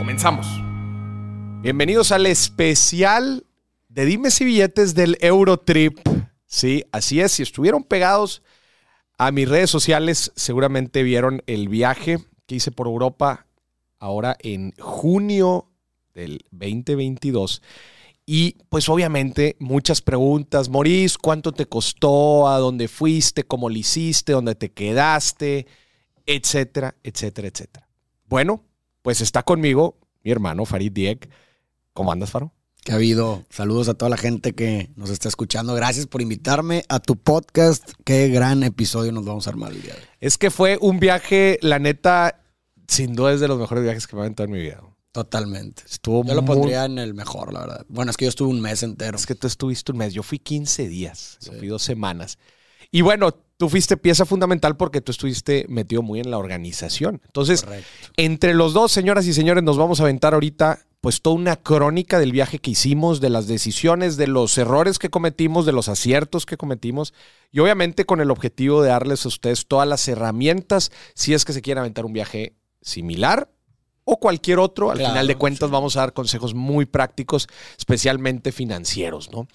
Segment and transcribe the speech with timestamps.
[0.00, 0.46] Comenzamos.
[1.60, 3.44] Bienvenidos al especial
[3.90, 5.98] de Dimes y Billetes del Eurotrip.
[6.46, 7.32] Sí, así es.
[7.32, 8.42] Si estuvieron pegados
[9.18, 13.46] a mis redes sociales, seguramente vieron el viaje que hice por Europa
[13.98, 15.68] ahora en junio
[16.14, 17.60] del 2022.
[18.24, 20.70] Y pues obviamente muchas preguntas.
[20.70, 22.48] Morís, ¿cuánto te costó?
[22.48, 23.44] ¿A dónde fuiste?
[23.44, 24.32] ¿Cómo lo hiciste?
[24.32, 25.66] ¿Dónde te quedaste?
[26.24, 27.86] Etcétera, etcétera, etcétera.
[28.24, 28.64] Bueno,
[29.02, 31.30] pues está conmigo mi hermano Farid Diek.
[31.92, 32.52] ¿Cómo andas, Faro?
[32.84, 33.44] Que ha habido.
[33.50, 35.74] Saludos a toda la gente que nos está escuchando.
[35.74, 37.90] Gracias por invitarme a tu podcast.
[38.04, 40.06] Qué gran episodio nos vamos a armar el día de hoy.
[40.20, 42.42] Es que fue un viaje, la neta,
[42.88, 44.82] sin duda es de los mejores viajes que me he aventado en mi vida.
[45.12, 45.82] Totalmente.
[45.90, 47.84] Estuvo yo lo pondría en el mejor, la verdad.
[47.88, 49.16] Bueno, es que yo estuve un mes entero.
[49.16, 50.14] Es que tú estuviste un mes.
[50.14, 51.38] Yo fui 15 días.
[51.42, 52.38] Yo fui dos semanas.
[52.92, 57.20] Y bueno, tú fuiste pieza fundamental porque tú estuviste metido muy en la organización.
[57.26, 57.66] Entonces,
[58.16, 62.18] entre los dos, señoras y señores, nos vamos a aventar ahorita pues toda una crónica
[62.18, 66.46] del viaje que hicimos, de las decisiones, de los errores que cometimos, de los aciertos
[66.46, 67.12] que cometimos
[67.52, 71.52] y obviamente con el objetivo de darles a ustedes todas las herramientas si es que
[71.52, 73.50] se quieren aventar un viaje similar
[74.04, 74.90] o cualquier otro.
[74.90, 79.48] Al final de cuentas vamos a dar consejos muy prácticos, especialmente financieros, ¿no?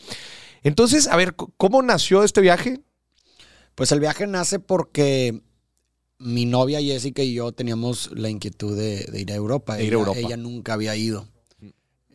[0.62, 2.82] Entonces, a ver, ¿cómo nació este viaje?
[3.76, 5.42] Pues el viaje nace porque
[6.18, 9.82] mi novia Jessica y yo teníamos la inquietud de, ir a Europa.
[9.82, 10.20] ir a Europa.
[10.20, 11.28] ella nunca había ido.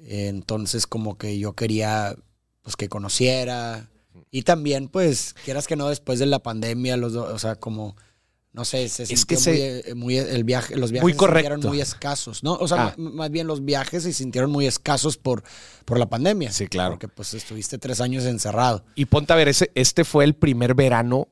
[0.03, 2.17] Entonces como que yo quería
[2.63, 3.91] pues que conociera.
[4.31, 7.97] Y también pues quieras que no después de la pandemia, los dos, o sea, como
[8.53, 9.37] no sé, se es que
[9.95, 12.55] muy, muy, el viaje, los viajes se sintieron muy escasos, ¿no?
[12.55, 12.95] O sea, ah.
[12.97, 15.45] más bien los viajes se sintieron muy escasos por,
[15.85, 16.51] por la pandemia.
[16.51, 16.95] Sí, claro.
[16.95, 18.85] Porque pues estuviste tres años encerrado.
[18.97, 21.29] Y ponte a ver, ese, este fue el primer verano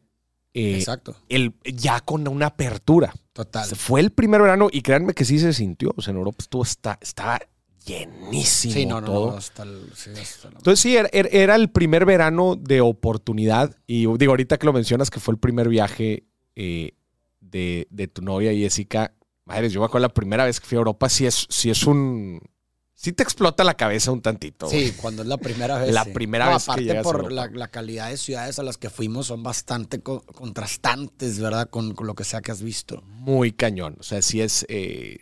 [0.59, 1.17] eh, Exacto.
[1.29, 3.15] El, ya con una apertura.
[3.33, 3.65] Total.
[3.69, 5.95] Fue el primer verano y créanme que sí se sintió.
[5.97, 7.41] O sea, en Europa estuvo, está, estaba
[7.85, 9.31] llenísimo sí, no, todo.
[9.31, 9.91] No, hasta el,
[10.57, 13.77] Entonces sí, era, el primer verano de oportunidad.
[13.87, 16.25] Y digo, ahorita que lo mencionas que fue el primer viaje
[16.57, 16.95] eh,
[17.41, 19.15] de, de, tu novia Jessica.
[19.45, 21.85] Madre, yo me acuerdo la primera vez que fui a Europa, sí es, sí es
[21.85, 22.41] un
[22.99, 24.69] sí te explota la cabeza un tantito.
[24.69, 25.93] Sí, cuando es la primera vez.
[25.93, 30.03] La primera vez aparte por la, calidad de ciudades a las que fuimos son bastante
[30.03, 31.71] contrastantes, ¿verdad?
[31.71, 33.03] Con, lo que sea que has visto.
[33.07, 33.97] Muy cañón.
[34.01, 34.67] O sea, sí es...
[34.69, 35.19] Eh,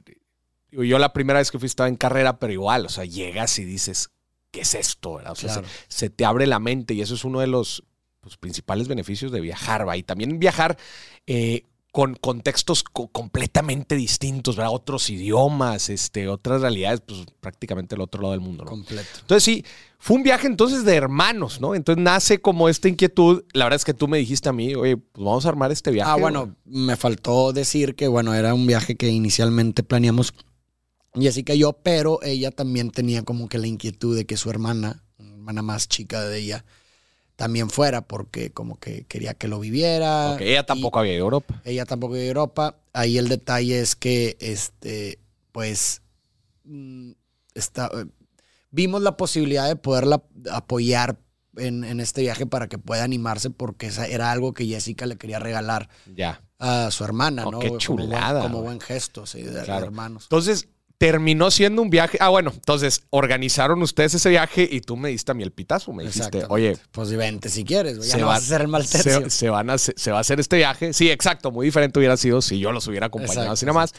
[0.70, 3.65] yo la primera vez que fui estaba en carrera, pero igual, o sea, llegas y
[3.65, 4.10] dices,
[4.50, 5.20] ¿qué es esto?
[5.26, 7.84] O sea, se, te abre la mente y eso es uno de los
[8.20, 9.97] pues, principales beneficios de viajar, ¿va?
[9.98, 10.78] Y también viajar...
[11.26, 11.65] Eh,
[11.97, 14.75] con contextos completamente distintos, ¿verdad?
[14.75, 18.71] Otros idiomas, este, otras realidades, pues prácticamente el otro lado del mundo, ¿no?
[18.71, 19.09] Completo.
[19.23, 19.65] Entonces sí,
[19.99, 21.75] fue un viaje entonces de hermanos, ¿no?
[21.75, 23.45] Entonces nace como esta inquietud.
[23.55, 25.91] La verdad es que tú me dijiste a mí, oye, pues vamos a armar este
[25.91, 26.11] viaje.
[26.11, 30.34] Ah, bueno, me faltó decir que, bueno, era un viaje que inicialmente planeamos
[31.15, 35.03] Jessica y yo, pero ella también tenía como que la inquietud de que su hermana,
[35.19, 36.67] hermana más chica de ella,
[37.36, 40.28] también fuera porque como que quería que lo viviera.
[40.30, 41.60] Porque ella tampoco había ido a Europa.
[41.64, 42.76] Ella tampoco había ido a Europa.
[42.92, 45.19] Ahí el detalle es que, este,
[45.52, 46.02] pues,
[46.64, 47.12] mm,
[47.54, 48.06] está, eh,
[48.70, 51.19] vimos la posibilidad de poderla apoyar
[51.56, 55.88] en, este viaje para que pueda animarse porque era algo que Jessica le quería regalar
[56.14, 56.42] ya.
[56.58, 57.58] a su hermana, oh, ¿no?
[57.58, 58.42] Qué chulada.
[58.42, 60.24] Como, buen, gesto, sí, de, hermanos.
[60.24, 60.68] Entonces,
[60.99, 62.19] terminó siendo un viaje.
[62.21, 65.93] Ah, bueno, entonces organizaron ustedes ese viaje y tú me diste a mí el pitazo.
[65.93, 66.77] Me dijiste, oye.
[66.91, 69.31] Pues vente si quieres, ya se no va, vas a hacer el mal tercio.
[69.31, 70.93] Se, van a, se va a hacer este viaje.
[70.93, 71.51] Sí, exacto.
[71.51, 73.95] Muy diferente hubiera sido si yo los hubiera acompañado así nada más.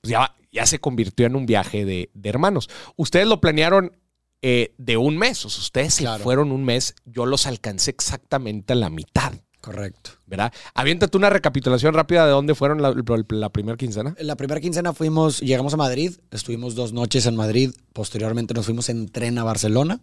[0.00, 2.68] Pues ya, ya se convirtió en un viaje de, hermanos.
[2.96, 3.96] Ustedes lo planearon
[4.42, 5.44] eh, de un mes.
[5.44, 6.94] O sea, ustedes se fueron un mes.
[7.04, 9.32] Yo los alcancé exactamente a la mitad.
[9.60, 10.12] Correcto.
[10.26, 10.52] ¿Verdad?
[10.74, 14.14] Aviéntate una recapitulación rápida de dónde fueron la, primera quincena.
[14.16, 18.64] En la primera quincena fuimos, llegamos a Madrid, estuvimos dos noches en Madrid, posteriormente nos
[18.64, 20.00] fuimos en tren a Barcelona.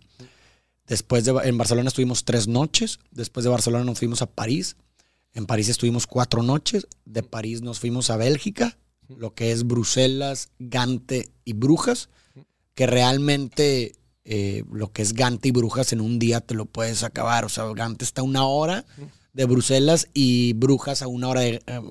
[0.86, 4.78] Después de, en Barcelona estuvimos tres noches, después de Barcelona nos fuimos a París,
[5.34, 8.78] en París estuvimos cuatro noches, de París nos fuimos a Bélgica,
[9.10, 12.10] lo que es Bruselas, Gante y Brujas,
[12.76, 17.04] que realmente eh, lo que es Gante y Brujas en un día te lo puedes
[17.04, 18.86] acabar, o sea, Gante está una hora
[19.38, 21.82] de Bruselas y Brujas a una hora de, eh,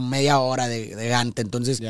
[0.00, 1.40] media hora de, Gante.
[1.40, 1.80] Entonces,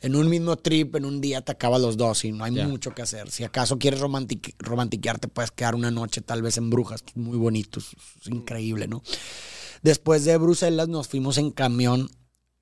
[0.00, 2.94] en un mismo trip, en un día te acabas los dos y no hay mucho
[2.94, 3.28] que hacer.
[3.32, 7.80] Si acaso quieres romantic- romantiquearte, puedes quedar una noche tal vez en Brujas, muy bonito,
[7.80, 7.86] es,
[8.20, 9.02] es increíble, ¿no?
[9.82, 12.08] Después de Bruselas nos fuimos en camión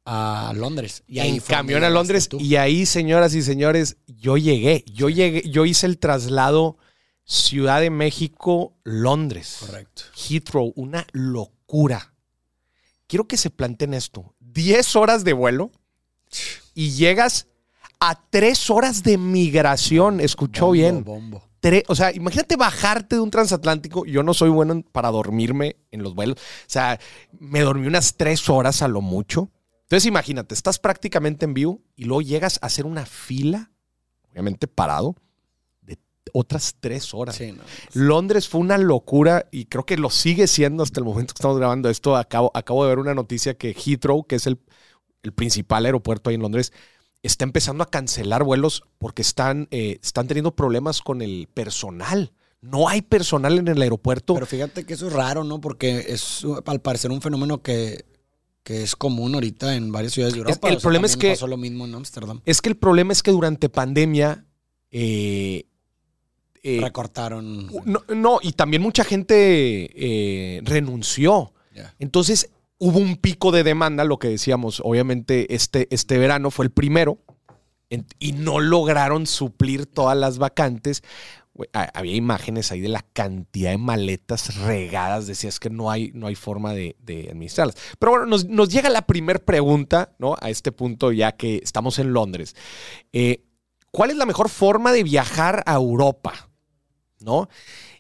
[0.07, 1.03] a Londres.
[1.07, 2.39] Y ahí en camión a Londres tú.
[2.41, 4.87] y ahí, señoras y señores, yo llegué.
[4.91, 6.79] Yo llegué, yo hice el traslado
[7.25, 9.59] Ciudad de México, Londres.
[9.61, 10.03] Correcto.
[10.17, 11.60] Heathrow, una locura.
[13.07, 14.35] Quiero que se planteen esto.
[14.41, 15.71] 10 horas de vuelo
[16.75, 17.47] y llegas
[17.99, 20.21] a 3 horas de migración.
[20.21, 21.05] Escuchó Bombo, bien.
[21.05, 21.43] Bombo.
[21.61, 24.07] Tre- o sea, imagínate bajarte de un transatlántico.
[24.07, 26.37] Yo no soy bueno en- para dormirme en los vuelos.
[26.39, 26.99] O sea,
[27.39, 29.51] me dormí unas tres horas a lo mucho.
[29.83, 33.71] Entonces, imagínate, estás prácticamente en vivo y luego llegas a hacer una fila,
[34.31, 35.17] obviamente parado,
[36.33, 37.37] otras tres horas.
[37.37, 37.63] Sí, no.
[37.93, 41.59] Londres fue una locura y creo que lo sigue siendo hasta el momento que estamos
[41.59, 42.17] grabando esto.
[42.17, 44.59] Acabo, acabo de ver una noticia que Heathrow, que es el,
[45.23, 46.73] el principal aeropuerto ahí en Londres,
[47.23, 52.33] está empezando a cancelar vuelos porque están, eh, están teniendo problemas con el personal.
[52.63, 54.35] No hay personal en el aeropuerto.
[54.35, 55.61] Pero fíjate que eso es raro, ¿no?
[55.61, 58.05] Porque es al parecer un fenómeno que,
[58.63, 60.69] que es común ahorita en varias ciudades de Europa.
[60.69, 62.41] el problema es que- pasó lo mismo en Ámsterdam.
[62.45, 64.45] es que el problema es que durante pandemia...
[64.91, 65.67] eh,
[66.63, 67.69] eh, Recortaron.
[67.85, 71.53] no, no, y también mucha gente eh, renunció.
[71.99, 76.71] Entonces hubo un pico de demanda, lo que decíamos, obviamente este, este verano fue el
[76.71, 77.19] primero,
[77.89, 81.03] en- y no lograron suplir todas las vacantes.
[81.73, 86.35] Había imágenes ahí de la cantidad de maletas regadas, decías que no hay, no hay
[86.35, 87.77] forma de, de administrarlas.
[87.99, 90.37] Pero bueno, nos, nos llega la primera pregunta, ¿no?
[90.41, 92.55] A este punto, ya que estamos en Londres.
[93.13, 93.43] Eh,
[93.91, 96.50] ¿Cuál es la mejor forma de viajar a Europa?
[97.21, 97.49] ¿No?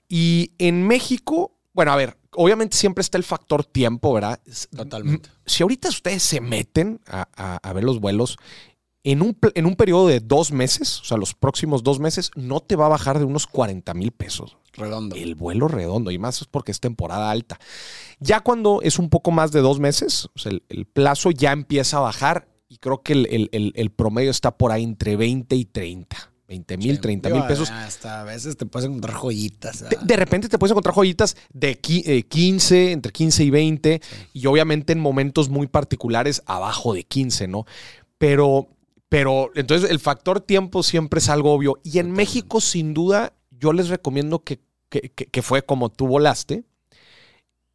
[0.08, 4.40] Y en México, bueno, a ver, obviamente siempre está el factor tiempo, ¿verdad?
[4.76, 5.30] Totalmente.
[5.46, 8.36] Si ahorita ustedes se meten a, a- a ver los vuelos,
[9.02, 12.60] en un, en un periodo de dos meses, o sea, los próximos dos meses, no
[12.60, 14.58] te va a bajar de unos 40 mil pesos.
[14.74, 15.16] Redondo.
[15.16, 17.58] El vuelo redondo, y más es porque es temporada alta.
[18.18, 21.52] Ya cuando es un poco más de dos meses, o sea, el, el plazo ya
[21.52, 25.16] empieza a bajar y creo que el, el- el- el promedio está por ahí entre
[25.16, 26.29] 20 y 30.
[26.50, 27.70] 20 mil, Sí, 30 digo, mil pesos.
[27.70, 29.88] Hasta a veces te puedes encontrar joyitas.
[29.88, 34.00] De, de repente te puedes encontrar joyitas de qui- eh, 15, entre 15 y 20,
[34.32, 37.66] y obviamente en momentos muy particulares abajo de 15, ¿no?
[38.18, 38.66] Pero,
[39.08, 41.78] pero entonces el factor tiempo siempre es algo obvio.
[41.84, 44.58] Y en México, sin duda, yo les recomiendo que,
[44.88, 46.64] que- que- que fue como tú volaste,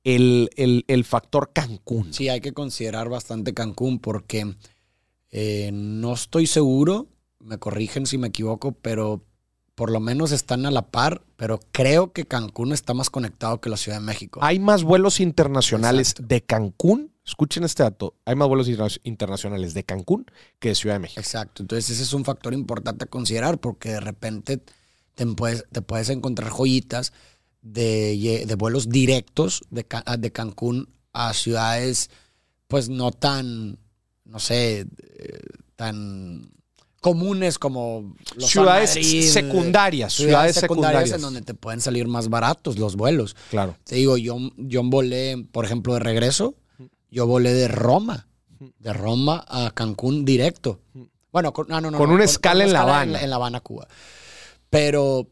[0.04, 2.13] el, el- el factor Cancún.
[2.13, 4.54] Sí, hay que considerar bastante Cancún porque
[5.31, 7.07] eh, no estoy seguro,
[7.45, 9.24] me corrigen si me equivoco, pero
[9.75, 13.69] por lo menos están a la par, pero creo que Cancún está más conectado que
[13.69, 14.39] la Ciudad de México.
[14.42, 16.27] Hay más vuelos internacionales Exacto.
[16.27, 17.12] de Cancún.
[17.25, 18.15] Escuchen este dato.
[18.25, 20.25] Hay más vuelos interna- internacionales de Cancún
[20.59, 21.19] que de Ciudad de México.
[21.19, 24.62] Exacto, entonces ese es un factor importante a considerar porque de repente
[25.15, 27.13] te puedes, te puedes encontrar joyitas
[27.62, 29.86] de, de vuelos directos de,
[30.19, 32.09] de Cancún a ciudades
[32.68, 33.77] pues no tan,
[34.24, 35.39] no sé, eh,
[35.75, 36.50] tan
[37.06, 38.90] comunes como los ciudades
[39.31, 41.12] secundarias, ciudades secundarias.
[41.12, 43.36] en donde te pueden salir más baratos los vuelos.
[43.52, 43.78] Claro.
[43.84, 46.56] Te digo, yo, yo volé, por ejemplo, de regreso,
[47.12, 48.28] yo volé de Roma,
[48.80, 50.80] de Roma a Cancún directo.
[51.31, 53.22] Bueno, con, ah, no, no, Con una escala en La Habana.
[53.22, 53.88] En, La Habana, Cuba.
[54.71, 55.30] Pero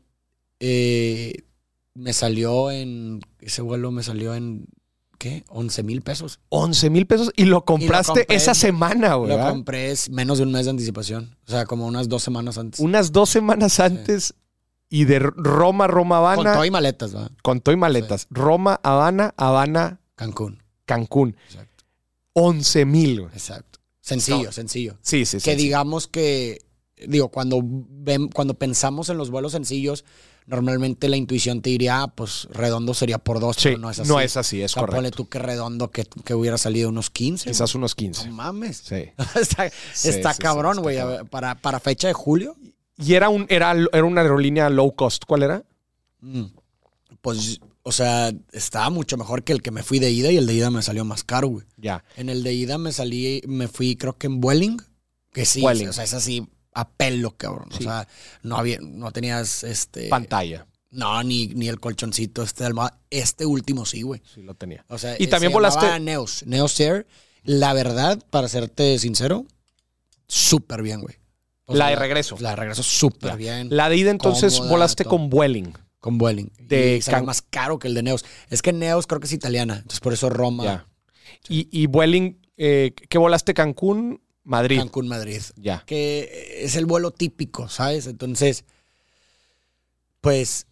[0.60, 1.34] eh,
[1.96, 4.68] me salió en, ese vuelo me salió en,
[5.24, 5.46] ¿qué?
[5.48, 6.40] 11 mil pesos.
[6.50, 8.36] 11 mil pesos y lo compraste compré.
[8.36, 9.30] esa semana, güey.
[9.30, 9.52] Lo ¿verdad?
[9.52, 11.38] compré menos de un mes de anticipación.
[11.48, 12.82] O sea, como unas dos semanas antes.
[12.82, 14.34] Unas dos semanas antes
[14.90, 17.30] y de Roma, Roma, Con Habana, todo y maletas, ¿va?
[17.42, 18.28] con todo y maletas.
[18.32, 20.62] Roma, Habana, Habana, Cancún.
[20.86, 21.38] Cancún.
[21.48, 21.86] Exacto.
[22.34, 23.34] 11 mil, güey.
[23.34, 23.80] Exacto.
[24.02, 24.52] Sencillo, No.
[24.52, 24.98] sencillo.
[25.02, 25.46] Sí, sí, sí.
[25.46, 25.64] que sí.
[25.64, 26.60] digamos que,
[27.08, 30.04] digo, cuando, ven, cuando pensamos en los vuelos sencillos,
[30.46, 34.00] normalmente la intuición te diría, ah, pues redondo sería por dos, Sí, pero no es
[34.00, 34.10] así.
[34.10, 35.18] no es así, es O sea, ponle correcto.
[35.24, 37.50] tú que redondo que, que hubiera salido unos 15.
[37.50, 38.08] Quizás unos güey.
[38.08, 38.28] 15.
[38.30, 38.78] No mames.
[38.78, 39.06] Sí.
[39.40, 40.98] está Sí, está sí, sí, cabrón, güey.
[41.30, 42.56] para, para fecha de julio,
[42.98, 45.24] Y era, un, era, era una aerolínea low cost.
[45.26, 45.64] ¿Cuál era?
[46.22, 46.44] mm,
[47.22, 50.46] pues, o sea, estaba mucho mejor que el que me fui de ida y el
[50.48, 51.66] de ida me salió más caro, güey.
[51.78, 52.04] Ya.
[52.18, 54.78] En el de ida me salí, me fui creo que en Vueling,
[55.34, 55.88] que sí, Vueling.
[55.90, 57.70] o sea, es así a pelo, cabrón.
[57.72, 57.80] Sí.
[57.80, 58.08] O sea,
[58.42, 60.66] no había, no tenías este Pantalla.
[60.92, 63.00] No, ni, ni el colchoncito este de almohada.
[63.10, 64.22] Este último sí, güey.
[64.34, 64.86] Sí, lo tenía.
[64.90, 66.44] O sea, Y eh, también se volaste- Neos.
[66.46, 67.08] Neos Air.
[67.44, 69.46] La verdad, para serte sincero,
[70.28, 71.16] súper bien, güey.
[71.66, 72.36] O La sea, de regreso.
[72.40, 73.68] La de regreso súper bien.
[73.72, 75.12] La de ida entonces Cómoda, volaste todo.
[75.12, 75.74] con Vueling.
[76.00, 76.52] con Vueling.
[76.60, 78.26] de y Can- más caro que el de Neos.
[78.50, 79.76] Es que Neos creo que es italiana.
[79.78, 80.88] Entonces por eso Roma.
[81.48, 84.22] Y, y Vueling, eh, ¿qué volaste Cancún?
[84.44, 84.78] Madrid.
[84.80, 85.42] Cancún, Madrid.
[85.56, 85.84] Ya.
[85.86, 88.08] Que es el vuelo típico, ¿sabes?
[88.08, 88.66] Entonces,
[90.22, 90.68] pues,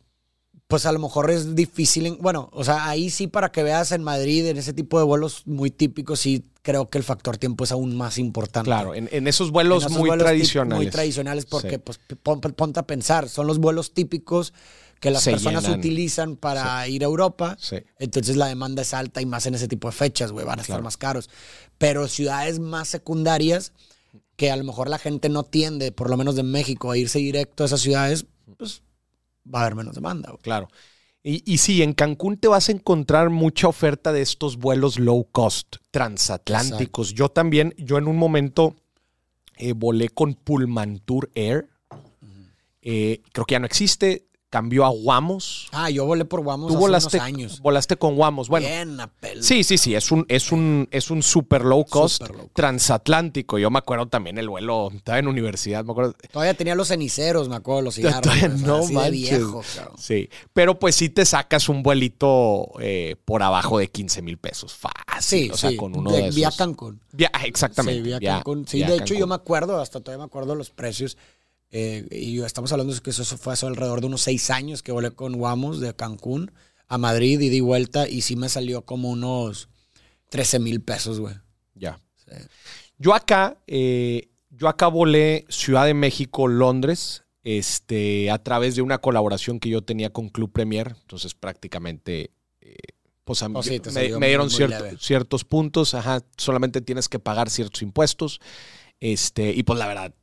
[0.68, 2.06] pues a lo mejor es difícil.
[2.06, 5.06] en- bueno, o sea, ahí sí para que veas en Madrid, en ese tipo de
[5.06, 8.68] vuelos muy típicos, sí creo que el factor tiempo es aún más importante.
[8.68, 10.78] Claro, en, en esos vuelos En esos muy vuelos tradicionales.
[10.84, 11.78] Muy tradicionales porque, Sí.
[11.80, 14.54] pues, pon- ponte a pensar, son los vuelos típicos
[15.00, 15.80] que las Se personas llenan.
[15.80, 17.58] utilizan para ir a Europa.
[17.60, 17.78] Sí.
[17.98, 20.62] Entonces la demanda es alta y más en ese tipo de fechas, güey, van a
[20.62, 21.30] estar más caros.
[21.82, 23.74] Pero ciudades más secundarias,
[24.36, 27.18] que a lo mejor la gente no tiende, por lo menos de México, a irse
[27.18, 28.84] directo a esas ciudades, pues
[29.52, 30.30] va a haber menos demanda.
[30.30, 30.42] güey.
[30.44, 30.68] Claro.
[31.24, 35.28] Y, y sí, en Cancún te vas a encontrar mucha oferta de estos vuelos low
[35.32, 37.14] cost, transatlánticos.
[37.14, 38.76] Yo también, yo en un momento
[39.58, 41.68] eh, volé con Pullmantur Air.
[42.84, 44.28] Eh, creo que ya no existe.
[44.52, 45.70] Cambió a Wamos.
[45.72, 47.60] Ah, yo volé por Guamos Tú hace volaste, unos años.
[47.62, 48.50] volaste con Wamos.
[48.50, 48.98] Bueno, Bien.
[49.42, 52.54] Sí, sí, sí, es un, es un, es un super low cost Super low cost.
[52.54, 53.58] transatlántico.
[53.60, 56.16] Yo me acuerdo también el vuelo, estaba en universidad, me acuerdo.
[56.34, 58.22] Todavía tenía los ceniceros, me acuerdo, los cigarros.
[58.24, 59.98] Todavía güey, no así de viejo, cabrón.
[59.98, 64.74] Sí, pero pues sí te sacas un vuelito eh, por abajo de 15 mil pesos.
[64.74, 65.46] Fácil.
[65.46, 65.78] Sí, o sea, sí.
[65.78, 66.36] con uno de, de, esos.
[66.36, 67.00] Vía Cancún.
[67.14, 68.00] Vía- exactamente.
[68.02, 68.68] Sí, vía vía- Cancún.
[68.68, 71.18] Sí, vía de hecho, yo me acuerdo, hasta todavía me acuerdo los precios.
[71.72, 74.92] Eh, y estamos hablando de que eso fue hace alrededor de unos seis años que
[74.92, 76.52] volé con Guamos de Cancún
[76.88, 79.70] a Madrid y di vuelta y sí me salió como unos
[80.30, 81.36] 13 mil pesos, güey.
[81.76, 82.00] Ya.
[82.16, 82.32] Sí.
[82.98, 88.98] Yo acá, eh, yo acá volé Ciudad de México, Londres, este, a través de una
[89.00, 90.96] colaboración que yo tenía con Club Premier.
[91.02, 92.76] Entonces, prácticamente, eh,
[93.24, 95.94] pues a mí- Oh, sí, me, dieron muy cierto- ciertos puntos.
[95.96, 98.40] Ajá, solamente tienes que pagar ciertos impuestos.
[99.00, 100.14] Este, y pues la verdad,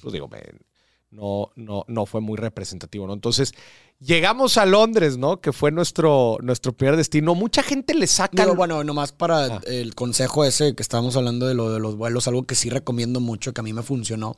[0.00, 0.42] pues digo, me-
[1.10, 3.14] no, no, no fue muy representativo, ¿no?
[3.14, 3.52] Entonces,
[4.00, 5.40] llegamos a Londres, ¿no?
[5.40, 7.34] Que fue nuestro, nuestro primer destino.
[7.34, 8.42] Mucha gente le saca.
[8.44, 9.60] Digo, bueno, nomás para Ah.
[9.66, 13.20] el consejo ese que estábamos hablando de lo de los vuelos, algo que sí recomiendo
[13.20, 14.36] mucho, que a mí me funcionó,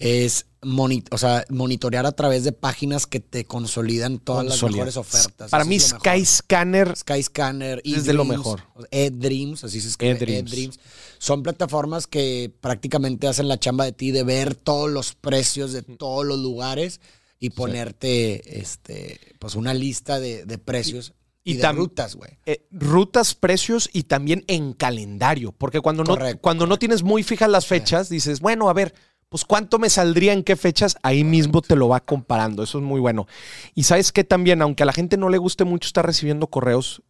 [0.00, 4.96] es moni- o sea, monitorear a través de páginas que te consolidan todas las mejores
[4.96, 5.50] ofertas.
[5.50, 5.78] Para Eso mí.
[5.78, 8.62] Skyscanner Skyscanner, Es de lo mejor.
[8.90, 10.50] eDreams, así se escribe, eDreams.
[10.52, 10.80] eDreams.
[11.18, 15.82] Son plataformas que prácticamente hacen la chamba de ti de ver todos los precios de
[15.82, 17.00] todos los lugares
[17.38, 21.12] y ponerte este, pues una lista de, de precios
[21.44, 22.32] y, y de tam- rutas, güey.
[22.46, 25.52] eh, rutas, precios y también en calendario.
[25.52, 28.94] Porque cuando, no, Correcto, cuando no tienes muy fijas las fechas, dices, bueno, a ver,
[29.30, 32.64] pues cuánto me saldría en qué fechas, ahí mismo te lo va comparando.
[32.64, 33.26] Eso es muy bueno.
[33.74, 37.02] Y sabes que también, aunque a la gente no le guste mucho estar recibiendo correos,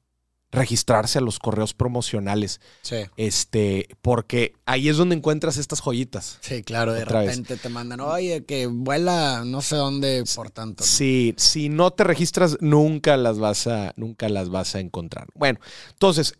[0.52, 2.60] registrarse a los correos promocionales.
[2.82, 2.96] Sí.
[3.16, 6.38] Este, porque ahí es donde encuentras estas joyitas.
[6.42, 7.30] Sí, claro, de Otra vez.
[7.30, 10.82] repente te mandan, oye, que vuela no sé dónde por tanto.
[10.82, 10.86] ¿no?
[10.86, 15.28] Sí, si no te registras, nunca las vas a, nunca las vas a encontrar.
[15.34, 15.58] Bueno,
[15.90, 16.34] entonces,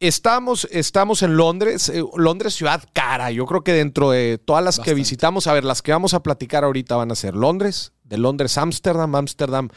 [0.00, 3.30] estamos, estamos en Londres, eh, Londres ciudad cara.
[3.30, 6.22] Yo creo que dentro de todas las que visitamos, a ver, las que vamos a
[6.22, 9.68] platicar ahorita van a ser Londres, de Londres, Ámsterdam, Ámsterdam,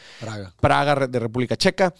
[0.60, 1.06] Praga.
[1.06, 1.94] De República Checa,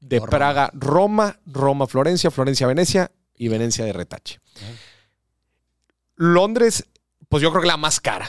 [0.00, 0.30] de Roma.
[0.30, 4.38] Praga, Roma, Roma, Florencia, Florencia, Venecia y Venecia de Retache.
[6.16, 6.84] Londres,
[7.28, 8.28] pues yo creo que la más cara.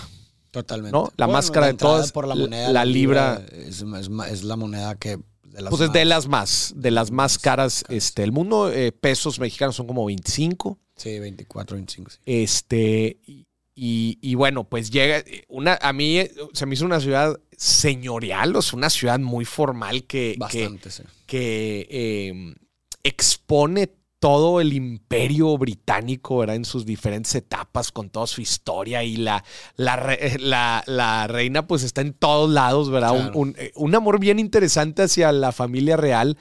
[0.51, 0.97] Totalmente.
[0.97, 1.11] ¿No?
[1.17, 3.83] La máscara de entrada todas, Por la, la- moneda, la libra- es,
[4.29, 5.19] es la moneda que.
[5.55, 7.97] De las Pues es de más- las más, de las más caras caras.
[7.97, 8.71] este, del mundo.
[8.71, 10.77] Eh, pesos mexicanos son como 25.
[10.97, 12.11] Sí, 24, 25.
[12.11, 12.17] sí.
[12.25, 16.99] Este, y, y- y bueno, pues llega una, a mí eh, se me hizo una
[16.99, 21.03] ciudad señorial, o sea, una ciudad muy formal que, que, Bastante, sí.
[21.25, 22.55] que, eh,
[23.03, 26.55] expone todo el imperio británico, ¿verdad?
[26.55, 29.43] En sus diferentes etapas, con toda su historia y la,
[29.75, 33.11] la, re- la- la reina pues está en todos lados, ¿verdad?
[33.11, 33.39] Un- Claro.
[33.39, 36.37] Un, eh, un amor bien interesante hacia la familia real.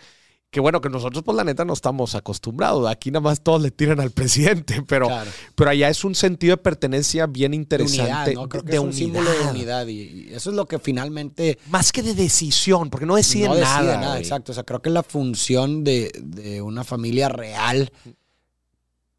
[0.55, 2.89] Que bueno, que nosotros, pues la neta, no estamos acostumbrados.
[2.89, 5.29] Aquí nada más todos le tiran al presidente, pero, Claro.
[5.57, 8.03] pero allá es un sentido de pertenencia bien De interesante.
[8.31, 8.49] unidad, ¿no?
[8.49, 9.87] Creo que de es un símbolo de unidad.
[9.89, 13.57] y, y eso es lo que finalmente Más que de decisión, porque no deciden no
[13.57, 14.17] decide nada.
[14.21, 14.53] exacto.
[14.53, 17.91] O sea, creo que la función de, de una familia real,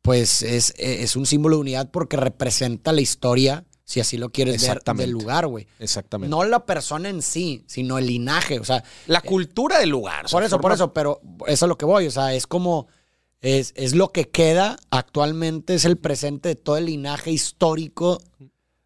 [0.01, 4.68] pues es, es un símbolo de unidad porque representa la historia, si así lo quieres
[4.68, 5.68] ver, del lugar, güey.
[5.80, 6.30] Exactamente.
[6.30, 8.60] No la persona en sí, sino el linaje.
[8.60, 10.25] O sea, la cultura del lugar.
[10.30, 12.08] por eso, por eso, pero eso es lo que voy.
[12.08, 12.88] O sea, es como.
[13.42, 18.20] Es, es lo que queda actualmente, es el presente de todo el linaje histórico,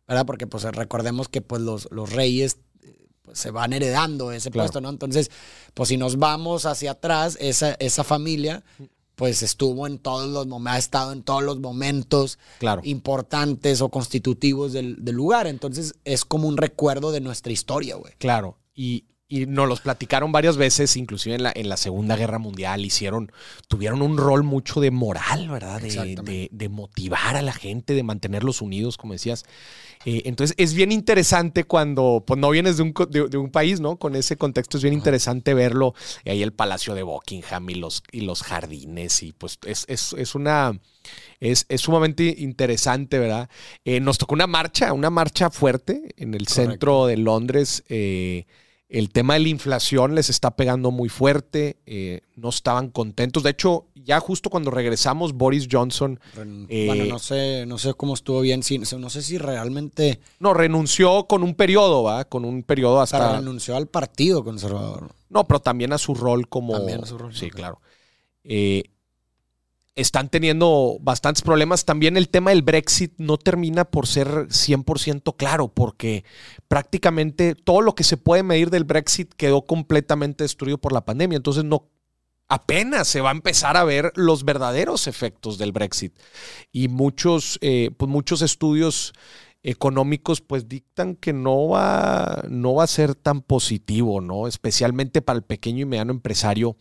[0.06, 0.26] ¿verdad?
[0.26, 4.66] Porque pues recordemos que pues los, los reyes eh, pues, se van heredando ese Claro.
[4.66, 4.90] puesto, ¿no?
[4.90, 5.32] Entonces,
[5.74, 8.64] pues si nos vamos hacia atrás, esa, esa familia
[9.20, 12.82] pues estuvo en todos los momentos, ha estado en todos los momentos Claro.
[12.86, 15.46] importantes o constitutivos del, del lugar.
[15.46, 18.14] Entonces es como un recuerdo de nuestra historia, güey.
[18.18, 18.58] Claro.
[18.74, 22.84] Y, y nos los platicaron varias veces, inclusive en la, en la Segunda Guerra Mundial,
[22.84, 23.32] hicieron,
[23.68, 25.80] tuvieron un rol mucho de moral, ¿verdad?
[25.80, 29.46] De, de, de motivar a la gente, de mantenerlos unidos, como decías.
[30.06, 33.98] Eh, entonces es bien interesante cuando pues, no vienes de un, de, un, país, ¿no?
[33.98, 35.94] Con ese contexto es bien interesante verlo.
[36.24, 39.22] Y ahí el Palacio de Buckingham y los, y los jardines.
[39.24, 40.80] Y pues es, es, es una.
[41.40, 43.50] Es, es, sumamente interesante, ¿verdad?
[43.84, 47.84] Eh, nos tocó una marcha, una marcha fuerte en el centro de Londres.
[47.90, 48.46] Eh,
[48.90, 53.44] el tema de la inflación les está pegando muy fuerte, eh, no estaban contentos.
[53.44, 56.20] De hecho, ya justo cuando regresamos, Boris Johnson...
[56.68, 58.62] Eh, bueno, no sé, no sé cómo estuvo bien,
[58.98, 60.20] no sé si realmente...
[60.40, 62.26] No, renunció con un periodo, ¿va?
[62.26, 63.38] Con un periodo hasta...
[63.38, 65.12] renunció al Partido Conservador.
[65.30, 66.74] No, pero también a su rol como...
[66.74, 67.36] También a su rol.
[67.36, 67.82] Sí, claro.
[68.44, 68.86] Eh,
[70.00, 71.86] están teniendo bastantes problemas.
[71.86, 76.24] También el tema del Brexit no termina por ser 100% claro, porque
[76.68, 81.38] prácticamente todo lo que se puede medir del Brexit quedó completamente destruido por la pandemia.
[81.38, 81.90] Entonces no
[82.48, 86.18] apenas se va a empezar a ver los verdaderos efectos del Brexit.
[86.72, 89.14] Y muchos, eh, pues muchos estudios
[89.62, 94.48] económicos pues dictan que no va, no va a ser tan positivo, ¿no?
[94.48, 96.78] Especialmente para el pequeño y mediano empresario.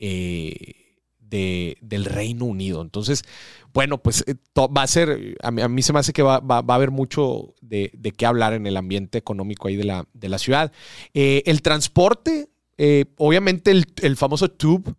[0.00, 0.87] Eh,
[1.28, 2.82] del Reino Unido.
[2.82, 3.24] Entonces,
[3.72, 6.90] bueno, pues eh, va a ser, a mí, se me hace que va, a haber
[6.90, 10.72] mucho de, qué hablar en el ambiente económico ahí de la, de la ciudad.
[11.14, 14.94] Eh, el transporte, eh, obviamente el, famoso tube,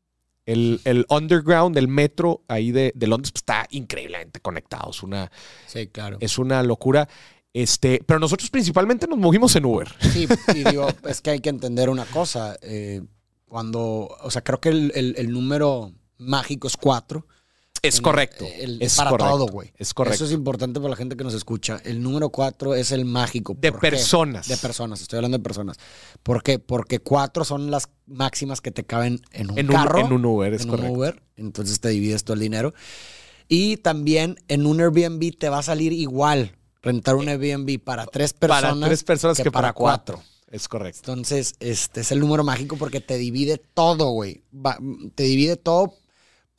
[0.45, 4.91] el, underground, el metro ahí de, Londres pues, está increíblemente conectado.
[4.91, 5.31] Es una,
[5.67, 6.17] sí, claro.
[6.19, 7.09] es una locura.
[7.51, 9.89] Este, pero nosotros principalmente nos movimos en Uber.
[9.99, 12.55] Sí, y digo, es que hay que entender una cosa.
[13.47, 17.25] cuando, o sea, creo que el número mágicos cuatro.
[17.81, 18.45] Es correcto.
[18.45, 19.71] es para todo, güey.
[19.77, 20.15] Es correcto.
[20.15, 21.79] Eso es importante para la gente que nos escucha.
[21.85, 23.55] El número cuatro es el mágico.
[23.57, 24.47] De personas.
[24.47, 25.77] De personas, estoy hablando de personas.
[26.21, 26.59] ¿Por qué?
[26.59, 29.99] Porque cuatro son las máximas que te caben en un carro.
[29.99, 30.91] en un Uber, es correcto.
[30.91, 32.73] Un Uber, entonces te divides todo el dinero.
[33.47, 38.33] Y también en un Airbnb te va a salir igual rentar un Airbnb para tres
[38.33, 38.73] personas.
[38.73, 40.21] Para tres personas que, para cuatro.
[40.51, 40.99] Es correcto.
[41.11, 44.43] Entonces, este es el número mágico porque te divide todo, güey.
[45.15, 45.93] Te divide todo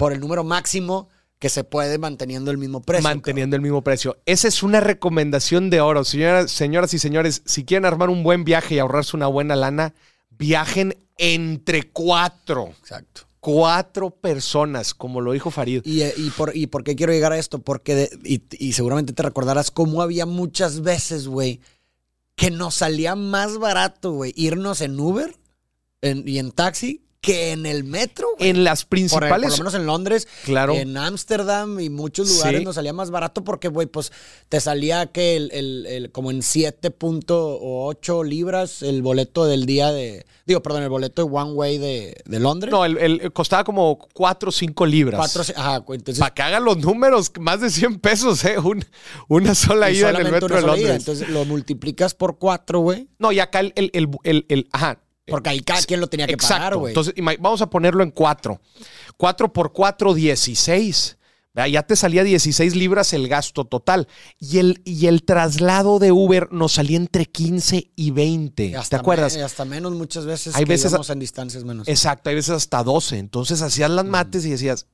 [0.01, 3.03] por el número máximo que se puede manteniendo el mismo precio.
[3.03, 4.17] Manteniendo el mismo precio.
[4.25, 6.05] Esa es una recomendación de oro.
[6.05, 9.93] Señoras, señoras y señores, si quieren armar un buen viaje y ahorrarse una buena lana,
[10.31, 12.69] viajen entre cuatro.
[12.81, 13.27] Exacto.
[13.41, 15.83] Cuatro personas, como lo dijo Farid.
[15.85, 17.59] ¿Y, y, por, y por qué quiero llegar a esto?
[17.59, 21.61] Porque, y, seguramente te recordarás cómo había muchas veces, güey,
[22.37, 25.37] que nos salía más barato, güey, irnos en Uber
[26.01, 28.29] y en taxi que en el metro.
[28.39, 29.51] En las principales.
[29.51, 30.27] Por, lo menos en Londres.
[30.45, 30.75] Claro.
[30.75, 34.13] En Ámsterdam y muchos lugares nos salía más barato porque, güey, pues
[34.49, 35.51] te salía que el,
[35.87, 40.25] el, como en 7.8 libras el boleto del día de.
[40.47, 42.73] Digo, perdón, el boleto de One Way de, de Londres.
[42.73, 45.19] No, el, costaba como 4 o 5 libras.
[45.19, 46.19] 4, ajá, entonces.
[46.19, 48.57] Para que hagan los números, más de 100 pesos, ¿eh?
[49.29, 50.97] una sola ida en el metro de Londres.
[50.97, 53.09] Entonces lo multiplicas por 4, güey.
[53.19, 56.77] No, y acá el, el, el, ajá, porque ahí cada quien lo tenía que pagar,
[56.77, 56.91] güey.
[56.91, 58.61] Entonces, vamos a ponerlo en cuatro.
[59.17, 61.17] Cuatro por cuatro, 16.
[61.69, 64.09] Ya te salía 16 libras el gasto total.
[64.39, 68.75] Y el, y el traslado de Uber nos salía entre 15 y 20.
[68.89, 69.37] ¿Te acuerdas?
[69.37, 70.55] Y hasta menos muchas veces.
[70.55, 71.89] Hay veces en distancias menos.
[71.89, 73.19] Exacto, hay veces hasta 12.
[73.19, 74.87] Entonces hacías las mates y decías,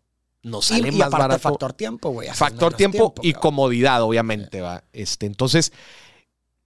[0.43, 1.41] no sale más barato.
[1.41, 2.29] Factor tiempo, güey.
[2.33, 4.85] Factor tiempo, y comodidad, obviamente, va.
[4.93, 5.73] Este, entonces,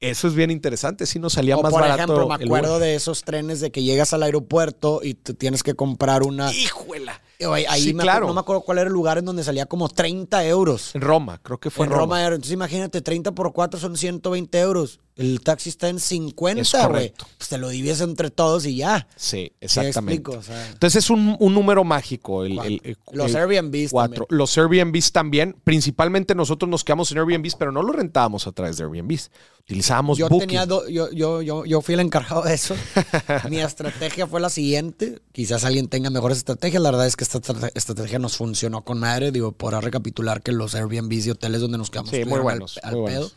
[0.01, 2.15] eso es bien interesante, si nos salía más barato.
[2.15, 5.63] Por ejemplo, me acuerdo de esos trenes de que llegas al aeropuerto y te tienes
[5.63, 6.53] que comprar una.
[6.53, 7.21] ¡Híjuela!
[7.69, 8.27] Ahí me claro.
[8.27, 10.95] no me acuerdo cuál era el lugar en donde salía como 30 euros.
[10.95, 12.25] En Roma, creo que fue en, Roma.
[12.25, 15.01] Entonces imagínate, 30 por 4 son 120 euros.
[15.17, 17.13] El taxi está en 50, güey.
[17.37, 19.07] Pues te lo divides entre todos y ya.
[19.17, 20.31] Sí, exactamente.
[20.73, 22.45] Entonces es un, número mágico.
[22.45, 24.27] El, los Airbnbs cuatro.
[24.31, 25.57] Los Airbnbs también.
[25.63, 29.31] Principalmente nosotros nos quedamos en Airbnbs, pero no lo rentábamos a través de Airbnbs.
[29.61, 32.75] Utilizábamos yo Tenía yo, yo, yo, yo fui el encargado de eso.
[33.51, 35.21] Mi estrategia fue la siguiente.
[35.33, 36.83] Quizás alguien tenga mejores estrategias.
[36.83, 39.33] La verdad es que esta estrategia nos funcionó con madre.
[39.33, 43.05] Digo, por recapitular que los Airbnbs y hoteles donde nos quedamos sí, muy buenos, al,
[43.05, 43.31] pedo.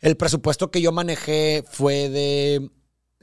[0.00, 2.70] El presupuesto que yo manejé fue de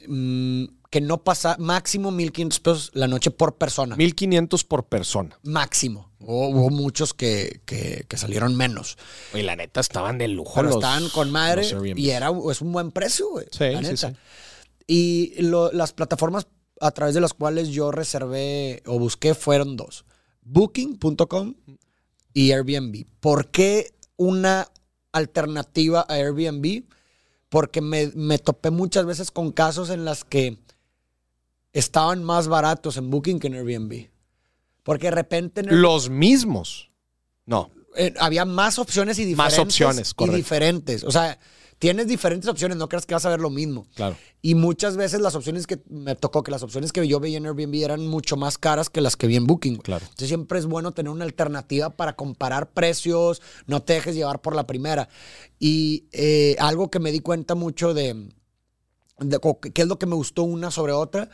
[0.08, 3.95] mm, que no pasa máximo 1.500 pesos la noche por persona.
[3.95, 5.39] 1.500 por persona.
[5.43, 6.10] Máximo.
[6.19, 7.62] Hubo, muchos que,
[8.15, 8.98] salieron menos.
[9.34, 10.54] Y la neta estaban de lujo.
[10.56, 13.45] Pero estaban con madre y era, es un buen precio, güey.
[13.52, 14.13] Sí, la neta.
[14.88, 16.48] Y las plataformas
[16.81, 20.05] a través de las cuales yo reservé o busqué fueron dos.
[20.41, 21.55] Booking.com
[22.33, 23.05] y Airbnb.
[23.19, 24.67] ¿Por qué una
[25.11, 26.83] alternativa a Airbnb?
[27.49, 30.59] Porque me, topé muchas veces con casos en las que
[31.73, 34.09] estaban más baratos en Booking que en Airbnb.
[34.83, 36.89] Porque de repente en Los mismos.
[37.45, 37.71] No.
[37.95, 39.57] eh, había más opciones y diferentes.
[39.57, 40.37] Más opciones, Y correcto.
[40.37, 41.03] diferentes.
[41.03, 41.39] O sea,
[41.79, 43.87] tienes diferentes opciones, no creas que vas a ver lo mismo.
[43.95, 44.15] Claro.
[44.41, 47.45] Y muchas veces las opciones que me tocó, que las opciones que yo veía en
[47.45, 49.77] Airbnb eran mucho más caras que las que vi en Booking.
[49.77, 50.03] Claro.
[50.03, 54.55] Entonces siempre es bueno tener una alternativa para comparar precios, no te dejes llevar por
[54.55, 55.09] la primera.
[55.57, 58.29] Y eh, algo que me di cuenta mucho de,
[59.19, 59.39] de
[59.73, 61.29] qué es lo que me gustó una sobre otra,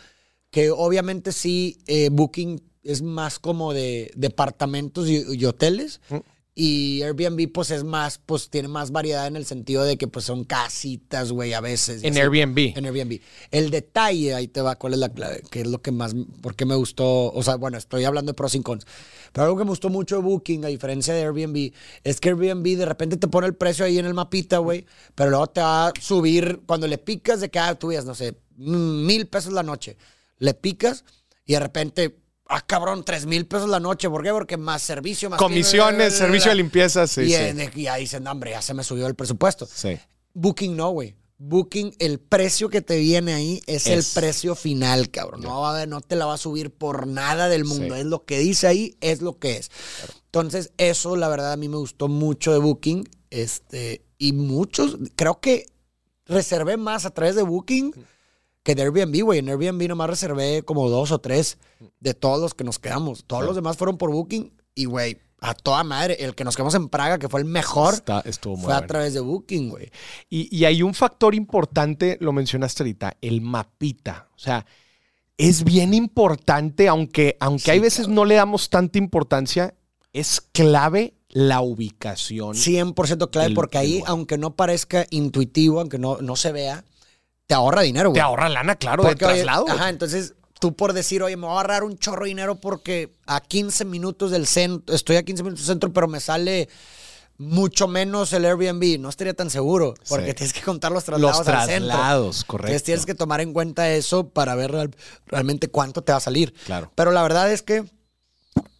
[0.51, 6.01] que obviamente sí, eh, Booking es más como de departamentos y, y hoteles.
[6.09, 6.17] Mm.
[6.57, 10.23] Y Airbnb, pues es más, pues tiene más variedad en el sentido de que pues
[10.23, 12.01] son casitas, güey, a veces.
[12.01, 12.21] En así.
[12.21, 12.77] Airbnb.
[12.77, 13.19] En Airbnb.
[13.51, 16.55] El detalle, ahí te va, cuál es la clave, qué es lo que más, por
[16.55, 18.87] qué me gustó, o sea, bueno, estoy hablando de pros y cons,
[19.33, 21.73] pero algo que me gustó mucho de Booking, a diferencia de Airbnb,
[22.05, 25.31] es que Airbnb de repente te pone el precio ahí en el mapita, güey, pero
[25.31, 29.05] luego te va a subir, cuando le picas de que, ah, tú no sé, mm,
[29.05, 29.97] mil pesos la noche,
[30.37, 31.03] le picas
[31.45, 32.24] y de repente...
[32.47, 34.09] Ah, cabrón, tres mil pesos la noche.
[34.09, 34.29] ¿Por qué?
[34.29, 35.39] Porque más servicio, más...
[35.39, 37.69] Comisiones, servicio de limpieza, sí, y, sí.
[37.81, 39.65] y ahí dicen, "No, hombre, ya se me subió el presupuesto.
[39.65, 39.97] Sí.
[40.33, 41.15] Booking no, güey.
[41.37, 45.41] Booking, el precio que te viene ahí es, el precio final, cabrón.
[45.41, 47.95] No, va a no te la va a subir por nada del mundo.
[47.95, 48.01] Sí.
[48.01, 49.71] Es lo que dice ahí, es lo que es.
[50.25, 53.09] Entonces, eso, la verdad, a mí me gustó mucho de Booking.
[53.31, 55.65] Este, y muchos, creo que
[56.25, 57.93] reservé más a través de Booking
[58.65, 59.39] que de Airbnb, güey.
[59.39, 61.57] En Airbnb nomás reservé como dos o tres
[62.01, 63.23] de todos los que nos quedamos.
[63.25, 64.51] Todos los demás fueron por Booking.
[64.73, 66.17] Y, güey, a toda madre.
[66.19, 68.77] El que nos quedamos en Praga, que fue el mejor, Está- estuvo muy fue a
[68.77, 68.87] bueno.
[68.87, 69.91] través de Booking, güey.
[70.29, 74.29] Y, y hay un factor importante, lo mencionaste ahorita, el mapita.
[74.35, 74.65] O sea,
[75.37, 79.75] es bien importante, aunque, aunque Sí, hay veces no le damos tanta importancia,
[80.11, 82.55] es clave la ubicación.
[82.55, 84.11] 100% clave, del- porque ahí, lugar.
[84.11, 86.83] aunque no parezca intuitivo, aunque no, no se vea,
[87.47, 88.19] te ahorra dinero, güey.
[88.19, 89.65] Te ahorra lana, claro, de Porque, oye, traslado.
[89.69, 93.13] Ajá, entonces tú por decir, oye, me voy a ahorrar un chorro de dinero porque
[93.27, 96.69] a 15 minutos del centro, estoy a 15 minutos del centro, pero me sale
[97.37, 98.97] mucho menos el Airbnb.
[98.99, 100.33] No estaría tan seguro, porque Sí.
[100.35, 101.87] tienes que contar los traslados Los al centro.
[101.89, 102.67] traslados, correcto.
[102.67, 104.95] Entonces tienes que tomar en cuenta eso para ver real-
[105.27, 106.53] realmente cuánto te va a salir.
[106.65, 106.91] Claro.
[106.95, 107.83] Pero la verdad es que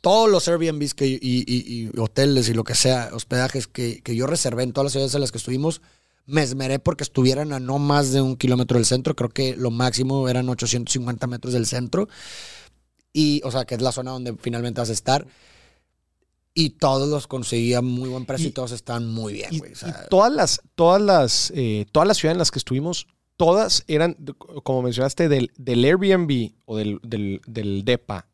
[0.01, 4.15] todos los Airbnbs que, y, y- y hoteles y lo que sea, hospedajes que, que
[4.15, 5.81] yo reservé en todas las ciudades en las que estuvimos,
[6.25, 9.15] me esmeré porque estuvieran a no más de un kilómetro del centro.
[9.15, 12.07] Creo que lo máximo eran 850 metros del centro.
[13.13, 15.25] Y, o sea, que es la zona donde finalmente vas a estar.
[16.53, 19.73] Y todos los conseguía muy buen precio y, Y- todos estaban muy bien, Y, güey.
[19.73, 23.07] O sea, y todas las, todas las, eh, todas las ciudades en las que estuvimos,
[23.37, 24.15] todas eran,
[24.63, 28.27] como mencionaste, del, del Airbnb o del, del, del DEPA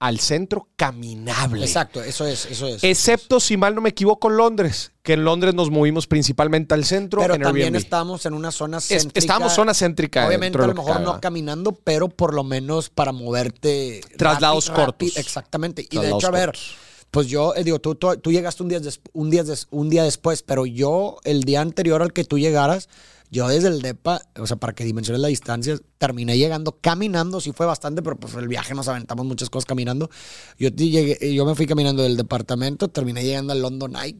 [0.00, 1.62] al centro caminable.
[1.64, 2.82] exacto, eso es, eso es.
[2.82, 7.20] Excepto, si mal no me equivoco, Londres, que en Londres nos movimos principalmente al centro
[7.20, 7.84] Pero en también Airbnb.
[7.84, 9.18] estábamos en una zona Es- céntrica.
[9.18, 10.26] estábamos zona céntrica.
[10.26, 14.00] Obviamente, a lo mejor no caminando, pero por lo menos para moverte.
[14.16, 15.16] Traslados cortos.
[15.18, 15.86] Exactamente.
[15.90, 16.76] Y de hecho, a ver, cortos.
[17.10, 19.90] pues yo, eh, digo, tú, tú, tú llegaste un día, des- un, día des- un
[19.90, 22.88] día después, pero yo, el día anterior al que tú llegaras,
[23.30, 27.52] yo desde el DEPA, o sea, para que dimensiones la distancia, terminé llegando caminando, sí
[27.52, 30.10] fue bastante, pero pues el viaje nos aventamos muchas cosas caminando.
[30.58, 34.18] Yo, llegué- yo me fui caminando del departamento, terminé llegando al London Eye.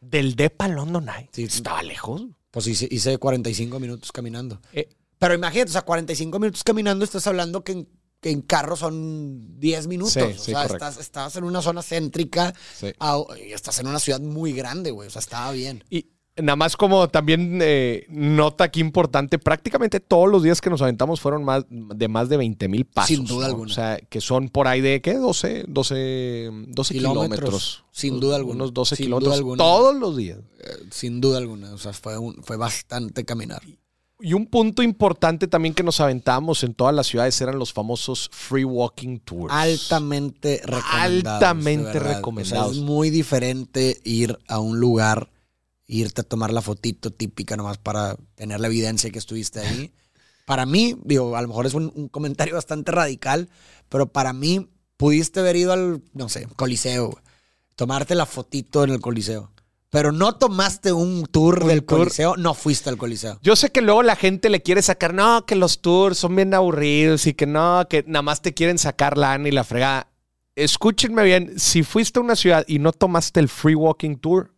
[0.00, 1.28] Del DEPA al London Eye.
[1.32, 1.44] Sí.
[1.44, 2.22] Estaba lejos.
[2.50, 4.60] Pues hice, hice 45 minutos caminando.
[4.72, 7.88] Eh, Pero imagínate, o sea, 45 minutos caminando, estás hablando que en,
[8.20, 10.14] que en carro son 10 minutos.
[10.14, 12.88] Sí, o sí, sea, estás, estás en una zona céntrica Sí.
[12.98, 15.08] a- y estás en una ciudad muy grande, güey.
[15.08, 15.84] O sea, estaba bien.
[15.90, 20.80] Y nada más como también eh, nota aquí importante, prácticamente todos los días que nos
[20.82, 23.08] aventamos fueron más de más de 20 mil pasos.
[23.16, 23.52] Sin duda ¿no?
[23.52, 23.70] alguna.
[23.70, 25.14] O sea, que son por ahí de, ¿qué?
[25.14, 27.38] 12, 12, 12 kilómetros.
[27.38, 28.54] Kilómetros, sin duda alguna.
[28.56, 29.56] Unos 12 Sin kilómetros alguna.
[29.58, 30.38] todos los días.
[30.60, 31.72] Eh, sin duda alguna.
[31.72, 33.62] O sea, fue, un- fue bastante caminar.
[34.22, 38.28] Y un punto importante también que nos aventamos en todas las ciudades eran los famosos
[38.32, 39.50] free walking tours.
[39.52, 41.42] Altamente recomendados.
[41.42, 42.68] Altamente recomendados.
[42.70, 45.30] O sea, es muy diferente ir a un lugar,
[45.90, 49.92] irte a tomar la fotito típica nomás para tener la evidencia que estuviste ahí.
[50.46, 53.48] Para mí, digo, a lo mejor es un, un comentario bastante radical,
[53.88, 57.20] pero para mí pudiste haber ido al, no sé, coliseo,
[57.76, 59.52] tomarte la fotito en el coliseo.
[59.90, 62.00] Pero no tomaste un tour Un del tour.
[62.00, 63.38] coliseo, no fuiste al coliseo.
[63.42, 66.52] Yo sé que luego la gente le quiere sacar, no, que los tours son bien
[66.52, 70.08] aburridos y que no, que nada más te quieren sacar lana y la fregada.
[70.56, 74.52] Escúchenme bien, si fuiste a una ciudad y no tomaste el free walking tour,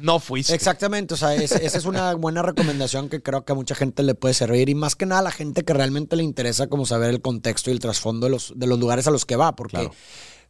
[0.00, 0.54] no fuiste.
[0.54, 4.02] Exactamente, o sea, es- esa es una buena recomendación que creo que a mucha gente
[4.02, 6.86] le puede servir y más que nada a la gente que realmente le interesa como
[6.86, 9.54] saber el contexto y el trasfondo de los, de los lugares a los que va,
[9.56, 9.92] porque, Claro.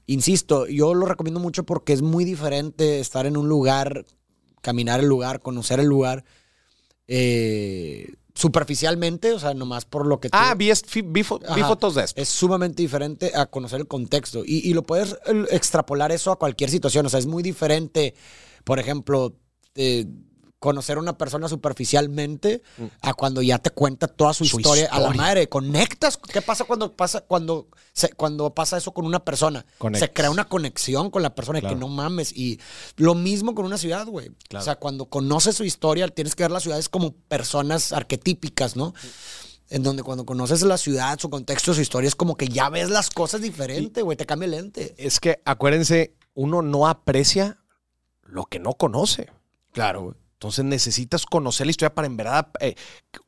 [0.06, 4.06] insisto, yo lo recomiendo mucho porque es muy diferente estar en un lugar,
[4.62, 6.24] caminar el lugar, conocer el lugar,
[7.08, 11.62] eh, superficialmente, o sea, nomás por lo que tú- Ah, vi, fi- vi fo- vi
[11.62, 12.20] fotos de esto.
[12.20, 14.44] Es sumamente diferente a conocer el contexto.
[14.46, 15.16] Y, y lo puedes
[15.50, 17.04] extrapolar eso a cualquier situación.
[17.04, 18.14] O sea, es muy diferente,
[18.64, 19.34] por ejemplo,
[19.74, 20.06] eh,
[20.58, 22.62] conocer a una persona superficialmente
[23.00, 24.46] a cuando ya te cuenta toda su, Mm.
[24.48, 25.48] Su historia, a la madre.
[25.48, 26.18] Conectas.
[26.18, 29.64] ¿Qué pasa cuando pasa, cuando, se- cuando pasa eso con una persona?
[29.78, 30.08] Conectas.
[30.08, 31.74] Se crea una conexión con la persona Claro.
[31.74, 32.36] que no mames.
[32.36, 32.60] Y
[32.96, 34.32] lo mismo con una ciudad, güey.
[34.50, 34.62] Claro.
[34.62, 38.92] O sea, cuando conoces su historia, tienes que ver las ciudades como personas arquetípicas, ¿no?
[39.70, 42.90] En donde cuando conoces la ciudad, su contexto, su historia, es como que ya ves
[42.90, 44.16] las cosas diferente, güey.
[44.18, 44.94] Te cambia el lente.
[44.98, 47.60] Es que acuérdense, uno no aprecia
[48.24, 49.30] lo que no conoce.
[49.72, 50.14] Claro, güey.
[50.34, 52.74] Entonces necesitas conocer la historia para en verdad, eh,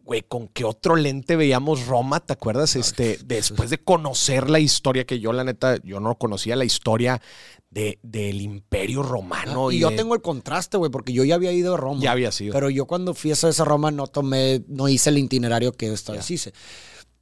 [0.02, 2.74] güey, con qué otro lente veíamos Roma, ¿te acuerdas?
[2.74, 7.20] Este, después de conocer la historia que yo, la neta, yo no conocía la historia
[7.68, 9.70] de, del Imperio Romano.
[9.70, 12.00] y yo de- tengo el contraste, güey, porque yo ya había ido a Roma.
[12.00, 12.54] Ya había sido.
[12.54, 16.12] Pero yo cuando fui a esa Roma no tomé, no hice el itinerario que esta
[16.14, 16.54] vez hice.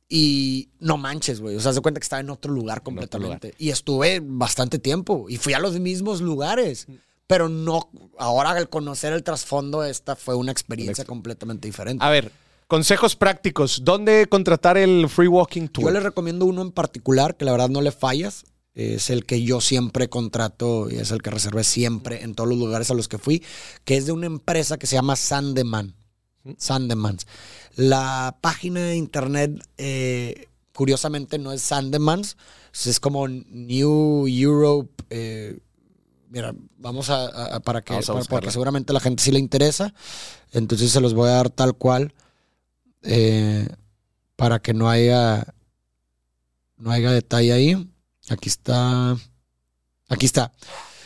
[0.09, 1.57] Y no manches, güey.
[1.57, 3.55] O sea, se cuenta que estaba en otro lugar completamente.
[3.59, 5.27] Y estuve bastante tiempo.
[5.29, 6.87] Y fui a los mismos lugares.
[7.31, 7.89] Pero no,
[8.19, 12.05] ahora al conocer el trasfondo, esta fue una experiencia exper- completamente diferente.
[12.05, 12.31] A ver,
[12.67, 13.81] consejos prácticos.
[13.85, 15.85] ¿Dónde contratar el Free Walking Tour?
[15.85, 18.45] Yo les recomiendo uno en particular que la verdad no le fallas.
[18.75, 22.59] Es el que yo siempre contrato y es el que reservé siempre en todos los
[22.59, 23.43] lugares a los que fui,
[23.85, 25.95] que es de una empresa que se llama Sandeman.
[26.57, 27.27] Sandemans.
[27.77, 32.37] La página de internet, eh, curiosamente, no es Sandemans,
[32.87, 35.05] es como New Europe.
[35.11, 35.59] eh,
[36.31, 39.93] mira, vamos a, para que Vamos a porque seguramente a la gente sí le interesa.
[40.53, 42.15] Entonces se los voy a dar tal cual.
[43.03, 43.69] eh,
[44.37, 45.53] para que no haya
[46.79, 47.91] no haya detalle ahí.
[48.31, 49.17] Aquí está.
[50.09, 50.51] Aquí está.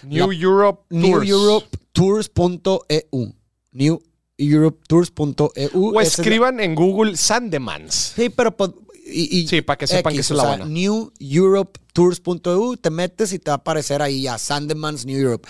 [0.04, 1.26] New La- Europe Tours.
[1.26, 3.34] NewEuropetours.eu.
[3.72, 5.70] NewEuropetours.eu.
[5.74, 8.12] O Esa es la- escriban en Google Sandemans.
[8.16, 8.54] Sí, pero.
[9.06, 10.64] Y, y Sí, para que sepan que es la o sea, buena.
[10.66, 15.48] NewEuropetours.eu, te metes y te va a aparecer ahí ya, Sandemans New Europe.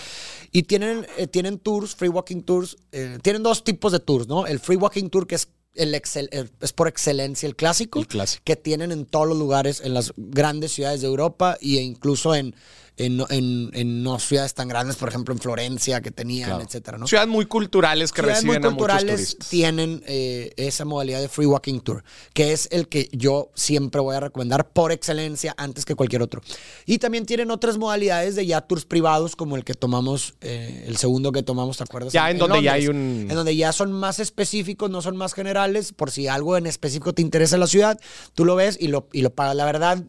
[0.53, 4.47] Y tienen, eh, tienen tours, free walking tours, eh, tienen dos tipos de tours, ¿no?
[4.47, 8.07] El free walking tour que es, el excel- el- es por excelencia el clásico, El
[8.07, 8.43] clásico.
[8.45, 12.55] que tienen en todos los lugares, en las grandes ciudades de Europa e incluso en,
[12.97, 16.65] en, en- en no ciudades tan grandes, por ejemplo en Florencia, que tenían, Claro.
[16.65, 17.07] etcétera, ¿no?
[17.09, 19.49] Ciudades muy culturales que Ciudades muy reciben a muchos culturales turistas.
[19.49, 22.05] tienen eh, esa modalidad de free walking tour,
[22.35, 26.41] que es el que yo siempre voy a recomendar por excelencia antes que cualquier otro.
[26.87, 30.97] Y también tienen otras modalidades de ya tours privados, como el que tomamos, eh, el
[30.97, 32.13] segundo que tomamos, ¿te acuerdas?
[32.13, 35.35] Ya en donde ya hay un- En donde ya son más específicos, no son más
[35.35, 37.99] generales, por si algo en específico te interesa en la ciudad,
[38.35, 39.57] tú lo ves y lo, y lo pagas.
[39.57, 40.03] La verdad,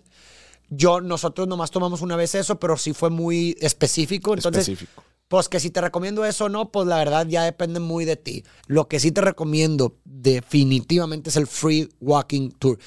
[0.69, 4.33] yo, nosotros nomás tomamos una vez eso, pero sí fue muy específico.
[4.33, 5.03] Entonces, Específico.
[5.27, 8.15] pues que si te recomiendo eso o no, pues la verdad ya depende muy de
[8.15, 8.43] ti.
[8.67, 12.79] Lo que sí te recomiendo definitivamente es el Free Walking Tour.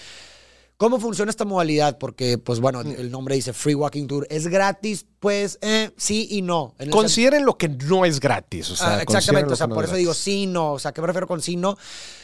[0.78, 1.98] ¿Cómo funciona esta modalidad?
[1.98, 2.92] Porque, pues bueno, Mm.
[2.98, 4.28] el nombre dice Free Walking Tour.
[4.30, 5.04] ¿Es gratis?
[5.18, 6.74] Pues eh, sí y no.
[6.90, 8.70] Consideren lo que no es gratis.
[8.70, 10.92] O sea, Ah, exactamente, o sea, no por es eso digo sí, no, o sea,
[10.92, 11.76] ¿qué me refiero con sí, no?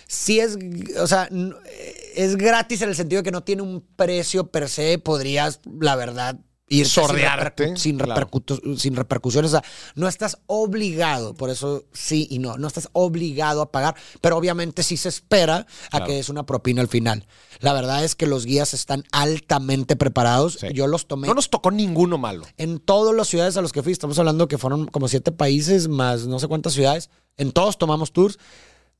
[0.07, 0.57] Sí es,
[1.01, 1.53] o sea, n-
[2.14, 5.97] es gratis en el sentido de que no tiene un precio per se, podrías, la
[5.97, 8.27] verdad, ir Sordearte, sin, claro.
[8.29, 9.64] repercu- sin repercusiones, o sea,
[9.96, 14.83] no estás obligado, por eso sí y no, no estás obligado a pagar, pero obviamente
[14.83, 16.07] sí se espera a Claro.
[16.07, 17.27] que es una propina al final.
[17.61, 20.68] La verdad es que los guías están altamente preparados, Sí.
[20.72, 22.46] yo los tomé No nos tocó ninguno malo.
[22.57, 25.88] en todas las ciudades a los que fui, estamos hablando que fueron como siete países
[25.88, 28.38] más no sé cuántas ciudades, en todos tomamos tours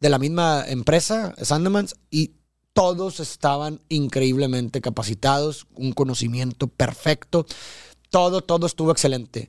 [0.01, 2.33] de la misma empresa, Sandemans, y
[2.75, 7.47] todos estaban increíblemente capacitados, un conocimiento perfecto,
[8.11, 9.49] todo, todo estuvo excelente.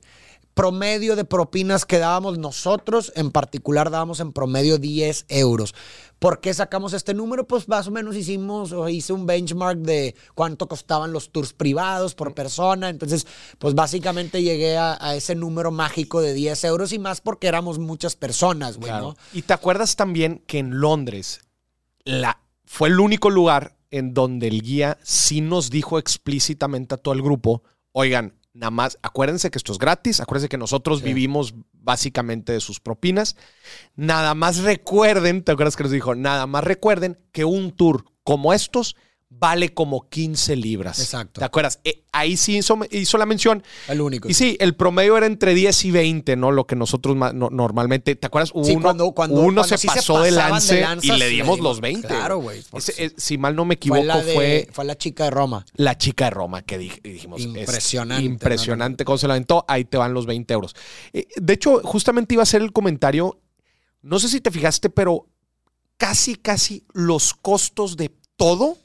[0.54, 5.74] Promedio de propinas que dábamos nosotros, en particular dábamos en promedio 10 euros.
[6.18, 7.46] ¿Por qué sacamos este número?
[7.46, 12.14] Pues más o menos hicimos o hice un benchmark de cuánto costaban los tours privados
[12.14, 12.88] por persona.
[12.88, 13.26] Entonces,
[13.58, 17.78] pues básicamente llegué a, a ese número mágico de 10 euros y más porque éramos
[17.78, 19.08] muchas personas, güey, Claro.
[19.08, 19.16] ¿no?
[19.34, 21.42] Y te acuerdas también que en Londres
[22.04, 27.14] la, fue el único lugar en donde el guía sí nos dijo explícitamente a todo
[27.14, 32.52] el grupo, oigan, nada más, acuérdense que esto es gratis, acuérdense que nosotros vivimos básicamente
[32.52, 33.36] de sus propinas,
[33.94, 36.14] nada más recuerden, ¿te acuerdas que nos dijo?
[36.14, 38.96] Nada más recuerden que un tour como estos
[39.38, 40.98] vale como 15 libras.
[40.98, 41.40] Exacto.
[41.40, 41.78] ¿Te acuerdas?
[41.84, 43.62] Eh, ahí sí hizo, hizo la mención.
[43.86, 44.28] El único.
[44.28, 46.52] Y sí, el promedio era entre 10 y 20, ¿no?
[46.52, 48.50] Lo que nosotros ma- no- normalmente, ¿te acuerdas?
[48.64, 51.08] Sí, uno cuando- cuando- uno cuando se sí se pasó de, lance de lanzas, y
[51.12, 52.08] le le dimos los 20.
[52.08, 52.92] claro, güey, sí.
[52.98, 55.66] eh, si mal no me equivoco, fue, la fue, de- fue la chica de Roma.
[55.74, 57.40] la chica de Roma que dij- dijimos.
[57.40, 59.64] es Impresionante, impresionante cómo se la aventó.
[59.68, 60.74] Ahí te van los 20 euros.
[61.12, 63.38] Eh, de hecho, justamente iba a hacer el comentario.
[64.02, 65.26] No sé si te fijaste, pero
[65.96, 68.78] casi, casi los costos de todo.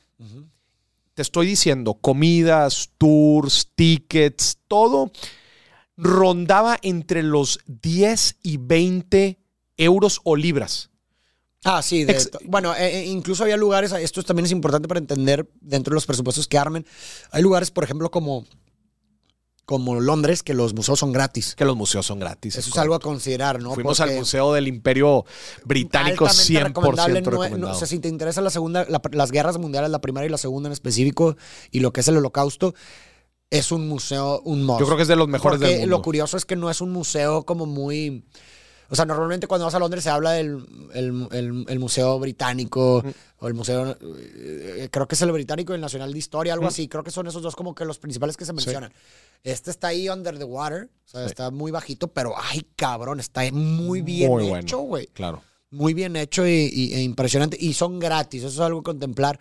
[1.13, 5.11] Te estoy diciendo, comidas, tours, tickets, todo
[5.97, 9.39] rondaba entre los 10 y 20
[9.77, 10.89] euros o libras.
[11.63, 12.07] Ah, sí.
[12.45, 16.07] bueno, eh, eh, incluso había lugares, esto también es importante para entender dentro de los
[16.07, 16.85] presupuestos que armen.
[17.29, 18.47] Hay lugares, por ejemplo, como,
[19.71, 21.55] como Londres, que los museos son gratis.
[21.55, 22.57] Que los museos son gratis.
[22.57, 23.73] Eso es, algo a considerar, ¿no?
[23.73, 25.23] Fuimos al Museo del Imperio
[25.63, 27.21] Británico 100% recomendable.
[27.65, 30.67] o sea, si te interesa la segunda, las guerras mundiales, la primera y la segunda
[30.67, 31.37] en específico,
[31.71, 32.75] y lo que es el holocausto,
[33.49, 34.81] es un museo, un must.
[34.81, 35.87] Yo creo que es de los mejores del mundo.
[35.87, 38.25] Lo curioso es que no es un museo como muy
[38.91, 43.01] o sea, normalmente cuando vas a Londres se habla del el, Museo Británico
[43.39, 46.67] o el Museo, eh, creo que es el Británico y el Nacional de Historia, algo
[46.67, 46.89] así.
[46.89, 48.91] Creo que son esos dos como que los principales que se mencionan.
[49.43, 53.49] Este está ahí under the water, o sea, está muy bajito, pero ay, cabrón, está
[53.53, 55.07] muy bien hecho, güey.
[55.07, 55.41] Claro.
[55.69, 57.55] Muy bien hecho y, e impresionante.
[57.57, 59.39] Y son gratis, eso es algo a contemplar.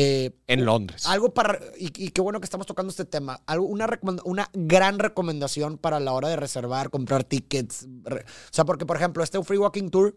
[0.00, 1.06] Eh, en Londres.
[1.06, 3.88] Algo para, y, qué bueno que estamos tocando este tema, algo, una,
[4.24, 7.88] una gran recomendación para la hora de reservar, comprar tickets.
[8.06, 8.18] o
[8.52, 10.16] sea, porque por ejemplo, este Free Walking Tour,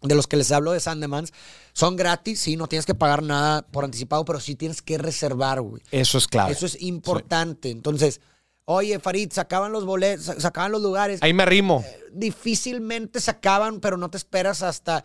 [0.00, 1.34] de los que les hablo de Sandemans,
[1.74, 5.60] son gratis, sí, no tienes que pagar nada por anticipado, pero sí tienes que reservar,
[5.60, 5.82] güey.
[5.90, 6.50] Eso es claro.
[6.50, 7.70] Eso es importante.
[7.70, 8.22] Entonces,
[8.64, 11.22] oye, Farid, sacaban los boletos, sacaban los lugares.
[11.22, 11.84] Ahí me arrimo.
[11.86, 15.04] Eh, difícilmente sacaban, pero no te esperas hasta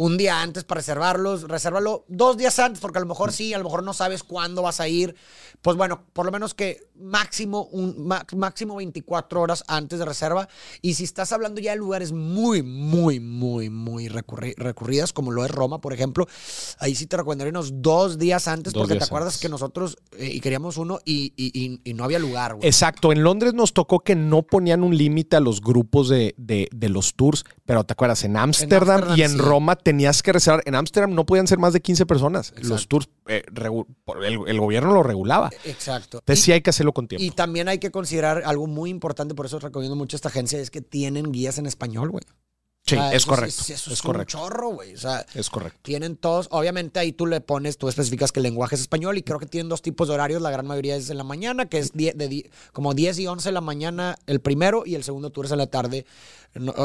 [0.00, 3.58] un día antes para reservarlos, resérvalo dos días antes, porque a lo mejor sí, a
[3.58, 5.14] lo mejor no sabes cuándo vas a ir.
[5.60, 10.48] Pues bueno, por lo menos que máximo, un, máximo 24 horas antes de reserva.
[10.80, 15.50] Y si estás hablando ya de lugares muy, muy, muy, muy recurridas, como lo es
[15.50, 16.26] Roma, por ejemplo,
[16.78, 20.40] ahí sí te recomendaría unos dos días antes, porque te acuerdas que nosotros eh, y
[20.40, 22.56] queríamos uno y, no había lugar.
[22.62, 26.34] Exacto, en Londres nos tocó que no ponían un límite a los grupos de,
[26.88, 30.62] los tours, pero te acuerdas, en Ámsterdam y en Roma tenías que reservar.
[30.66, 32.54] En Ámsterdam no podían ser más de 15 personas.
[32.62, 33.42] Los tours, eh,
[34.46, 35.50] el, gobierno lo regulaba.
[35.64, 36.18] Exacto.
[36.18, 37.24] Entonces sí hay que hacerlo con tiempo.
[37.24, 40.70] Y también hay que considerar algo muy importante, por eso recomiendo mucho esta agencia, es
[40.70, 42.22] que tienen guías en español, güey.
[42.90, 43.60] Sí, es correcto.
[43.60, 44.38] Es, eso es, correcto.
[44.38, 44.94] un chorro, güey.
[44.94, 45.78] O sea, es correcto.
[45.82, 49.22] Tienen todos, obviamente ahí tú le pones, tú especificas que el lenguaje es español y
[49.22, 50.42] creo que tienen dos tipos de horarios.
[50.42, 53.52] La gran mayoría es en la mañana, que es de, como 10 y 11 de
[53.52, 56.04] la mañana el primero y el segundo tour es en la tarde.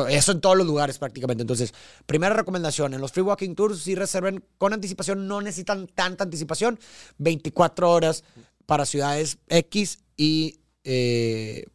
[0.09, 1.41] eso en todos los lugares prácticamente.
[1.41, 1.73] Entonces,
[2.05, 6.79] primera recomendación, en los free walking tours si reserven con anticipación, no necesitan tanta anticipación,
[7.17, 8.23] 24 horas
[8.65, 11.65] para ciudades X y eh,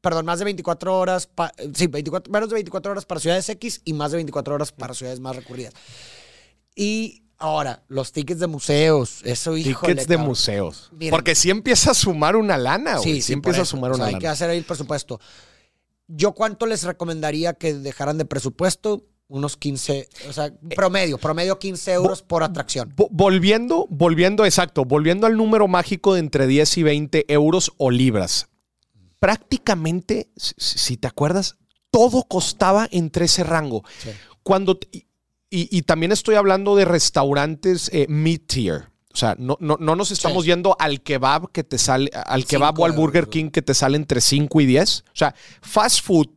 [0.00, 1.28] perdón, más de 24 horas,
[1.74, 4.94] sí, 24, menos de 24 horas para ciudades X y más de 24 horas para
[4.94, 5.74] ciudades más recurridas.
[6.74, 10.90] Y ahora, los tickets de museos, eso, hijo Tickets de museos.
[11.10, 14.16] Porque sí empieza a sumar una lana, Sí, sí, empieza a sumar una lana.
[14.16, 15.20] Hay que hacer ahí el presupuesto.
[16.06, 19.04] ¿Yo cuánto les recomendaría que dejaran de presupuesto?
[19.30, 22.94] Unos 15, o sea, promedio, promedio 15 euros por atracción.
[22.96, 28.48] Volviendo, volviendo, exacto, volviendo al número mágico de entre 10 y 20 euros o libras
[29.18, 31.56] prácticamente, si te acuerdas,
[31.90, 33.84] todo costaba entre ese rango.
[34.42, 34.78] Cuando,
[35.50, 38.90] y, también estoy hablando de restaurantes eh, mid-tier.
[39.12, 42.84] O sea, no, no, nos estamos yendo al kebab que te sale, al kebab o
[42.84, 45.00] al Burger King que te sale entre 5 y 10.
[45.00, 46.28] O sea, fast food,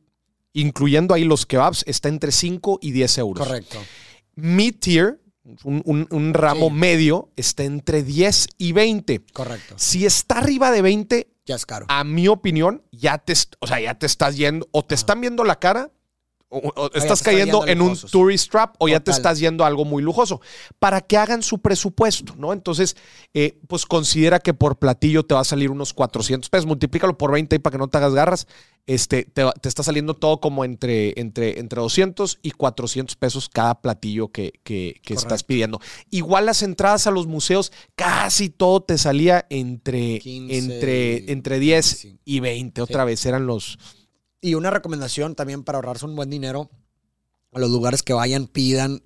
[0.53, 3.47] incluyendo ahí los kebabs, está entre 5 y 10 euros.
[3.47, 3.77] Correcto.
[4.35, 5.21] Mid-tier,
[5.63, 9.21] un, ramo medio, está entre 10 y 20.
[9.33, 9.75] Correcto.
[9.77, 11.85] Si está arriba de 20, ya es caro.
[11.89, 15.43] A mi opinión, ya te, o sea, ya te estás yendo, o te están viendo
[15.43, 15.91] la cara,
[16.51, 20.03] o, estás cayendo en un tourist trap o ya te estás yendo a algo muy
[20.03, 20.41] lujoso.
[20.79, 22.51] Para que hagan su presupuesto, ¿no?
[22.51, 22.97] Entonces,
[23.33, 26.65] eh, pues considera que por platillo te va a salir unos 400 pesos.
[26.65, 28.47] Multiplícalo por 20 y para que no te hagas garras.
[28.85, 34.29] Este, te, está saliendo todo como entre, entre, entre 200 y 400 pesos cada platillo
[34.29, 35.79] que, que, estás pidiendo.
[36.09, 42.39] Igual las entradas a los museos, casi todo te salía entre, entre, entre 10 y
[42.39, 42.81] 20.
[42.81, 43.77] Otra vez eran los
[44.41, 46.69] y una recomendación también para ahorrarse un buen dinero,
[47.53, 49.03] a los lugares que vayan, pidan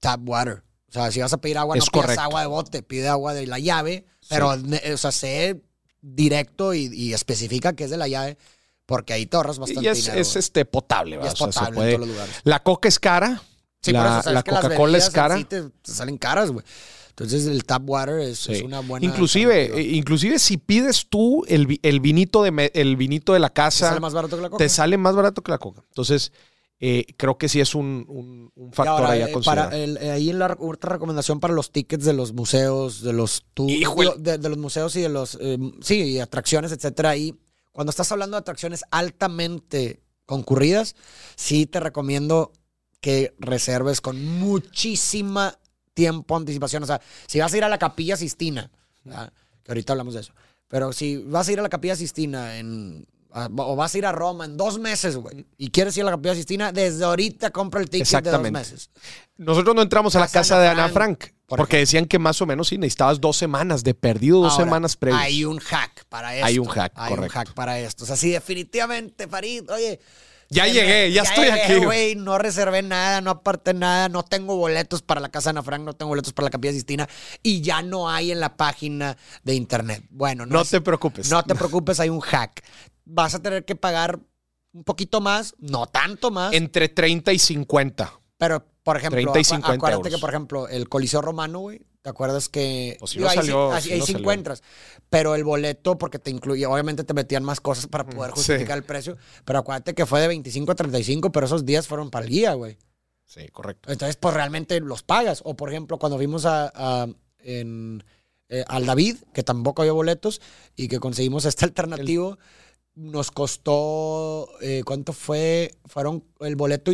[0.00, 0.62] tap water.
[0.88, 3.46] O sea, si vas a pedir agua, no pidas agua de bote, pide agua de
[3.46, 5.62] la llave, pero, o sea, sé
[6.00, 8.38] directo y, especifica que es de la llave,
[8.86, 10.20] porque ahí te ahorras bastante y es, dinero.
[10.20, 12.36] es este, potable, es potable en todos los lugares.
[12.44, 13.42] La coca es cara.
[13.80, 15.36] Sí, la, la Coca-Cola es cara.
[15.36, 16.64] Sí, te salen caras, güey.
[17.16, 19.06] Entonces el tap water es, una buena.
[19.06, 21.66] Inclusive, eh, inclusive si pides tú el,
[22.00, 23.86] vinito de el vinito de la casa.
[23.86, 24.64] Te sale más barato que la coca.
[24.64, 25.84] Te sale más barato que la coca.
[25.86, 26.32] Entonces,
[26.80, 29.72] eh, creo que sí es un, factor ahí a eh, considerar.
[29.72, 34.48] ahí en la otra recomendación para los tickets de los museos, de los de, de,
[34.48, 35.38] los museos y de los
[35.82, 37.16] sí, atracciones, etcétera.
[37.16, 37.38] Y
[37.70, 40.96] cuando estás hablando de atracciones altamente concurridas,
[41.36, 42.50] sí te recomiendo
[43.00, 45.60] que reserves con muchísima
[45.94, 46.82] tiempo anticipación.
[46.82, 48.70] O sea, si vas a ir a la Capilla Sistina,
[49.04, 49.32] ¿verdad?
[49.62, 50.34] que ahorita hablamos de eso,
[50.68, 54.12] pero si vas a ir a la Capilla Sistina en o vas a ir a
[54.12, 57.80] Roma en dos meses, güey, y quieres ir a la Capilla Sistina, desde ahorita compra
[57.80, 58.90] el ticket de dos meses.
[59.36, 62.68] Nosotros no entramos a la casa de Ana Frank, porque decían que más o menos
[62.68, 65.22] sí necesitabas dos semanas, de perdido dos semanas previas.
[65.22, 66.46] Hay un hack para esto.
[66.46, 68.04] Hay un hack, Hay un hack para esto.
[68.04, 69.98] O sea, sí, definitivamente, Farid, oye,
[70.54, 71.84] ya llegué, ya, estoy aquí.
[71.84, 75.62] güey, no reservé nada, no aparté nada, no tengo boletos para la casa de Ana
[75.62, 77.08] Frank, no tengo boletos para la Capilla Sistina
[77.42, 80.04] y ya no hay en la página de internet.
[80.10, 81.30] Bueno, no, te preocupes.
[81.30, 82.64] No te preocupes, hay un hack.
[83.04, 84.20] Vas a tener que pagar
[84.72, 86.54] un poquito más, no tanto más.
[86.54, 88.20] Entre 30 y 50.
[88.38, 92.10] Pero, por ejemplo, 30 y 50 acuérdate que, por ejemplo, el Coliseo Romano, güey, ¿Te
[92.10, 94.62] acuerdas que pues si no salió, ahí, sí, encuentras?
[95.08, 98.84] Pero el boleto, porque te incluye, obviamente te metían más cosas para poder justificar el
[98.84, 99.16] precio.
[99.46, 102.52] Pero acuérdate que fue de 25 a 35, pero esos días fueron para el guía,
[102.52, 102.76] güey.
[103.24, 103.90] Sí, correcto.
[103.90, 105.40] Entonces, pues realmente los pagas.
[105.46, 108.04] O por ejemplo, cuando vimos a, en,
[108.50, 110.42] eh, al David, que tampoco había boletos,
[110.76, 112.36] y que conseguimos este alternativo.
[112.96, 115.70] nos costó, eh, ¿cuánto fue?
[115.86, 116.92] Fueron, el boleto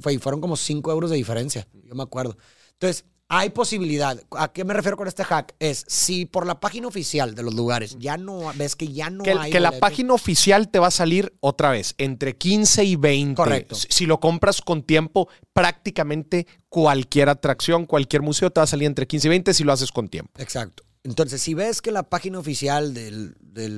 [0.00, 2.36] fue, fueron como 5 euros de diferencia, yo me acuerdo.
[2.74, 4.20] Entonces, hay posibilidad.
[4.32, 5.54] ¿A qué me refiero con este hack?
[5.58, 9.24] Es si por la página oficial de los lugares ya no ves que ya no
[9.38, 9.50] hay.
[9.50, 13.34] Que la página oficial te va a salir otra vez entre 15 y 20.
[13.34, 13.76] Correcto.
[13.76, 19.06] Si lo compras con tiempo, prácticamente cualquier atracción, cualquier museo te va a salir entre
[19.06, 20.32] 15 y 20 si lo haces con tiempo.
[20.38, 20.84] Exacto.
[21.02, 23.34] Entonces, si ves que la página oficial del,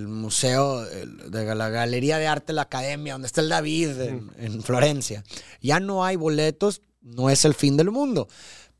[0.06, 5.24] museo, de la Galería de Arte, la Academia, donde está el David en, en Florencia,
[5.60, 8.28] ya no hay boletos, no es el fin del mundo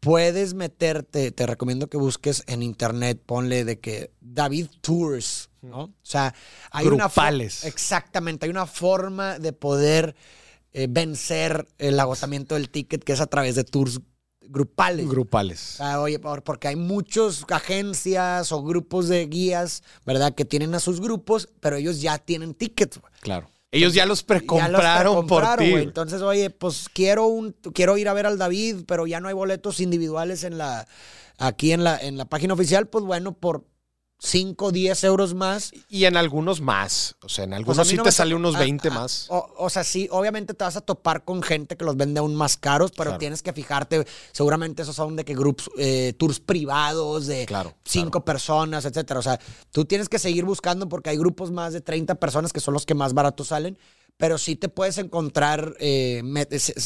[0.06, 5.80] puedes meterte, te recomiendo que busques en internet, ponle de que David Tours, ¿no?
[5.80, 6.32] O sea,
[6.70, 7.62] hay Grupales.
[7.62, 10.14] una exactamente, hay una forma de poder
[10.72, 14.00] eh, vencer el agotamiento del ticket que es a través de tours
[14.42, 15.08] grupales.
[15.08, 15.80] Grupales.
[15.80, 20.36] oye, porque hay muchas agencias o grupos de guías, ¿verdad?
[20.36, 23.00] Que tienen a sus grupos, pero ellos ya tienen tickets.
[23.22, 23.48] Claro.
[23.76, 25.72] Ellos ya los precompraron, por ti.
[25.74, 29.34] Entonces, oye, pues quiero un quiero ir a ver al David, pero ya no hay
[29.34, 30.86] boletos individuales en la
[31.38, 33.64] aquí en la en la página oficial, pues bueno, por
[34.18, 35.72] 5, 10 euros más.
[35.88, 37.16] Y en algunos más.
[37.22, 39.26] O sea, en algunos sí te sale unos 20 más.
[39.30, 42.56] O, sea, sí, obviamente te vas a topar con gente que los vende aún más
[42.56, 44.06] caros, pero tienes que fijarte.
[44.32, 47.46] Seguramente esos son de que grupos, eh, tours privados de
[47.84, 49.20] 5 personas, etcétera.
[49.20, 49.38] O sea,
[49.70, 52.86] tú tienes que seguir buscando porque hay grupos más de 30 personas que son los
[52.86, 53.78] que más baratos salen.
[54.18, 56.22] Pero sí te puedes encontrar, eh,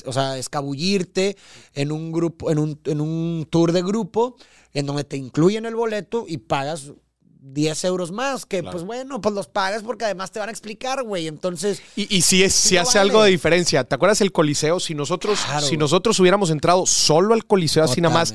[0.05, 1.37] o sea, escabullirte
[1.74, 4.35] en un grupo, en un, en un tour de grupo
[4.72, 6.93] en donde te incluyen el boleto y pagas
[7.43, 11.03] 10 euros más, que pues bueno, pues los pagas porque además te van a explicar,
[11.03, 11.26] güey.
[11.26, 11.82] Entonces.
[11.97, 13.84] Y, si, es, si hace algo de diferencia.
[13.84, 14.80] ¿Te acuerdas el Coliseo?
[14.80, 15.38] Si nosotros,
[15.68, 18.34] si nosotros hubiéramos entrado solo al Coliseo así nada más.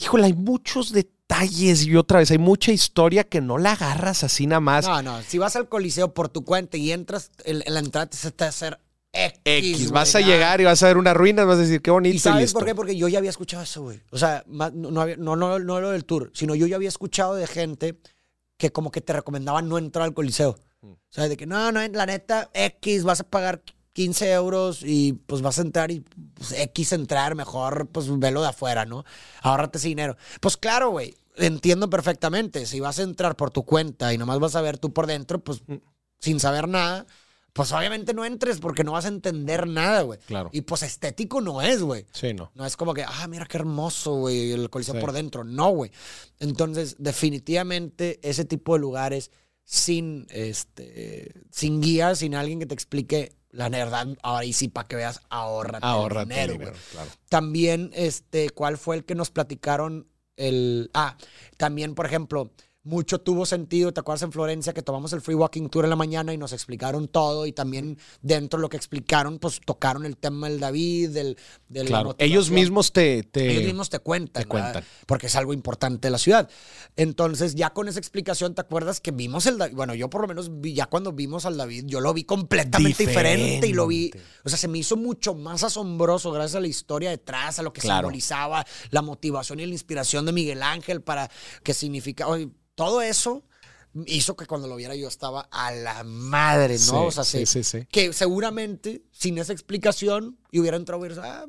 [0.00, 4.46] Híjole, hay muchos detalles y otra vez hay mucha historia que no la agarras así
[4.46, 4.86] nada más.
[4.86, 5.20] No, no.
[5.22, 8.48] Si vas al Coliseo por tu cuenta y entras, en, la entrada te va a
[8.48, 8.78] hacer
[9.12, 9.40] X.
[9.44, 9.90] X.
[9.90, 12.14] Vas a llegar y vas a ver una ruina, vas a decir qué bonito.
[12.14, 12.76] ¿Y sabes por qué?
[12.76, 14.00] Porque yo ya había escuchado eso, güey.
[14.12, 17.48] O sea, no, no, no, no lo del tour, sino yo ya había escuchado de
[17.48, 17.98] gente
[18.58, 20.58] que como que te recomendaban no entrar al coliseo.
[20.82, 20.90] Mm.
[20.90, 23.62] O sea, de que no, no, la neta, X, vas a pagar
[23.94, 26.00] 15 euros y pues vas a entrar y
[26.34, 29.04] pues, X entrar, mejor pues velo de afuera, ¿no?
[29.42, 30.16] Ahórrate ese dinero.
[30.40, 32.66] Pues claro, güey, entiendo perfectamente.
[32.66, 35.38] Si vas a entrar por tu cuenta y nomás vas a ver tú por dentro,
[35.38, 35.76] pues mm.
[36.20, 37.06] sin saber nada,
[37.58, 40.20] pues obviamente no entres porque no vas a entender nada, güey.
[40.20, 40.48] Claro.
[40.52, 42.06] Y pues estético no es, güey.
[42.12, 42.52] Sí, no.
[42.54, 45.42] No es como que, ah, mira qué hermoso, güey, el coliseo por dentro.
[45.42, 45.90] No, güey.
[46.38, 49.32] Entonces, definitivamente ese tipo de lugares
[49.64, 54.86] sin, este, sin guía, sin alguien que te explique la verdad, ahora y sí, para
[54.86, 57.10] que veas, ahorra dinero, dinero claro.
[57.28, 60.06] También, este, ¿cuál fue el que nos platicaron?
[60.36, 61.16] El, ah,
[61.56, 62.52] también, por ejemplo,
[62.88, 63.92] mucho tuvo sentido.
[63.92, 66.52] ¿Te acuerdas en Florencia que tomamos el free walking tour en la mañana y nos
[66.52, 67.46] explicaron todo?
[67.46, 71.36] Y también dentro de lo que explicaron, pues tocaron el tema del David, del...
[71.68, 74.42] del claro, ellos mismos te, Ellos mismos te cuentan.
[74.42, 74.84] Te cuentan.
[75.06, 76.48] Porque es algo importante de la ciudad.
[76.96, 79.74] Entonces, ya con esa explicación, ¿te acuerdas que vimos el David?
[79.76, 83.06] Bueno, yo por lo menos vi, ya cuando vimos al David, yo lo vi completamente
[83.06, 84.10] diferente, y lo vi...
[84.44, 87.72] O sea, se me hizo mucho más asombroso gracias a la historia detrás, a lo
[87.72, 91.30] que simbolizaba, la motivación y la inspiración de Miguel Ángel para
[91.62, 92.26] que significa
[92.78, 93.42] todo eso
[94.06, 97.06] hizo que cuando lo viera yo estaba a la madre, ¿no?
[97.06, 101.42] o sea, sí, sí, sí, que seguramente sin esa explicación y hubiera entrado y hubiera
[101.42, 101.46] ah,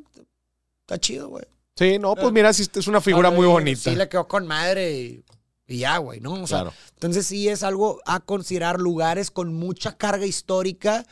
[0.81, 1.45] está chido, güey.
[1.75, 3.91] Sí, no, pues mira, es una figura muy bonita.
[3.91, 5.23] Sí, le quedó con madre
[5.67, 6.33] y, ya, güey, ¿no?
[6.33, 6.73] O sea, claro.
[6.95, 11.05] entonces sí es algo a considerar lugares con mucha carga histórica,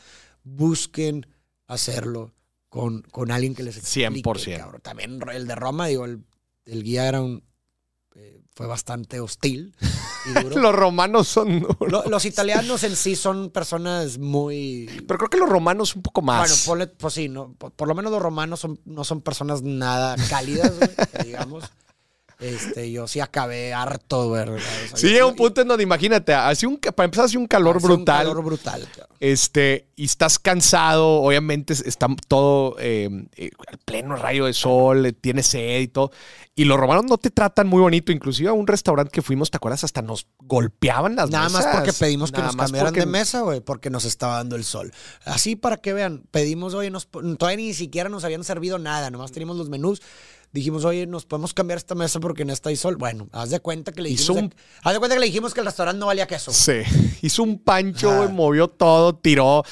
[0.43, 1.27] busquen
[1.67, 2.33] hacerlo
[2.69, 4.09] con, con alguien que les explique.
[4.09, 4.57] 100%.
[4.57, 4.81] cabrón.
[4.81, 6.23] También el de Roma, digo, el,
[6.65, 7.43] el guía era un...
[8.57, 9.75] fue bastante hostil
[10.25, 10.57] y duro.
[10.57, 11.67] Los romanos son...
[11.79, 14.89] Lo- los italianos en sí son personas muy...
[15.07, 16.65] Pero creo que los romanos un poco más.
[16.65, 19.61] Bueno, ponle- pues sí, no, por, por lo menos los romanos son, no son personas
[19.61, 20.73] nada cálidas,
[21.23, 21.65] digamos.
[22.39, 24.55] Este, yo sí acabé harto, ¿verdad?
[24.57, 27.47] O sea, Sí llega un punto en donde imagínate, hace un, para empezar hace un
[27.47, 28.27] calor hace un brutal.
[28.27, 28.87] calor brutal.
[29.19, 35.07] Este, y estás cansado, obviamente es- está todo eh, eh, al pleno rayo de sol,
[35.07, 36.11] eh, tienes sed y todo.
[36.53, 39.57] Y los romanos no te tratan muy bonito, inclusive a un restaurante que fuimos, ¿te
[39.57, 39.83] acuerdas?
[39.83, 41.75] Hasta nos golpeaban las Nada más mesas.
[41.75, 44.55] porque pedimos que Nada nos más cambiaran porque- de mesa, güey, porque nos estaba dando
[44.55, 44.91] el sol.
[45.25, 49.31] Así para que vean, pedimos, oye, nos, todavía ni siquiera nos habían servido nada, nomás
[49.31, 50.01] teníamos los menús.
[50.57, 52.95] Dijimos, oye, nos podemos cambiar esta mesa porque en esta hay sol.
[52.97, 55.59] Bueno, haz de cuenta que le dijimos, un- haz de cuenta que le dijimos que
[55.59, 56.51] el restaurante no valía queso.
[56.51, 56.73] Sí,
[57.21, 58.17] hizo un pancho, Ajá.
[58.23, 59.63] güey, movió todo, tiró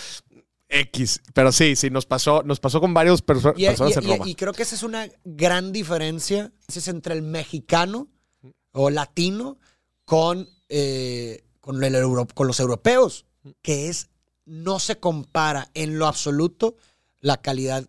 [0.69, 1.21] X.
[1.33, 4.07] Pero sí, sí, nos pasó, nos pasó con varios perso- Y, personas y- en y-
[4.07, 4.29] Roma.
[4.29, 8.07] y creo que esa es una gran diferencia es entre el mexicano
[8.71, 9.57] o latino
[10.05, 13.25] con, eh, con, el euro- con los europeos,
[13.61, 14.09] que es,
[14.45, 16.75] no se compara en lo absoluto
[17.21, 17.87] la calidad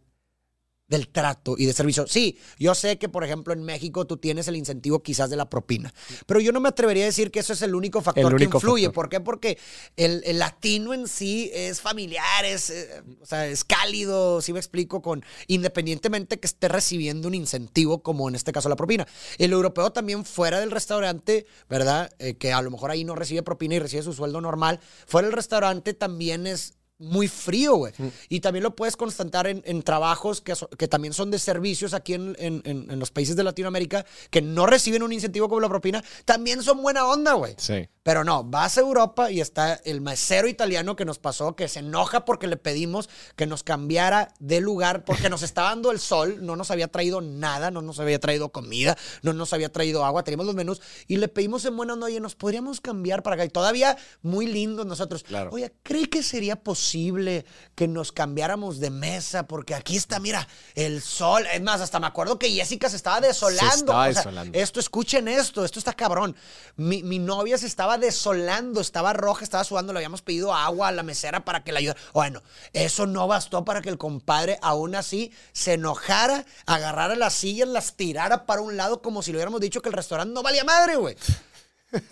[0.89, 2.07] del trato y de servicio.
[2.07, 5.51] Sí, yo sé que, por ejemplo, en México tú tienes el incentivo quizás de la
[5.51, 5.93] propina,
[6.27, 8.45] pero yo no me atrevería a decir que eso es el único factor El que
[8.45, 8.85] influye.
[8.87, 8.95] factor.
[8.95, 9.21] ¿Por qué?
[9.21, 9.59] Porque
[9.97, 14.61] el, el latino en sí es familiar, es, eh, o sea, es cálido, si me
[14.61, 19.07] explico, con independientemente que esté recibiendo un incentivo, como en este caso la propina.
[19.39, 22.13] El europeo también fuera del restaurante, ¿verdad?
[22.19, 25.27] Eh, que a lo mejor ahí no recibe propina y recibe su sueldo normal, fuera
[25.27, 27.93] del restaurante también es muy frío, güey.
[28.31, 31.93] Y también lo puedes constatar en, en trabajos que, so- que también son de servicios
[31.93, 35.61] aquí en, en- en- en los países de Latinoamérica que no reciben un incentivo como
[35.61, 36.03] la propina.
[36.25, 37.55] También son buena onda, güey.
[37.59, 37.87] Sí.
[38.03, 41.81] Pero no, vas a Europa y está el mesero italiano que nos pasó, que se
[41.81, 46.39] enoja porque le pedimos que nos cambiara de lugar, porque nos estaba dando el sol,
[46.47, 50.23] no nos había traído nada, no nos había traído comida, no nos había traído agua,
[50.23, 53.45] teníamos los menús y le pedimos en buena onda, oye, nos podríamos cambiar para acá.
[53.45, 55.25] Y todavía muy lindos nosotros.
[55.25, 55.51] Claro.
[55.53, 59.47] Oye, ¿cree que sería posible que nos cambiáramos de mesa?
[59.47, 61.45] Porque aquí está, mira, el sol.
[61.53, 63.75] Es más, hasta me acuerdo que Jessica se estaba desolando.
[63.75, 64.59] estaba O sea, desolando.
[64.59, 66.37] esto, escuchen esto, esto está cabrón.
[66.77, 70.93] Mi, mi novia se estaba desolando, estaba roja, estaba sudando, le habíamos pedido agua a
[70.93, 72.01] la mesera para que la ayudara.
[72.13, 77.69] Bueno, eso no bastó para que el compadre aún así se enojara, agarrara las sillas,
[77.69, 80.65] las tirara para un lado como si le hubiéramos dicho que el restaurante no valía
[80.65, 81.17] madre, güey.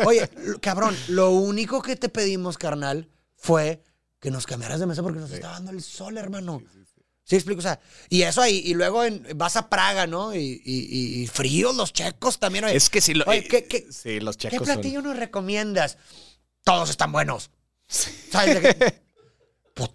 [0.07, 0.29] Oye,
[0.61, 3.83] cabrón, lo único que te pedimos, carnal, fue
[4.25, 6.63] que nos cambiaras de mesa porque nos estaba dando el sol, hermano.
[7.25, 10.35] Sí, explico, o sea, y eso ahí, y luego en- vas a Praga, ¿no?
[10.35, 12.65] Y, y, y- fríos los checos también.
[12.65, 12.75] oye.
[12.75, 15.99] Es que sí, lo, Oye, ¿qué, qué- sí, los qué checos son- platillo nos recomiendas?
[16.65, 17.51] Todos están buenos.
[17.87, 19.03] ¿Sabes de qué?
[19.75, 19.93] Put-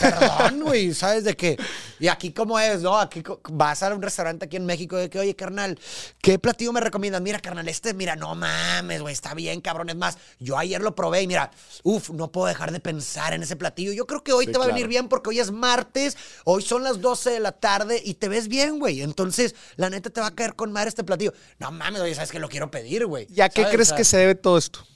[0.00, 1.58] perdón, güey, ¿sabes de qué?
[1.98, 2.98] Y aquí cómo es, ¿no?
[2.98, 5.78] Aquí vas a un restaurante aquí en México de que, oye, carnal,
[6.20, 7.20] ¿qué platillo me recomiendas?
[7.20, 9.88] Mira, carnal, este, mira, no mames, güey, está bien, cabrón.
[9.90, 11.50] Es más, yo ayer lo probé y mira,
[11.82, 13.92] uff, no puedo dejar de pensar en ese platillo.
[13.92, 16.62] Yo creo que hoy Sí, te va a venir bien porque hoy es martes, hoy
[16.62, 19.02] son las 12 de la tarde y te ves bien, güey.
[19.02, 21.32] Entonces, la neta te va a caer con madre este platillo.
[21.58, 23.26] No mames, oye, ¿sabes que lo quiero pedir, güey?
[23.34, 24.86] ¿Y a qué crees O sea, que se debe todo esto?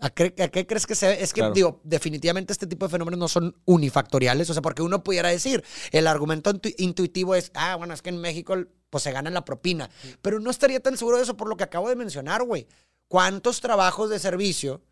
[0.00, 1.22] ¿A qué, a qué crees que se ve?
[1.22, 1.54] Es que, Claro.
[1.54, 4.50] digo, definitivamente este tipo de fenómenos no son unifactoriales.
[4.50, 8.10] O sea, porque uno pudiera decir, el argumento intu- intuitivo es, ah, bueno, es que
[8.10, 8.54] en México
[8.90, 9.88] pues se gana la propina.
[10.22, 12.66] Pero no estaría tan seguro de eso por lo que acabo de mencionar, güey.
[13.08, 14.82] ¿Cuántos trabajos de servicio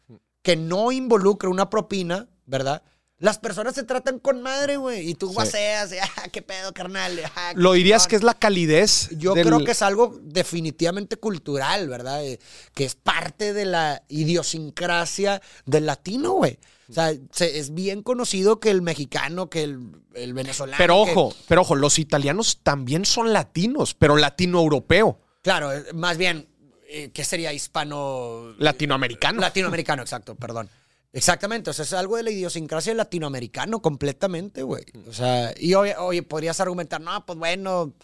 [0.42, 2.82] que no involucran una propina, verdad?
[3.24, 5.08] Las personas se tratan con madre, güey.
[5.08, 5.34] Y tú Sí.
[5.34, 7.18] guaseas, y, ah, qué pedo, carnal.
[7.36, 8.10] ah, qué ¿Lo dirías chingón".
[8.10, 9.08] que es la calidez?
[9.16, 12.24] Yo del- creo que es algo definitivamente cultural, ¿verdad?
[12.24, 12.38] Eh,
[12.74, 16.58] que es parte de la idiosincrasia del latino, güey.
[16.88, 19.80] O sea, se- es bien conocido que el mexicano, que el,
[20.14, 20.76] el venezolano.
[20.78, 26.18] Pero que- ojo, pero ojo, los italianos también son latinos, pero latino-europeo, claro, eh, más
[26.18, 26.46] bien,
[26.88, 28.54] eh, ¿qué sería hispano?
[28.58, 29.40] latinoamericano.
[29.40, 30.68] Latinoamericano, exacto, perdón.
[31.14, 34.84] Exactamente, o sea, es algo de la idiosincrasia del latinoamericano completamente, güey.
[35.08, 37.94] O sea, y oye, oye, podrías argumentar, no, pues bueno,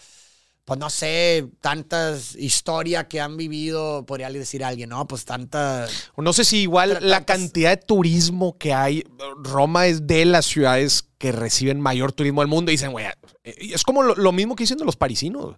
[0.65, 5.89] pues no sé, tantas historias que han vivido, podría decir alguien, no, pues tanta...
[6.17, 9.03] No sé si igual la tantas- cantidad de turismo que hay,
[9.43, 13.07] Roma es de las ciudades que reciben mayor turismo del mundo y dicen, güey,
[13.43, 15.57] eh, es como lo, lo mismo que dicen de los parisinos.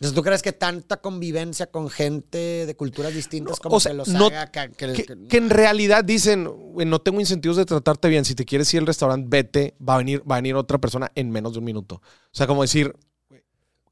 [0.00, 3.90] Entonces, ¿tú crees que tanta convivencia con gente de culturas distintas No, como o sea,
[3.90, 7.56] que los no- haga que, que- Que, que- que en realidad dicen, no tengo incentivos
[7.56, 8.24] de tratarte bien.
[8.24, 9.74] Si te quieres ir al restaurante, vete.
[9.86, 11.96] Va a venir, va a venir otra persona en menos de un minuto.
[11.96, 12.94] O sea, como decir,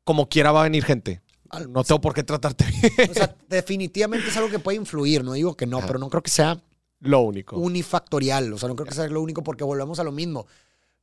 [0.04, 1.22] como quiera va a venir gente.
[1.70, 3.11] No tengo por qué tratarte bien.
[3.11, 5.86] O sea, definitivamente es algo que puede influir, no digo que no, Ajá.
[5.88, 6.61] pero no creo que sea
[7.00, 7.57] Lo único.
[7.57, 8.52] unifactorial.
[8.52, 10.46] O sea, no creo que sea lo único porque volvemos a lo mismo.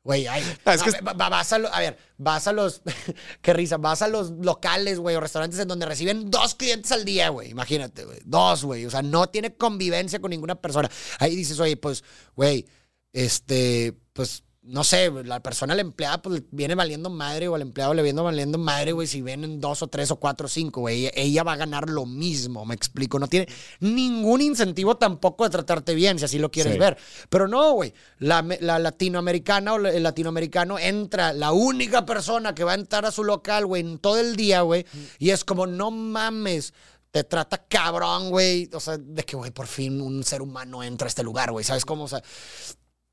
[0.03, 2.81] Güey, ay, Ah, es que- vas a, lo- a ver, vas a los,
[3.41, 7.05] qué risa, vas a los locales, güey, o restaurantes en donde reciben dos clientes al
[7.05, 10.89] día, güey, imagínate, güey, dos, güey, o sea, no tiene convivencia con ninguna persona.
[11.19, 12.03] Ahí dices, oye, pues,
[12.35, 12.65] güey,
[13.13, 17.93] este, pues, no sé, la persona, la empleada, pues viene valiendo madre, o al empleado
[17.93, 21.11] le viene valiendo madre, güey, si vienen dos o tres o cuatro o cinco, güey,
[21.15, 23.47] ella va a ganar lo mismo, me explico, no tiene
[23.81, 26.79] ningún incentivo tampoco de tratarte bien, si así lo quieres Sí.
[26.79, 26.97] ver.
[27.29, 32.71] Pero no, güey, la, la latinoamericana o el latinoamericano entra, la única persona que va
[32.71, 34.85] a entrar a su local, güey, en todo el día, güey,
[35.19, 36.73] y es como, no mames.
[37.11, 38.67] Te trata cabrón, güey.
[38.73, 41.63] O sea, de que, güey, por fin un ser humano entra a este lugar, güey.
[41.63, 42.05] ¿Sabes cómo?
[42.05, 42.23] O sea,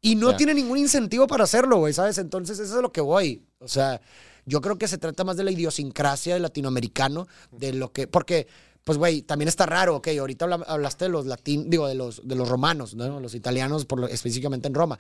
[0.01, 0.37] y no Ya.
[0.39, 2.19] tiene ningún incentivo para hacerlo, güey, ¿sabes?
[2.19, 3.45] Entonces, eso es lo que voy.
[3.59, 4.01] O sea,
[4.47, 8.07] yo creo que se trata más de la idiosincrasia del latinoamericano, de lo que.
[8.07, 8.47] Porque,
[8.85, 10.09] pues, güey, también está raro, ok.
[10.19, 13.21] Ahorita habla- hablaste de los latinos, digo, de los, de los romanos, ¿no?
[13.21, 14.99] Los italianos, por lo- específicamente en Roma.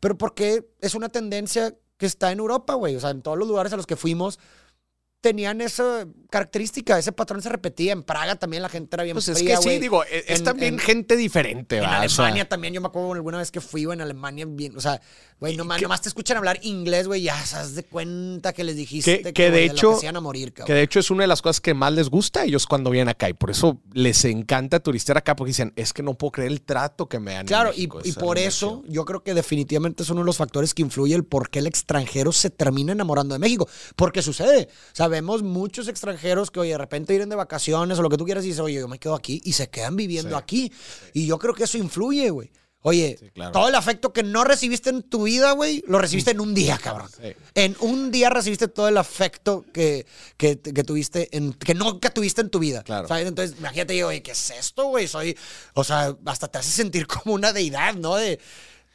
[0.00, 2.96] Pero porque es una tendencia que está en Europa, güey.
[2.96, 4.38] O sea, en todos los lugares a los que fuimos
[5.20, 7.92] tenían esa característica, ese patrón se repetía.
[7.92, 10.38] En Praga también la gente era bien Pues es fría, que sí, digo, e- es
[10.40, 12.04] En- también en- gente diferente, en ¿verdad?
[12.04, 14.80] O sea, Alemania también, yo me acuerdo alguna vez que fui en Alemania, bien, o
[14.80, 15.00] sea,
[15.40, 18.62] güey, nomás, que- nomás te escuchan hablar inglés, güey, ya se das de cuenta que
[18.64, 20.76] les dijiste Que- que de hecho- que a morir, Que cabrón.
[20.76, 23.08] de hecho es una de las cosas que más les gusta a ellos cuando vienen
[23.08, 26.50] acá y por eso les encanta turistear acá porque dicen, es que no puedo creer
[26.52, 27.46] el trato que me dan.
[27.46, 28.00] Claro, y, México".
[28.04, 31.14] y Es por eso yo creo que definitivamente es uno de los factores que influye
[31.14, 33.68] el por qué el extranjero se termina enamorando de México.
[33.96, 34.68] Porque sucede.
[34.92, 38.44] Sabemos muchos extranjeros que, oye, de repente vienen de vacaciones o lo que tú quieras
[38.44, 40.42] y dices, oye, yo me quedo aquí y se quedan viviendo Sí.
[40.42, 40.72] aquí.
[41.14, 42.50] Y yo creo que eso influye, güey.
[42.82, 43.50] Oye, Sí, claro.
[43.50, 46.78] todo el afecto que no recibiste en tu vida, güey, lo recibiste en un día,
[46.78, 47.08] cabrón.
[47.20, 47.32] Sí.
[47.54, 50.06] En un día recibiste todo el afecto que,
[50.36, 52.84] que, que tuviste, en, que nunca tuviste en tu vida.
[52.84, 53.08] Claro.
[53.08, 53.26] ¿sabes?
[53.26, 55.08] Entonces, imagínate, oye, ¿qué es esto, güey?
[55.08, 55.36] Soy,
[55.74, 58.14] o sea, hasta te hace sentir como una deidad, ¿no?
[58.14, 58.38] De,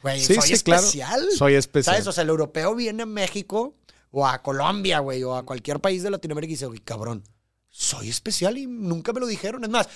[0.02, 0.80] güey, Sí, soy sí, claro.
[0.82, 1.28] especial.
[1.36, 1.94] Soy especial.
[1.96, 2.06] ¿Sabes?
[2.06, 3.74] O sea, el europeo viene a México
[4.16, 7.24] o a Colombia, güey, o a cualquier país de Latinoamérica y dice, güey, cabrón,
[7.68, 9.64] soy especial y nunca me lo dijeron.
[9.64, 9.88] Es más,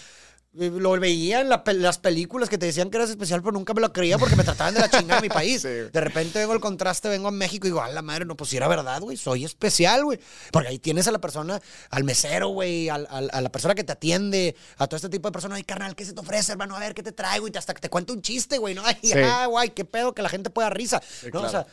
[0.58, 3.52] eh, lo veía en la pe- las películas que te decían que eras especial, pero
[3.52, 5.62] nunca me lo creía porque me trataban de la chingada de mi país.
[5.62, 5.68] Sí.
[5.68, 8.50] De repente vengo al contraste, vengo a México y digo, a la madre, no, pues
[8.50, 10.18] si era verdad, güey, soy especial, güey.
[10.50, 11.60] Porque ahí tienes a la persona,
[11.90, 15.28] al mesero, güey, al- al- a la persona que te atiende, a todo este tipo
[15.28, 15.56] de personas.
[15.58, 16.74] Ay, carnal, ¿qué se te ofrece, hermano?
[16.74, 17.46] A ver, ¿qué te traigo?
[17.46, 18.82] Y te- hasta que te cuento un chiste, güey, ¿no?
[18.86, 19.12] Ay, Sí.
[19.22, 21.00] ah, guay, qué pedo, que la gente pueda risa.
[21.26, 21.30] ¿no?
[21.30, 21.46] claro.
[21.46, 21.66] O sea,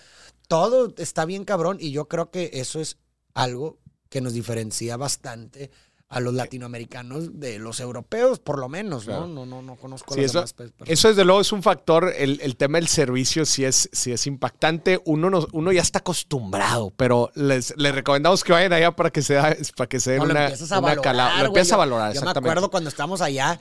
[0.48, 2.98] todo está bien cabrón y yo creo que eso es
[3.34, 3.80] algo
[4.10, 5.72] que nos diferencia bastante
[6.08, 9.22] a los latinoamericanos de los europeos, por lo menos, Claro.
[9.28, 9.46] ¿no?
[9.46, 10.88] No, no, no conozco a Sí, eso, demás personas.
[10.90, 14.28] eso desde luego es un factor, el, el tema del servicio sí es, sí es
[14.28, 19.10] impactante, uno, nos- uno ya está acostumbrado, pero les, les recomendamos que vayan allá para
[19.10, 19.36] que se,
[19.76, 21.40] para que se den No, lo una, empiezas a una valorar, calada.
[21.42, 23.60] Lo empiezas a Yo- valorar, Yo me acuerdo cuando estábamos allá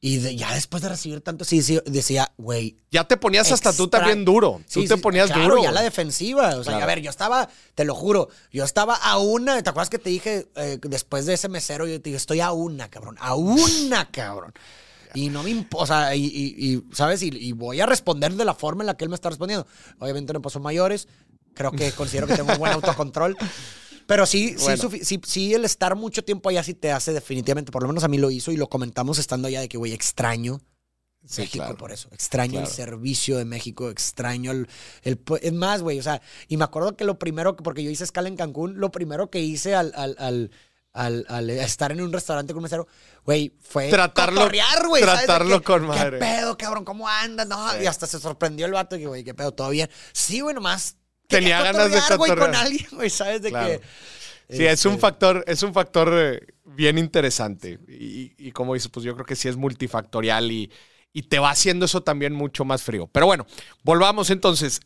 [0.00, 3.72] y de- ya después de recibir tanto, sí, sí, decía, güey, Ya te ponías hasta
[3.72, 4.60] tú también duro.
[4.66, 5.62] Sí, tú te ponías claro, duro.
[5.62, 6.48] ya la defensiva.
[6.56, 6.82] O sea, Claro.
[6.84, 9.62] a ver, yo estaba, te lo juro, yo estaba a una.
[9.62, 11.86] ¿Te acuerdas que te dije eh, después de ese mesero?
[11.86, 13.16] Yo te dije, estoy a una, cabrón.
[13.20, 14.52] A una, cabrón.
[15.14, 17.22] Y no me sea, y, y- y, ¿sabes?
[17.22, 19.66] Y, y voy a responder de la forma en la que él me está respondiendo.
[19.98, 21.08] Obviamente no pasó mayores.
[21.54, 23.34] Creo que considero que tengo un buen autocontrol.
[24.06, 24.90] Pero sí, sí, Bueno.
[25.02, 28.08] sí, sí, el estar mucho tiempo allá sí te hace definitivamente, por lo menos a
[28.08, 30.60] mí lo hizo y lo comentamos estando allá de que, güey, extraño
[31.28, 31.76] Sí, México claro.
[31.76, 32.08] por eso.
[32.12, 34.68] Extraño el servicio de México, extraño el,
[35.02, 37.90] el Es más, güey, o sea, y me acuerdo que lo primero, que porque yo
[37.90, 40.50] hice escala en Cancún, lo primero que hice al, al, al,
[40.92, 42.86] al- al estar en un restaurante con un mesero,
[43.24, 44.48] güey, fue Tratarlo-
[45.00, 46.20] tratarlo con madre.
[46.20, 46.84] ¿Qué pedo, cabrón?
[46.84, 47.48] ¿Cómo andas?
[47.48, 47.78] No, Sí.
[47.82, 49.90] y hasta se sorprendió el vato y que, güey, qué pedo, todo bien.
[50.12, 50.96] Sí, güey, nomás
[51.28, 53.42] Tenía ganas de cotorrear, con alguien, güey, ¿sabes?
[53.42, 53.80] De Claro.
[53.80, 53.80] que...
[54.48, 57.80] Sí, es un este, factor, es un factor eh, bien interesante.
[57.88, 60.70] Y, y como dices, pues yo creo que sí es multifactorial y,
[61.12, 63.08] y te va haciendo eso también mucho más frío.
[63.08, 63.46] Pero bueno,
[63.82, 64.80] volvamos entonces.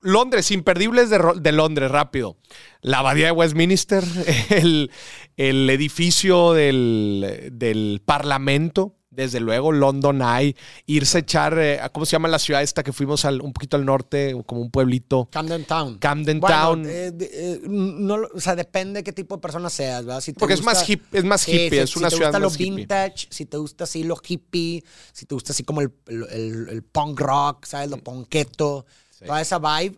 [0.00, 2.36] Londres, imperdibles de Londres, rápido.
[2.82, 4.04] La abadía de Westminster,
[4.50, 4.90] el,
[5.36, 10.54] el edificio del, del Parlamento, desde luego, London Eye,
[10.86, 13.76] irse a echar, eh, ¿cómo se llama la ciudad esta que fuimos al- un poquito
[13.76, 15.28] al norte, como un pueblito?
[15.32, 15.98] Camden Town.
[15.98, 16.84] Camden Bueno, Town.
[16.86, 20.20] eh, eh, no, lo- o sea, depende de qué tipo de persona seas, ¿verdad?
[20.20, 22.14] Si te Porque es más gusta- hip- es más hippie, si- es si una te
[22.16, 22.70] ciudad gusta lo más hippie.
[22.76, 26.68] vintage, si te gusta así lo hippie, si te gusta así como el, el, el-
[26.68, 27.90] el punk rock, ¿sabes?
[27.90, 28.86] Lo punketo,
[29.18, 29.24] Sí.
[29.24, 29.96] toda esa vibe,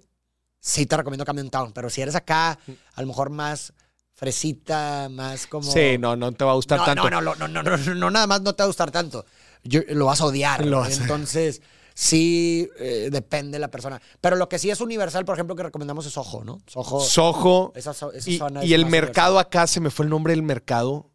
[0.61, 1.73] sí te recomiendo Camden Town.
[1.75, 2.59] Pero si eres acá,
[2.95, 3.75] a lo mejor más
[4.21, 5.73] fresita, más como...
[5.73, 7.09] Sí, no, no te va a gustar no, tanto.
[7.09, 9.25] No, no, no, no, no, no, no, nada más no te va a gustar tanto.
[9.65, 10.67] Yo- lo vas a odiar.
[10.67, 11.63] Lo vas a- Entonces,
[11.95, 13.99] sí, eh, depende de la persona.
[14.21, 16.61] Pero lo que sí es universal, por ejemplo, que recomendamos es Ojo, ¿no?
[16.67, 17.01] Soho.
[17.01, 17.73] Soho.
[17.75, 21.09] esa, esa Y, zona y el mercado acá, se me fue el nombre del mercado.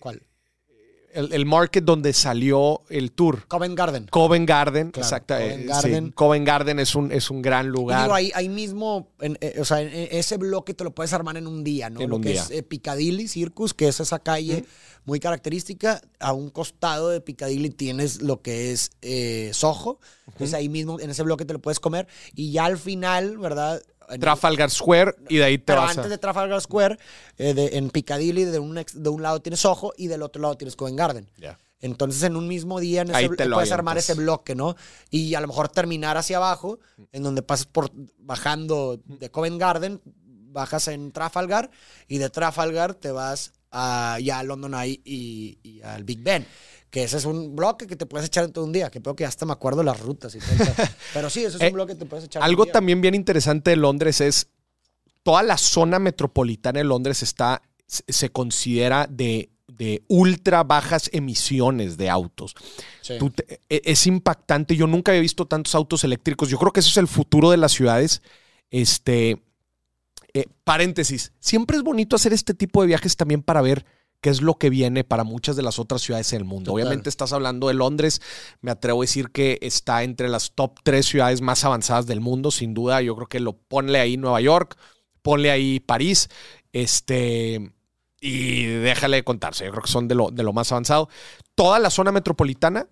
[0.00, 0.20] ¿Cuál?
[1.12, 3.46] El, el market donde salió el tour.
[3.48, 4.06] Covent Garden.
[4.10, 5.34] Covent Garden, Claro, exacto.
[5.34, 6.10] Covent eh, sí, Garden.
[6.12, 8.02] Covent Garden es un, es un gran lugar.
[8.02, 11.36] digo, ahí, ahí mismo, en, eh, o sea, en, ese bloque te lo puedes armar
[11.36, 12.00] en un día, ¿no?
[12.00, 12.42] En lo un que día.
[12.42, 14.64] es eh, Piccadilly Circus, que es esa calle
[15.04, 16.00] muy característica.
[16.18, 19.98] A un costado de Piccadilly tienes lo que es eh, Soho.
[20.26, 22.06] Entonces ahí mismo, en ese bloque te lo puedes comer.
[22.34, 23.82] Y ya al final, ¿verdad?
[24.10, 26.08] En- Trafalgar Square y de ahí te pero vas antes a...
[26.08, 26.98] de Trafalgar Square,
[27.38, 30.40] eh, de- en Piccadilly, de un, ex- de un lado tienes Soho y del otro
[30.42, 31.30] lado tienes Covent Garden.
[31.82, 34.76] Entonces, en un mismo día en ese te puedes armar ese bloque, ¿no?
[35.08, 36.78] Y a lo mejor terminar hacia abajo,
[37.12, 40.00] en donde pasas por bajando de Covent Garden,
[40.52, 41.70] bajas en Trafalgar
[42.08, 46.46] y de Trafalgar te vas a, ya a London Eye y, y al Big Ben.
[46.90, 48.90] Que ese es un bloque que te puedes echar en todo un día.
[48.90, 50.52] Que creo que hasta me acuerdo las rutas y todo.
[50.54, 50.74] eso.
[51.14, 52.72] Pero sí, eso es Eh, un bloque que te puedes echar en Algo un día.
[52.72, 54.48] también bien interesante de Londres es
[55.22, 62.08] toda la zona metropolitana de Londres está, se considera de, de ultra bajas emisiones de
[62.10, 62.54] autos.
[63.02, 63.14] Sí.
[63.18, 64.74] Tú te- e- es impactante.
[64.74, 66.48] Yo nunca había visto tantos autos eléctricos.
[66.48, 68.22] Yo creo que eso es el futuro de las ciudades.
[68.70, 69.42] Este,
[70.32, 71.32] eh, paréntesis.
[71.40, 73.84] Siempre es bonito hacer este tipo de viajes también para ver
[74.20, 76.72] qué es lo que viene para muchas de las otras ciudades en el mundo.
[76.72, 76.84] Total.
[76.86, 78.20] Obviamente estás hablando de Londres.
[78.60, 82.50] Me atrevo a decir que está entre las top tres ciudades más avanzadas del mundo,
[82.50, 83.00] sin duda.
[83.02, 84.76] Yo creo que lo ponle ahí Nueva York,
[85.22, 86.28] ponle ahí París.
[86.72, 87.72] Este.
[88.20, 89.64] Y déjale de contarse.
[89.64, 91.08] Yo creo que son de lo, de lo más avanzado.
[91.54, 92.86] Toda la zona metropolitana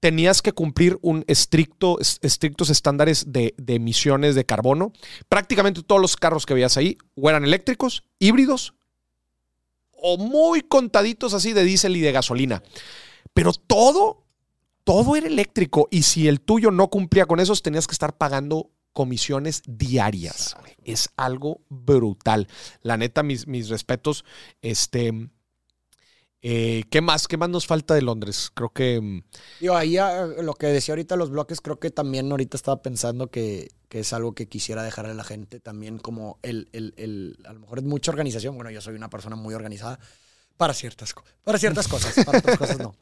[0.00, 4.92] tenías que cumplir un estricto, es- estrictos estándares de, de emisiones de carbono.
[5.28, 8.72] Prácticamente todos los carros que veías ahí o eran eléctricos, híbridos
[10.02, 12.62] o muy contaditos así de diésel y de gasolina.
[13.34, 14.24] Pero todo,
[14.84, 15.88] todo era eléctrico.
[15.90, 20.56] Y si el tuyo no cumplía con esos, tenías que estar pagando comisiones diarias.
[20.84, 22.48] Es algo brutal.
[22.82, 24.24] La neta, mis, mis respetos.
[24.62, 25.30] Este.
[26.42, 27.28] Eh, ¿Qué más?
[27.28, 28.50] ¿Qué más nos falta de Londres?
[28.54, 29.00] Creo que.
[29.00, 29.22] mm,
[29.60, 33.28] Digo, ahí ah, lo que decía ahorita los bloques, creo que también ahorita estaba pensando
[33.30, 37.38] que, que es algo que quisiera dejarle a la gente también como el, el, el-
[37.46, 38.54] a lo mejor es mucha organización.
[38.56, 39.98] Bueno, yo soy una persona muy organizada
[40.56, 41.14] para ciertas,
[41.44, 42.94] para ciertas cosas, para otras cosas no.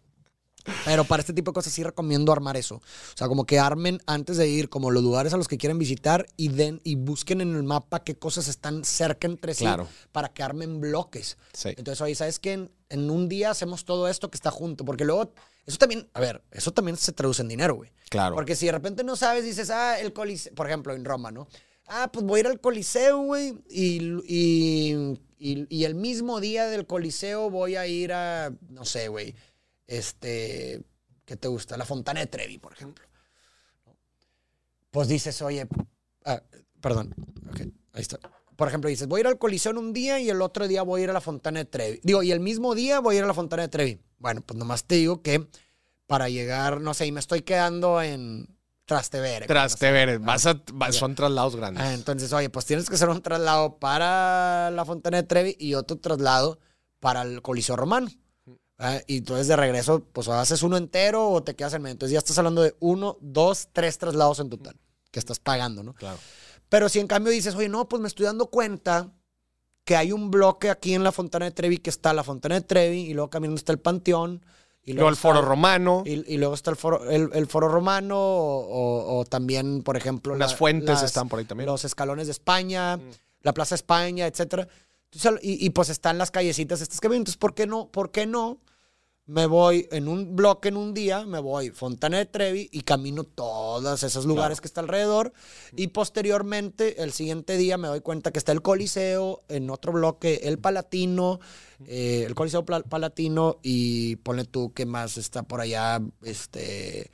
[0.84, 2.76] Pero para este tipo de cosas sí recomiendo armar eso.
[2.76, 2.82] O
[3.16, 6.26] sea, como que armen antes de ir como los lugares a los que quieren visitar
[6.36, 9.88] y den y busquen en el mapa qué cosas están cerca entre sí Claro.
[10.12, 11.38] para que armen bloques.
[11.54, 11.70] Sí.
[11.70, 12.52] Entonces, oye, ¿sabes qué?
[12.52, 14.84] En, en un día hacemos todo esto que está junto.
[14.84, 15.32] Porque luego,
[15.66, 17.90] eso también, a ver, eso también se traduce en dinero, güey.
[18.10, 18.34] Claro.
[18.34, 21.48] Porque si de repente no sabes, dices, ah, el Coliseo, por ejemplo, en Roma, ¿no?
[21.86, 24.94] Ah, pues voy a ir al Coliseo, güey, y, y,
[25.38, 29.34] y- y el mismo día del Coliseo voy a ir a, no sé, güey,
[29.86, 30.82] este,
[31.24, 31.76] ¿qué te gusta?
[31.78, 33.06] La Fontana de Trevi, por ejemplo.
[34.90, 35.66] Pues dices, oye,
[36.24, 36.42] ah,
[36.80, 37.14] perdón,
[37.50, 37.60] ok,
[37.92, 38.18] ahí está.
[38.58, 40.82] Por ejemplo, dices, voy a ir al Coliseo en un día y el otro día
[40.82, 42.00] voy a ir a la Fontana de Trevi.
[42.02, 44.00] Digo, y el mismo día voy a ir a la Fontana de Trevi.
[44.18, 45.46] Bueno, pues nomás te digo que
[46.08, 48.48] para llegar, no sé, y me estoy quedando en
[48.84, 49.46] Trastevere.
[49.46, 50.18] Trastevere.
[50.18, 51.84] Vas a, va- son traslados grandes.
[51.84, 55.74] Ah, entonces, oye, pues tienes que hacer un traslado para la Fontana de Trevi y
[55.74, 56.58] otro traslado
[56.98, 58.08] para el Coliseo Romano.
[58.76, 61.92] Ah, Y entonces de regreso, pues o haces uno entero o te quedas en medio.
[61.92, 64.74] Entonces ya estás hablando de uno, dos, tres traslados en total
[65.12, 65.94] que estás pagando, ¿no?
[65.94, 66.18] Claro.
[66.68, 69.10] Pero si en cambio dices, oye, no, pues me estoy dando cuenta
[69.84, 72.60] que hay un bloque aquí en la Fontana de Trevi que está la Fontana de
[72.60, 74.44] Trevi y luego caminando está el Panteón.
[74.82, 76.02] Y Luego el está- foro romano.
[76.06, 79.96] y, y luego está el foro, el, el foro romano o, o- o también, por
[79.98, 80.32] ejemplo...
[80.34, 81.68] Unas la- fuentes las- están por ahí también.
[81.68, 81.72] Mm.
[81.72, 82.98] Los escalones de España,
[83.42, 84.26] la Plaza España.
[84.26, 84.66] Entonces,
[85.42, 87.18] y, y, pues están las callecitas estas que ven.
[87.18, 87.88] Entonces, ¿por qué no?
[87.88, 88.58] ¿Por qué no?
[89.28, 93.24] Me voy en un bloque en un día, me voy Fontana de Trevi y camino
[93.24, 95.34] todos esos lugares que está alrededor.
[95.76, 100.40] Y posteriormente, el siguiente día, me doy cuenta que está el Coliseo, en otro bloque,
[100.44, 101.40] el Palatino,
[101.84, 107.10] eh, el Coliseo Palatino y ponle tú que más está por allá, este,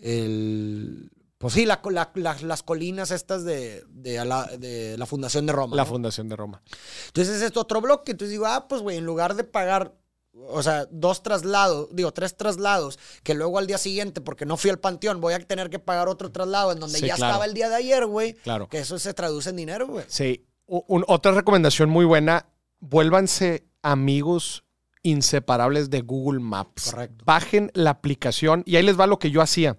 [0.00, 1.08] el...
[1.38, 5.52] Pues sí, la- la- la- las colinas estas de, de la, de la Fundación de
[5.52, 5.74] Roma.
[5.76, 5.88] La ¿no?
[5.88, 6.62] Fundación de Roma.
[7.08, 8.12] Entonces es otro bloque.
[8.12, 9.92] Entonces digo, ah, pues güey, en lugar de pagar,
[10.34, 14.70] o sea, dos traslados, digo, tres traslados, que luego al día siguiente, porque no fui
[14.70, 17.32] al panteón, voy a tener que pagar otro traslado en donde Sí, ya claro.
[17.32, 18.34] estaba el día de ayer, güey.
[18.34, 18.68] Claro.
[18.68, 20.04] Que eso se traduce en dinero, güey.
[20.08, 20.46] Sí.
[20.66, 22.46] Un- otra recomendación muy buena.
[22.80, 24.64] Vuélvanse amigos
[25.02, 26.90] inseparables de Google Maps.
[26.90, 27.24] Correcto.
[27.26, 29.76] Bajen la aplicación y ahí les va lo que yo hacía.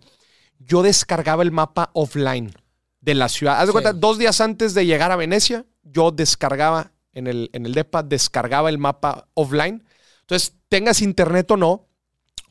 [0.59, 2.53] Yo descargaba el mapa offline
[3.01, 3.55] de la ciudad.
[3.55, 3.71] Haz de Sí.
[3.71, 8.03] cuenta, dos días antes de llegar a Venecia, yo descargaba en el, en el DEPA,
[8.03, 9.83] descargaba el mapa offline.
[10.33, 11.87] Entonces, tengas internet o no,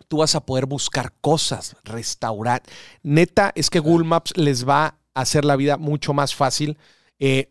[0.06, 2.62] tú vas a poder buscar cosas, restaurar.
[3.02, 6.78] Neta, es que Google Maps les va a hacer la vida mucho más fácil.
[7.18, 7.50] Eh,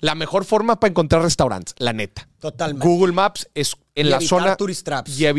[0.00, 2.28] la mejor forma para encontrar restaurantes, la neta.
[2.40, 2.84] Totalmente.
[2.86, 5.16] Google Maps es en Y la evitar zona tourist traps.
[5.18, 5.32] y eh,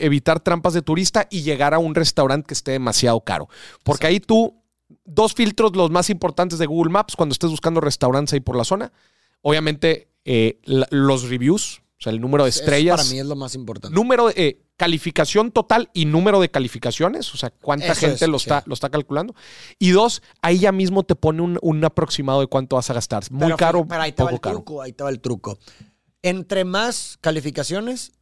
[0.00, 3.48] evitar trampas de turista y llegar a un restaurante que esté demasiado caro.
[3.82, 4.62] Porque ahí tú,
[5.04, 8.62] dos filtros los más importantes de Google Maps cuando estés buscando restaurantes ahí por la
[8.64, 8.92] zona.
[9.42, 12.96] Obviamente, eh, la- los reviews, o sea, el número de Eso estrellas.
[12.98, 13.94] para mí es lo más importante.
[13.94, 18.30] Número de eh, calificación total y número de calificaciones, o sea, cuánta Eso gente es,
[18.30, 18.44] lo, sí.
[18.44, 19.34] está, lo está calculando.
[19.78, 23.22] Y dos, ahí ya mismo te pone un, un aproximado de cuánto vas a gastar.
[23.30, 24.56] Muy Pero, caro, Pero ahí te va el caro.
[24.56, 25.58] truco, ahí te va el truco.
[26.22, 28.12] Entre más calificaciones,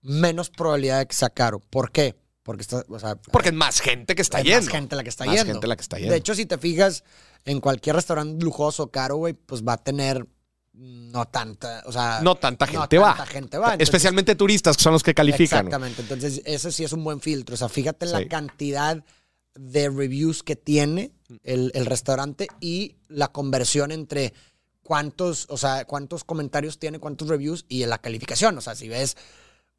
[0.00, 1.60] menos probabilidad de que sea caro.
[1.60, 2.16] ¿Por qué?
[2.42, 4.58] Porque está, o sea, Porque es más gente que está yendo.
[4.62, 5.52] más gente la que está Más yendo.
[5.52, 6.12] gente la que está yendo.
[6.12, 7.04] De hecho, si te fijas,
[7.44, 10.26] en cualquier restaurante lujoso caro, güey, pues va a tener
[10.74, 13.14] no tanta, o sea, no tanta no gente va.
[13.14, 13.66] tanta gente va.
[13.72, 15.66] Entonces, Especialmente turistas, que son los que califican.
[15.66, 16.02] Exactamente.
[16.02, 17.54] Entonces, eso sí es un buen filtro.
[17.54, 18.16] O sea, fíjate en Sí.
[18.22, 19.04] la cantidad
[19.54, 21.12] de reviews que tiene
[21.42, 24.32] el, el restaurante y la conversión entre
[24.82, 28.56] cuántos, o sea, cuántos comentarios tiene, cuántos reviews y la calificación.
[28.56, 29.16] O sea, si ves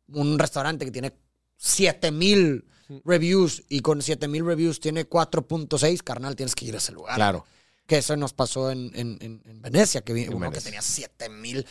[0.07, 1.13] un restaurante que tiene
[1.57, 2.65] 7000
[3.03, 7.15] reviews y con 7000 reviews tiene 4.6, carnal, tienes que ir a ese lugar.
[7.15, 7.45] Claro.
[7.87, 10.59] Que eso nos pasó en, en- en- en Venecia, que vi uno Venecia.
[10.61, 11.65] que tenía 7000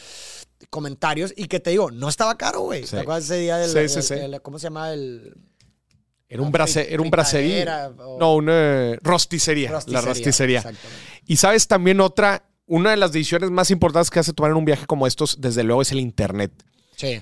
[0.70, 2.84] comentarios y que te digo, no estaba caro, güey.
[2.84, 2.90] Sí.
[2.92, 4.92] ¿Te acuerdas ese día del, Sí, sí, del- ¿cómo se llama?
[4.92, 5.34] El
[6.28, 7.92] Era un, La brase, era un brasería.
[7.98, 9.70] o- No, una rosticería.
[9.86, 10.58] La rosticería.
[10.58, 10.96] Exactamente.
[11.26, 14.64] Y sabes también otra, una de las decisiones más importantes que hace tomar en un
[14.64, 16.52] viaje como estos, desde luego, es el Internet.
[16.96, 17.20] Sí.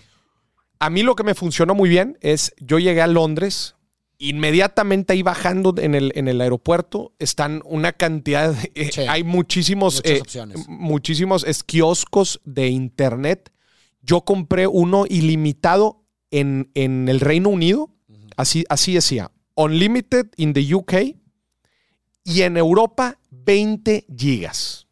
[0.79, 3.75] A mí lo que me funcionó muy bien es, yo llegué a Londres,
[4.21, 9.01] inmediatamente ahí bajando en el, en el aeropuerto, están una cantidad, de- eh, Sí.
[9.09, 10.23] hay muchísimos, eh,
[10.69, 13.51] muchísimos es- kioscos de Internet.
[14.03, 17.91] Yo compré uno ilimitado en, en el Reino Unido,
[18.37, 21.17] así, así decía, Unlimited in the UK
[22.25, 24.87] y en Europa 20 gigas.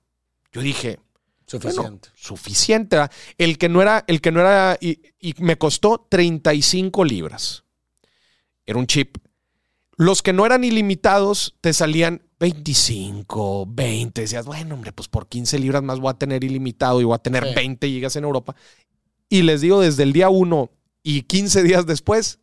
[0.53, 0.99] Yo dije,
[1.47, 1.81] Suficiente.
[1.83, 2.97] bueno, suficiente.
[2.97, 3.13] ¿verdad?
[3.37, 7.65] El que no era, el que no era, y, y me costó 35 libras.
[8.69, 9.17] Era un chip.
[9.97, 14.21] Los que no eran ilimitados te salían 25, 20.
[14.21, 17.19] Decías, bueno, hombre, pues por 15 libras más voy a tener ilimitado y voy a
[17.19, 17.55] tener Sí.
[17.55, 18.55] 20 gigas en Europa.
[19.31, 20.71] Y les digo, desde el día 1
[21.03, 22.41] y 15 días después,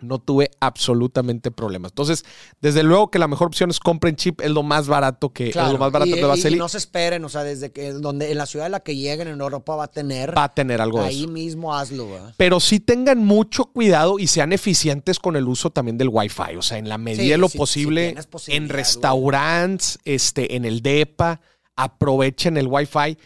[0.00, 1.92] no tuve absolutamente problemas.
[1.92, 2.24] Entonces,
[2.60, 5.56] desde luego que la mejor opción es compren chip, es lo más barato que, es
[5.56, 6.58] lo más barato y, que va a y- y salir.
[6.58, 9.28] no se esperen, o sea, desde que donde en la ciudad en la que lleguen
[9.28, 11.30] en Europa va a tener, va a tener algo de ahí eso.
[11.30, 12.34] mismo hazlo, ¿verdad?
[12.36, 16.56] Pero sí tengan mucho cuidado y sean eficientes con el uso también del Wi-Fi.
[16.58, 18.14] O sea, en la medida Sí, de lo si- si posible,
[18.48, 21.40] en restaurantes, este, en el DEPA,
[21.76, 23.16] aprovechen el Wi-Fi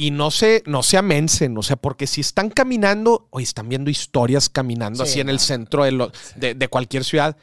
[0.00, 1.58] y no se, no se amensen.
[1.58, 5.40] O sea, porque si están caminando, o están viendo historias caminando Sí, así en el
[5.40, 7.36] centro de, lo- de, de cualquier ciudad,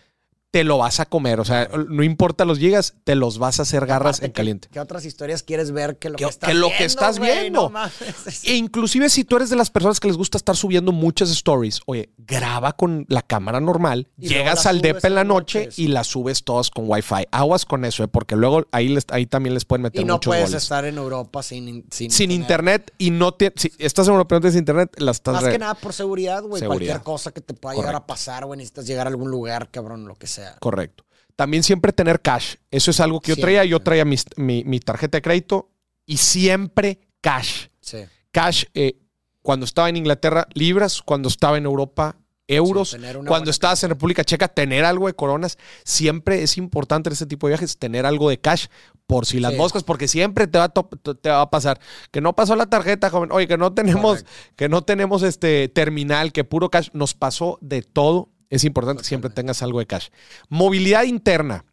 [0.55, 1.41] te lo vas a comer.
[1.41, 4.35] O sea, no importa los gigas, te los vas a hacer garras Aparte, en ¿qué-
[4.37, 4.67] caliente.
[4.71, 7.19] ¿Qué otras historias quieres ver que lo que, Que- estás que lo viendo, que estás
[7.19, 7.69] viendo.
[7.69, 7.81] No.
[8.45, 11.81] E inclusive si tú eres de las personas que les gusta estar subiendo muchas stories,
[11.87, 15.77] oye, graba con la cámara normal, Y llegas al DEPA en la noche noches.
[15.77, 17.27] y las subes todas con Wi-Fi.
[17.31, 20.13] Aguas con eso, eh, porque luego ahí, les- ahí también les pueden meter Y no
[20.13, 20.63] muchos puedes goles.
[20.63, 24.37] estar en Europa sin, sin, Sin internet y no te, si estás en Europa y
[24.37, 26.63] no tienes internet, las estás Más re- que nada por seguridad, güey.
[26.63, 28.57] Cualquier cosa que te pueda llegar a pasar, güey.
[28.57, 30.44] Necesitas llegar a algún lugar, cabrón, lo que sea.
[30.59, 31.05] Correcto.
[31.35, 32.55] También siempre tener cash.
[32.71, 33.63] Eso es algo que yo traía.
[33.65, 33.83] Yo Siempre.
[33.85, 35.69] traía mi, mi tarjeta de crédito
[36.05, 37.67] y siempre cash.
[37.81, 37.99] Sí.
[38.31, 38.97] cash eh,
[39.41, 42.15] cuando estaba en Inglaterra, libras, cuando estaba en Europa,
[42.47, 45.57] euros, Sí, cuando estabas en República Checa, tener algo de coronas.
[45.83, 48.67] Siempre es importante en este tipo de viajes tener algo de cash
[49.07, 49.57] por si las Sí.
[49.57, 51.79] moscas, porque siempre te va, te va a pasar
[52.11, 53.31] que no pasó la tarjeta, joven.
[53.31, 54.25] Oye, que no tenemos,
[54.55, 56.89] que no tenemos este terminal, que puro cash.
[56.93, 58.29] Nos pasó de todo.
[58.49, 60.09] Es importante que siempre tengas algo de cash.
[60.49, 61.65] Movilidad interna.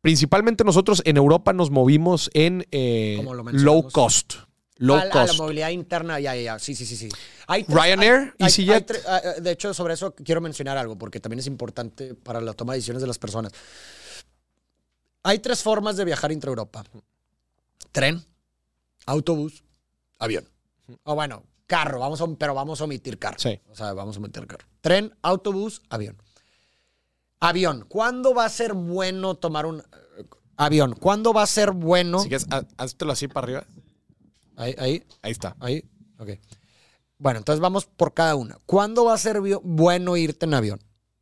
[0.00, 4.34] Principalmente nosotros en Europa nos movimos en eh, low cost.
[4.76, 5.32] Low cost.
[5.32, 6.58] la movilidad interna, ya, ya, ya.
[6.58, 7.08] Sí, sí, sí, sí.
[7.46, 8.90] Hay tres- Ryanair, hay- EasyJet.
[8.90, 12.52] hay ah, de hecho, sobre eso quiero mencionar algo, porque también es importante para la
[12.52, 13.52] toma de decisiones de las personas.
[15.22, 16.84] Hay tres formas de viajar entre Europa.
[17.92, 18.24] Tren,
[19.06, 19.62] autobús,
[20.18, 20.48] avión.
[21.04, 23.38] O bueno, carro, vamos a, pero vamos a omitir carro.
[23.38, 23.58] Sí.
[23.70, 24.66] O sea, vamos a omitir carro.
[24.82, 26.20] Tren, autobús, avión.
[27.40, 27.86] Avión.
[27.88, 30.24] ¿Cuándo va a ser bueno tomar un eh,
[30.58, 30.94] avión?
[30.94, 32.18] ¿Cuándo va a ser bueno?
[32.20, 33.64] Si quieres, há- háztelo así para arriba.
[34.56, 35.56] Ahí, ahí, Ahí está.
[35.60, 35.82] Ahí,
[36.18, 36.28] ok.
[37.16, 38.58] Bueno, entonces vamos por cada una.
[38.66, 40.78] ¿Cuándo va a ser bueno irte en avión?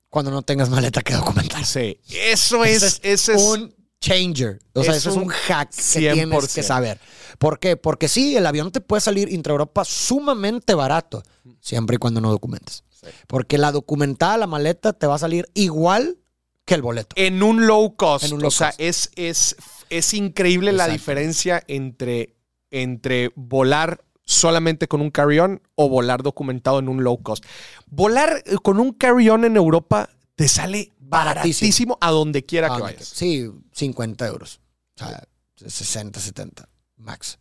[0.08, 1.64] Cuando no tengas maleta que documentar.
[1.64, 2.00] Sí.
[2.08, 4.58] Eso es, Ese ese es, un changer.
[4.72, 6.12] O sea, es eso es un hack que 100%.
[6.12, 6.98] tienes que saber.
[7.38, 7.76] ¿Por qué?
[7.76, 11.22] Porque sí, el avión te puede salir intra-Europa sumamente barato,
[11.60, 12.84] siempre y cuando no documentes.
[13.26, 16.18] Porque la documentada, la maleta, te va a salir igual
[16.64, 17.14] que el boleto.
[17.16, 18.26] en un low cost.
[18.26, 18.80] En un low o sea, cost.
[18.80, 19.56] es, es,
[19.88, 22.36] es increíble la diferencia entre
[22.70, 27.44] entre volar solamente con un carry-on o volar documentado en un low cost.
[27.86, 31.66] Volar eh, con un carry-on en Europa te sale Baratísimo.
[31.66, 33.06] baratísimo a donde quiera que vayas.
[33.08, 34.60] Sí, 50 euros.
[34.96, 35.22] O sea,
[35.56, 37.38] 60, 70, max.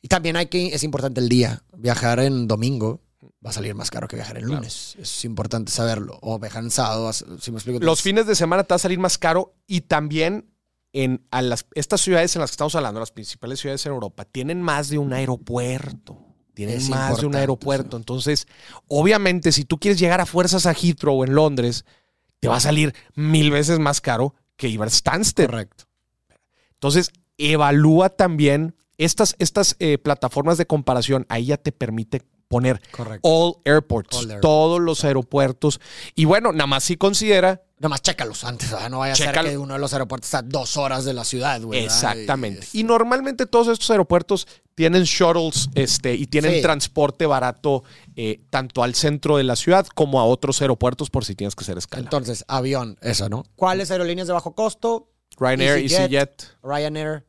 [0.00, 1.62] Y también hay que, es importante el día.
[1.76, 3.00] Viajar en domingo
[3.44, 4.56] va a salir más caro que viajar en Claro.
[4.60, 4.96] lunes.
[4.98, 6.18] Es importante saberlo.
[6.22, 7.78] O viajar en sábado, si me explico.
[7.80, 10.48] Los fines de semana te va a salir más caro y también
[10.92, 14.24] en a las, estas ciudades en las que estamos hablando, las principales ciudades en Europa,
[14.24, 16.18] tienen más de un aeropuerto.
[16.54, 17.96] Tienen Es más de un aeropuerto.
[17.96, 18.46] Entonces,
[18.88, 21.84] obviamente, si tú quieres llegar a fuerzas a Heathrow en Londres,
[22.42, 25.46] te va a salir mil veces más caro que ir a Stansted.
[25.46, 25.84] Correcto.
[26.72, 31.24] Entonces, evalúa también estas, estas eh, plataformas de comparación.
[31.28, 33.20] Ahí ya te permite poner Correcto.
[33.28, 34.40] all airports, All airports.
[34.42, 35.80] todos los aeropuertos.
[36.16, 38.88] Y bueno, nada más si considera Nomás chécalos antes, ¿verdad?
[38.90, 41.24] No vaya a ser que uno de los aeropuertos está a dos horas de la
[41.24, 41.84] ciudad, güey.
[41.84, 42.66] Exactamente.
[42.72, 46.62] Y- Y normalmente todos estos aeropuertos tienen shuttles este, y tienen Sí.
[46.62, 47.82] transporte barato
[48.14, 51.64] eh, tanto al centro de la ciudad como a otros aeropuertos por si tienes que
[51.64, 52.04] hacer escala.
[52.04, 53.44] Entonces, avión, eso, ¿no?
[53.56, 55.10] ¿Cuáles aerolíneas de bajo costo?
[55.38, 55.98] Ryanair, EasyJet.
[56.00, 56.42] EasyJet.
[56.62, 57.26] Ryanair.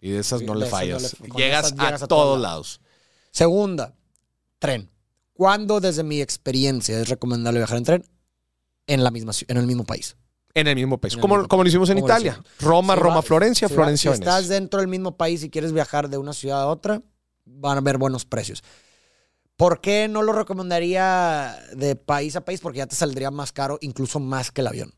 [0.00, 1.16] Y de esas no De le esas no fallas.
[1.20, 2.80] le- llegas, a, a todos todos lados.
[3.32, 3.94] Segunda,
[4.58, 4.90] tren.
[5.34, 8.04] ¿Cuándo, desde mi experiencia, es recomendable viajar en tren?
[8.86, 10.16] En, la misma, en el mismo país.
[10.54, 11.14] En el mismo país.
[11.14, 12.42] El Como, mismo como lo hicimos en Italia.
[12.60, 15.50] Roma, Si Roma, va- Florencia, si va- Florencia, Si estás dentro del mismo país y
[15.50, 17.02] quieres viajar de una ciudad a otra,
[17.44, 18.62] van a haber buenos precios.
[19.56, 22.60] ¿Por qué no lo recomendaría de país a país?
[22.60, 24.94] Porque ya te saldría más caro, incluso más que el avión.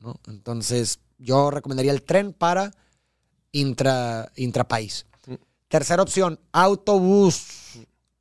[0.00, 0.14] ¿no?
[0.28, 2.70] Entonces, yo recomendaría el tren para
[3.52, 5.06] intra, intrapaís.
[5.26, 5.34] Mm.
[5.68, 7.44] Tercera opción, autobús.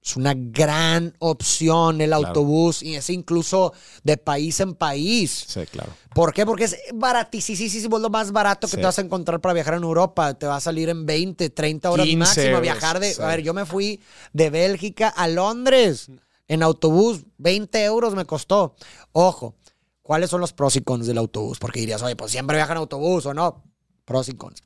[0.01, 2.27] Es una gran opción el Claro.
[2.27, 3.73] autobús y es incluso
[4.03, 5.43] de país en país.
[5.47, 5.91] Sí, claro.
[6.15, 6.45] ¿Por qué?
[6.45, 8.77] Porque es baratísimo, es lo más barato que Sí.
[8.77, 10.33] te vas a encontrar para viajar en Europa.
[10.35, 12.61] Te va a salir en 20, 30 horas 15 máximo.
[12.61, 13.13] Viajar de.
[13.13, 13.21] sí.
[13.21, 13.99] A ver, yo me fui
[14.31, 16.09] de Bélgica a Londres
[16.47, 17.25] en autobús.
[17.37, 18.75] 20 euros me costó.
[19.11, 19.55] Ojo,
[20.01, 21.59] ¿cuáles son los pros y cons del autobús?
[21.59, 23.63] Porque dirías, oye, pues siempre viajan en autobús o no.
[24.05, 24.63] Pros y cons.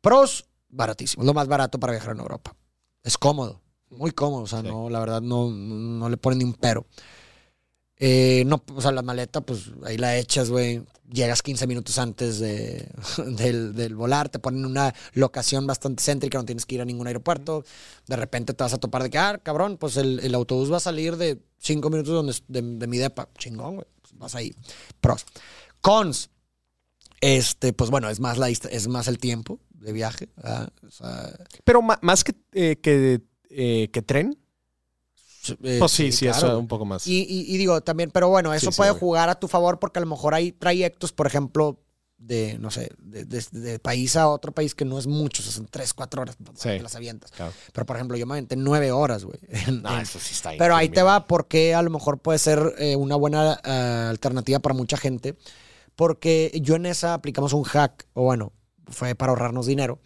[0.00, 1.22] Pros, baratísimo.
[1.24, 2.54] Es lo más barato para viajar en Europa.
[3.02, 3.60] Es cómodo.
[3.96, 4.42] Muy cómodo.
[4.42, 4.68] O sea, Sí.
[4.68, 6.86] no, la verdad, no, no le ponen ni un pero.
[7.96, 10.82] Eh, no, o sea, la maleta, pues ahí la echas, güey.
[11.10, 12.88] Llegas 15 minutos antes de,
[13.26, 17.06] del, del volar, te ponen una locación bastante céntrica, no tienes que ir a ningún
[17.06, 17.64] aeropuerto.
[18.08, 20.78] De repente te vas a topar de que, ah, cabrón, pues el, el autobús va
[20.78, 23.28] a salir de 5 minutos donde, de, de mi depa.
[23.38, 23.86] Chingón, güey.
[24.02, 24.54] Pues vas ahí.
[25.00, 25.24] Pros.
[25.80, 26.30] Cons.
[27.20, 30.28] Este, pues bueno, es más, la, es más el tiempo de viaje.
[30.86, 31.32] O sea,
[31.64, 33.20] Pero más que, eh, que,
[33.56, 34.38] eh, que tren,
[35.62, 37.06] eh, pues sí, sí, claro, eso un poco más.
[37.06, 39.00] Y, y- y digo también, pero bueno, eso Sí, sí, puede güey.
[39.00, 41.80] jugar a tu favor porque a lo mejor hay trayectos, por ejemplo,
[42.16, 45.44] de, no sé, de, de- de país a otro país que no es mucho, o
[45.44, 46.68] sea, son tres, cuatro horas, Sí.
[46.70, 47.30] te las avientas.
[47.32, 47.52] Claro.
[47.72, 49.38] Pero, por ejemplo, yo me aventé nueve horas, güey.
[49.82, 52.74] No, en- eso sí está pero ahí te va porque a lo mejor puede ser
[52.78, 55.36] eh, una buena eh, alternativa para mucha gente.
[55.96, 58.52] Porque yo en esa aplicamos un hack, o bueno,
[58.88, 60.00] fue para ahorrarnos dinero,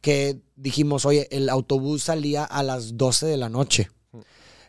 [0.00, 3.90] que dijimos, oye, el autobús salía a las 12 de la noche.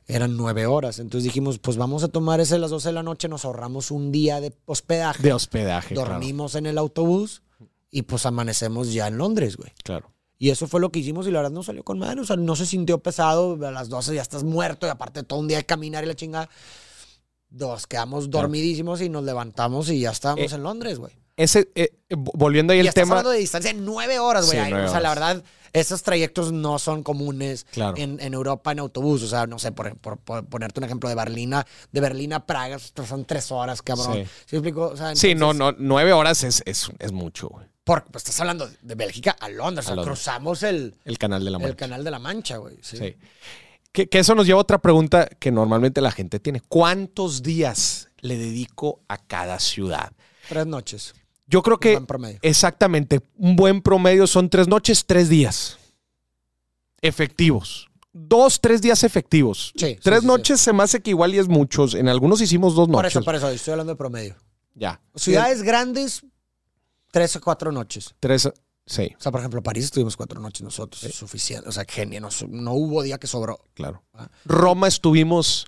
[0.07, 0.99] Eran nueve horas.
[0.99, 3.89] Entonces dijimos, pues vamos a tomar ese a las 12 de la noche, nos ahorramos
[3.89, 6.11] un día de hospedaje, De hospedaje, claro.
[6.11, 7.41] dormimos en el autobús
[7.89, 9.71] y pues amanecemos ya en Londres, güey.
[9.83, 10.11] Claro.
[10.37, 12.21] Y eso fue lo que hicimos y la verdad no salió con madre.
[12.21, 13.57] O sea, no se sintió pesado.
[13.65, 16.13] A las 12 ya estás muerto y aparte todo un día de caminar y la
[16.15, 16.49] chingada.
[17.49, 21.13] Nos quedamos dormidísimos y nos levantamos y ya estábamos Eh, en Londres, güey.
[21.37, 23.13] Ese, eh, volviendo ahí Y el estás tema.
[23.15, 24.65] hablando de distancia de nueve horas, güey.
[24.65, 27.95] Sí, o sea, la verdad, esos trayectos no son comunes Claro.
[27.97, 29.21] en, en Europa en autobús.
[29.23, 32.31] O sea, no sé, por, por- por ponerte un ejemplo de Berlín a, de Berlín
[32.31, 34.13] a Praga, son tres horas, cabrón.
[34.13, 34.23] Sí.
[34.45, 34.87] ¿Sí, me explico?
[34.87, 37.65] O sea, Sí, no, no, nueve horas es, es, es mucho, güey.
[37.83, 39.85] Porque pues, estás hablando de Bélgica a Londres.
[39.85, 40.17] O sea, Londres.
[40.17, 41.75] cruzamos el, El canal de la el Mancha.
[41.75, 42.77] canal de la Mancha, güey.
[42.81, 42.97] Sí.
[42.97, 43.15] Sí.
[43.91, 46.61] Que, que eso nos lleva a otra pregunta que normalmente la gente tiene.
[46.61, 50.13] ¿Cuántos días le dedico a cada ciudad?
[50.49, 51.13] Tres noches.
[51.47, 52.39] Yo creo que buen promedio.
[52.41, 55.77] exactamente un buen promedio son tres noches, tres días
[57.01, 57.89] efectivos.
[58.13, 59.73] Dos, tres días efectivos.
[59.75, 60.27] Sí, tres sí, sí.
[60.27, 61.93] noches se me hace que igual y es muchos.
[61.95, 63.11] En algunos hicimos dos Por noches.
[63.17, 64.35] eso, por eso, estoy hablando de promedio.
[64.73, 65.01] Ya.
[65.15, 66.21] Ciudades grandes,
[67.11, 68.15] tres o cuatro noches.
[68.21, 68.49] Tres,
[68.85, 71.03] sí, O sea, por ejemplo, París estuvimos cuatro noches nosotros.
[71.03, 71.67] Es suficiente.
[71.67, 72.21] O sea, genio.
[72.21, 73.59] No, no hubo día que sobró.
[73.73, 74.03] claro.
[74.13, 74.29] Ah.
[74.45, 75.65] Roma estuvimos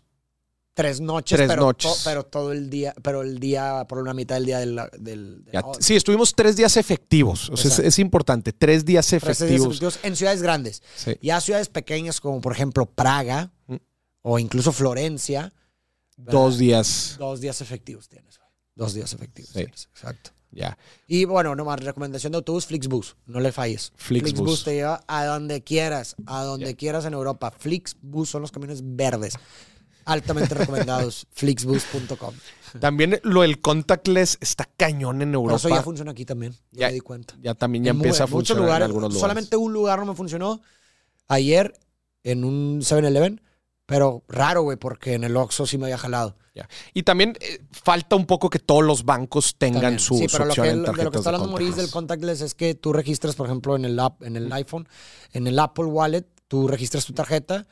[0.77, 1.91] Tres noches, Tres pero, noches.
[1.91, 5.43] to- pero todo el día, pero el día, por una mitad del día del...
[5.79, 7.49] sí, estuvimos tres días efectivos.
[7.49, 8.53] O sea, es, importante.
[8.53, 9.67] Tres días Tres días efectivos.
[9.69, 10.83] efectivos en ciudades grandes.
[10.95, 11.17] Sí.
[11.19, 13.75] Ya ciudades pequeñas como, por ejemplo, Praga Mm.
[14.21, 15.51] o incluso Florencia,
[16.15, 17.15] Dos días.
[17.17, 18.39] dos días efectivos tienes.
[18.75, 19.55] Dos días efectivos Sí.
[19.61, 19.89] tienes.
[19.91, 20.29] Exacto.
[20.51, 20.77] Ya.
[21.07, 23.15] Y bueno, nomás recomendación de autobús, Flixbus.
[23.25, 23.91] No le falles.
[23.95, 24.63] Flixbus.
[24.63, 27.51] te lleva a donde quieras, a donde quieras en Europa.
[27.57, 29.33] Flixbus son los camiones verdes.
[30.07, 31.27] Altamente recomendados.
[31.33, 32.33] Flixbus.com.
[32.79, 35.55] También lo del contactless está cañón en Pero Europa.
[35.57, 36.53] eso ya funciona aquí también.
[36.71, 37.35] Ya, Ya- me di cuenta.
[37.41, 39.21] Ya también ya En empieza a funcionar lugares, en algunos lugares.
[39.21, 40.61] Solamente un lugar no me funcionó.
[41.27, 41.73] Ayer
[42.23, 43.41] en un 7-Eleven.
[43.85, 46.35] Pero raro, güey, porque en el Oxxo sí me había jalado.
[46.53, 46.67] Ya.
[46.93, 49.99] Y también eh, falta un poco que todos los bancos tengan También.
[50.01, 51.81] su, sí, su pero lo opción que, en de lo que tarjetas está hablando Maurice
[51.81, 52.39] del contactless.
[52.39, 54.89] contactless es que tú registras, por ejemplo, en el, app, en el iPhone,
[55.31, 57.65] en el Apple Wallet, tú registras tu tarjeta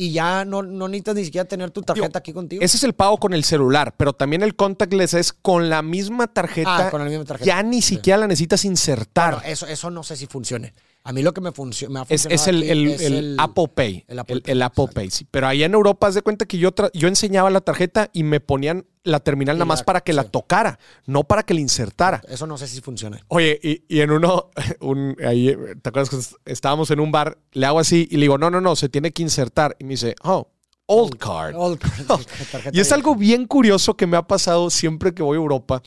[0.00, 2.62] y ya no, no necesitas ni siquiera tener tu tarjeta aquí contigo.
[2.62, 6.28] Ese es el pago con el celular, pero también el contactless es con la misma
[6.28, 6.86] tarjeta.
[6.86, 7.44] Ah, con la misma tarjeta.
[7.44, 7.96] Ya ni Sí.
[7.96, 9.34] siquiera la necesitas insertar.
[9.34, 10.72] Bueno, eso, eso no sé si funcione.
[11.08, 13.00] A mí lo que me, funcio- me ha es, funcionado es el, aquí el- es
[13.00, 14.04] el Apple Pay.
[14.08, 15.26] el Apple Pay, Apple sí.
[15.30, 18.40] Pero allá en Europa, haz de cuenta que yo, yo enseñaba la tarjeta y me
[18.40, 21.60] ponían la terminal Y nada más la- para que la tocara, no para que la
[21.60, 22.20] insertara.
[22.28, 23.24] Eso no sé si funciona.
[23.28, 24.50] Oye, y, y en uno,
[24.80, 26.10] un, ahí, ¿te acuerdas
[26.44, 27.38] que estábamos en un bar?
[27.52, 29.76] Le hago así y le digo, no, no, no, se tiene que insertar.
[29.78, 30.50] Y me dice, oh,
[30.84, 31.54] old card.
[31.56, 31.78] Old
[32.52, 35.82] card, Y es algo bien curioso que me ha pasado siempre que voy a Europa.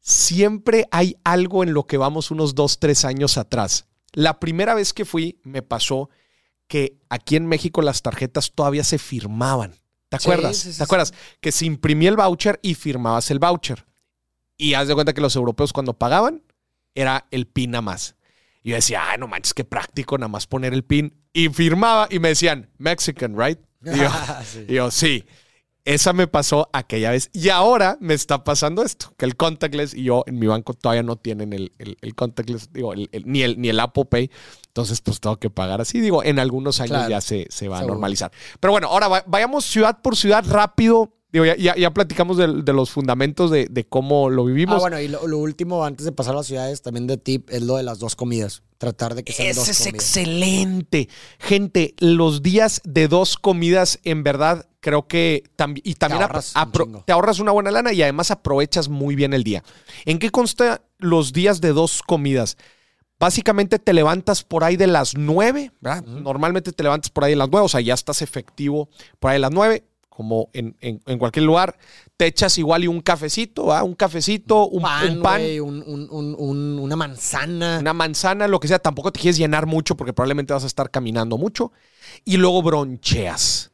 [0.00, 3.86] Siempre hay algo en lo que vamos unos dos, tres años atrás.
[4.16, 6.08] La primera vez que fui me pasó
[6.68, 9.74] que aquí en México las tarjetas todavía se firmaban.
[10.08, 10.56] ¿Te acuerdas?
[10.56, 11.12] sí, sí, ¿Te acuerdas?
[11.42, 13.84] Que se imprimía el voucher y firmabas el voucher.
[14.56, 16.42] Y haz de cuenta que los europeos cuando pagaban
[16.94, 18.16] era el PIN nada más.
[18.62, 21.14] Y yo decía, ay, no manches, qué práctico nada más poner el PIN.
[21.34, 23.58] Y firmaba y me decían, Mexican, right?
[23.84, 24.10] Y yo,
[24.66, 25.26] y yo, sí.
[25.86, 27.30] Esa me pasó aquella vez.
[27.32, 31.02] Y ahora me está pasando esto, que el contactless y yo en mi banco todavía
[31.04, 34.30] no tienen el, el- el contactless, digo, el- ni, el, ni el Apple Pay.
[34.66, 36.00] Entonces, pues tengo que pagar así.
[36.00, 37.08] Digo, en algunos años Claro.
[37.08, 38.30] ya se, se va a normalizar.
[38.60, 41.12] Pero bueno, ahora va- vayamos ciudad por ciudad rápido.
[41.32, 44.76] Digo, ya, ya- ya platicamos de, los fundamentos de, de cómo lo vivimos.
[44.76, 47.50] Ah, bueno, y lo, lo último, antes de pasar a las ciudades, también de tip,
[47.50, 48.62] es lo de las dos comidas.
[48.78, 49.94] Tratar de que sean dos Ese es comidas.
[50.04, 51.08] excelente.
[51.38, 55.82] Gente, los días de dos comidas, en verdad, creo que también.
[55.84, 59.32] Y también ap- ahorras un te ahorras una buena lana y además aprovechas muy bien
[59.34, 59.64] el día.
[60.04, 62.56] ¿En qué consta los días de dos comidas?
[63.18, 66.04] Básicamente te levantas por ahí de las nueve, ¿verdad?
[66.04, 69.36] Normalmente te levantas por ahí de las nueve, o sea, ya estás efectivo por ahí
[69.36, 69.84] de las nueve,
[70.16, 71.76] como en, en- en cualquier lugar.
[72.16, 73.82] Te echas igual y un cafecito, ¿verdad?
[73.84, 77.78] Un cafecito, un pan, un pan güey, un- un- un- un- una manzana.
[77.80, 78.78] una manzana, lo que sea.
[78.78, 81.72] Tampoco te quieres llenar mucho porque probablemente vas a estar caminando mucho.
[82.24, 83.70] Y luego broncheas.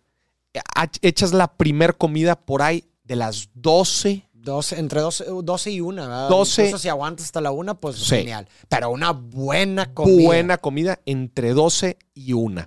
[0.75, 4.29] Ha- Echas la primer comida por ahí de las 12.
[4.35, 6.29] 12, entre 12, 12 y 1, ¿verdad?
[6.29, 6.63] 12.
[6.65, 8.17] Incluso si aguantas hasta la 1, pues Sí.
[8.17, 8.49] genial.
[8.69, 10.27] Pero una buena comida.
[10.27, 12.67] Buena comida entre 12 y 1.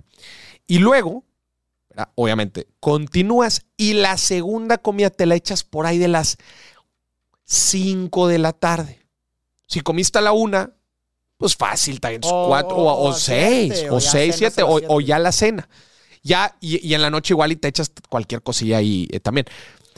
[0.66, 1.24] Y luego,
[1.96, 2.12] ¿verdad?
[2.14, 6.36] obviamente, continúas y la segunda comida te la echas por ahí de las
[7.44, 9.06] 5 de la tarde.
[9.66, 10.70] Si comiste a la 1,
[11.38, 14.38] pues fácil, también O- 4 o- o o 6 siete, o o ya 6, cenas
[14.38, 15.68] 7 a las o, ya la cena.
[16.22, 19.46] Ya, y, y en la noche igual y te echas cualquier cosilla ahí eh, también.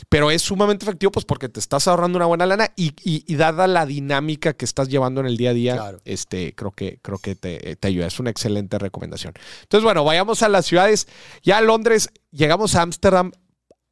[0.09, 3.37] Pero es sumamente efectivo, pues porque te estás ahorrando una buena lana y, y- y
[3.37, 6.01] dada la dinámica que estás llevando en el día a día, Claro.
[6.05, 8.07] este, creo que, creo que te, te ayuda.
[8.07, 9.35] Es una excelente recomendación.
[9.63, 11.09] Entonces, bueno, vayamos a las ciudades.
[11.43, 13.33] Ya a Londres, llegamos a Ámsterdam.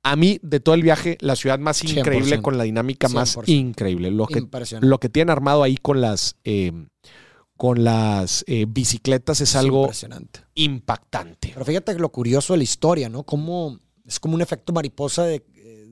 [0.03, 1.99] A mí, de todo el viaje, la ciudad más 100%.
[1.99, 3.49] increíble, con la dinámica más 100%.
[3.49, 4.13] increíble.
[4.13, 4.41] Lo que,
[4.81, 6.71] lo que tienen armado ahí con las, eh,
[7.57, 10.41] con las eh, bicicletas es algo impresionante.
[10.55, 11.51] impactante.
[11.55, 13.25] Pero fíjate lo curioso de la historia, ¿no?
[13.25, 15.43] Como es como un efecto mariposa de,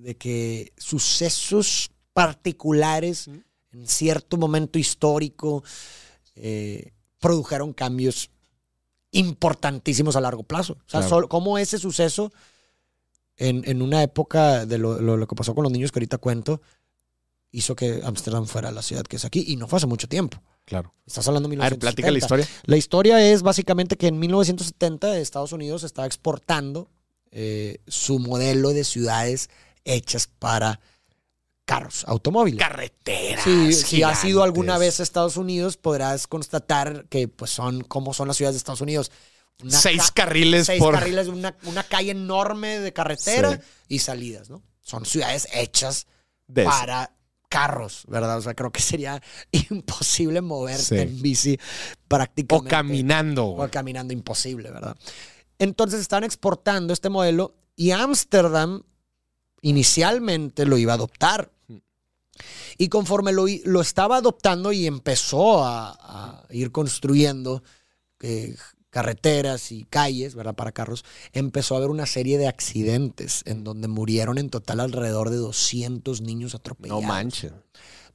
[0.05, 3.29] de que sucesos particulares
[3.73, 5.65] en cierto momento histórico
[6.37, 8.31] eh, produjeron cambios
[9.13, 10.75] importantísimos a largo plazo.
[10.75, 11.09] O sea, Claro.
[11.09, 12.33] solo- cómo ese suceso
[13.37, 16.19] en, en una época de lo, lo- lo que pasó con los niños que ahorita
[16.19, 16.61] cuento
[17.51, 20.43] hizo que Ámsterdam fuera la ciudad que es aquí y no fue hace mucho tiempo.
[20.65, 20.93] Claro.
[21.07, 21.81] Estás hablando de A ver, 1970.
[21.81, 22.49] platica la historia.
[22.65, 26.91] La historia es básicamente que en 1970 Estados Unidos estaba exportando
[27.31, 29.51] eh, su modelo de ciudades
[29.85, 30.81] hechas para
[31.65, 32.59] carros, automóviles.
[32.61, 33.45] Carreteras.
[33.45, 38.13] Sí, si has ido alguna vez a Estados Unidos, podrás constatar que pues son como
[38.13, 39.11] son las ciudades de Estados Unidos.
[39.63, 40.95] Una Seis ca- carriles seis por.
[40.95, 43.59] carriles, una, una calle enorme de carretera Sí.
[43.89, 44.63] y salidas, ¿no?
[44.81, 46.07] Son ciudades hechas
[46.47, 47.13] de para
[47.49, 48.37] carros, ¿verdad?
[48.39, 49.23] O sea, creo que sería
[49.71, 50.99] imposible moverte Sí.
[50.99, 52.69] en bici O prácticamente.
[52.69, 53.47] caminando.
[53.47, 54.97] O caminando imposible, ¿verdad?
[55.59, 58.83] Entonces están exportando este modelo y Ámsterdam
[59.65, 61.51] inicialmente lo iba a adoptar.
[61.69, 61.79] Hmm.
[62.79, 67.63] Y conforme lo, lo estaba adoptando y empezó a, a ir construyendo
[68.21, 68.55] eh,
[68.91, 70.55] carreteras y calles, ¿verdad?
[70.55, 75.31] Para carros, empezó a haber una serie de accidentes en donde murieron en total alrededor
[75.31, 77.03] de 200 niños No atropellados.
[77.05, 77.53] manches.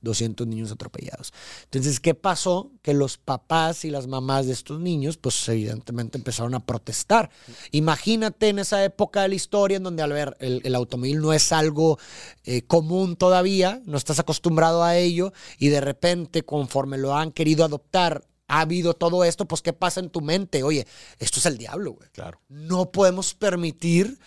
[0.02, 1.34] 200 niños atropellados.
[1.66, 2.72] Entonces, ¿qué pasó?
[2.82, 7.30] Que los papás y las mamás de estos niños, pues evidentemente empezaron a protestar.
[7.72, 11.52] Imagínate en esa época de la historia en donde al ver el, automóvil no es
[11.52, 12.00] algo
[12.44, 17.66] eh, común todavía, no estás acostumbrado a ello y de repente conforme lo han querido
[17.66, 20.64] adoptar, ha habido todo esto, pues ¿qué pasa en tu mente?
[20.64, 20.88] Oye,
[21.20, 22.10] esto es el diablo, güey.
[22.10, 22.42] Claro.
[22.50, 24.20] No podemos permitir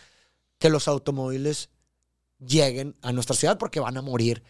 [0.58, 1.70] que los automóviles
[2.46, 4.42] lleguen a nuestra ciudad porque van a morir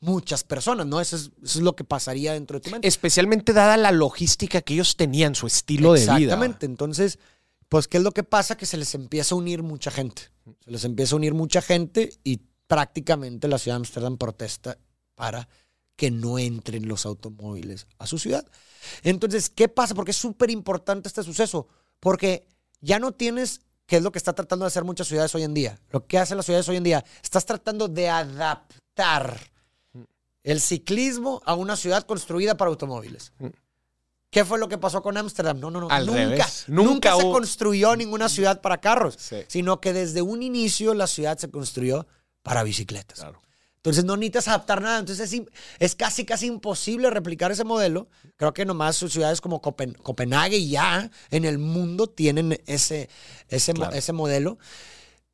[0.00, 1.00] muchas personas, ¿no?
[1.00, 2.88] Eso es, lo que pasaría dentro de tu mente.
[2.88, 6.16] Especialmente dada la logística que ellos tenían, su estilo de vida.
[6.16, 6.66] Exactamente.
[6.66, 7.18] Entonces,
[7.68, 8.56] pues, ¿qué es lo que pasa?
[8.56, 10.30] Que se les empieza a unir mucha gente.
[10.64, 14.78] Se les empieza a unir mucha gente y prácticamente la ciudad de Amsterdam protesta
[15.14, 15.48] para
[15.96, 18.44] que no entren los automóviles a su ciudad.
[19.02, 19.94] Entonces, ¿qué pasa?
[19.94, 21.68] Porque es súper importante este suceso.
[22.00, 22.46] Porque
[22.80, 25.54] ya no tienes ¿Qué es lo que está tratando de hacer muchas ciudades hoy en
[25.54, 25.78] día.
[25.90, 29.38] Lo que hacen las ciudades hoy en día, estás tratando de adaptar
[30.42, 33.32] el ciclismo a una ciudad construida para automóviles.
[34.30, 35.60] ¿Qué fue lo que pasó con Ámsterdam?
[35.60, 35.88] No, no, no.
[36.00, 39.16] nunca, nunca, se construyó ninguna ciudad para carros,
[39.48, 42.06] sino que desde un inicio la ciudad se construyó
[42.42, 43.20] para bicicletas.
[43.20, 43.43] Claro.
[43.84, 44.98] Entonces no necesitas adaptar nada.
[44.98, 45.42] Entonces es,
[45.78, 48.08] es, casi, casi imposible replicar ese modelo.
[48.36, 53.10] Creo que nomás ciudades como Copenhague ya en el mundo tienen ese,
[53.48, 54.56] ese, ese modelo.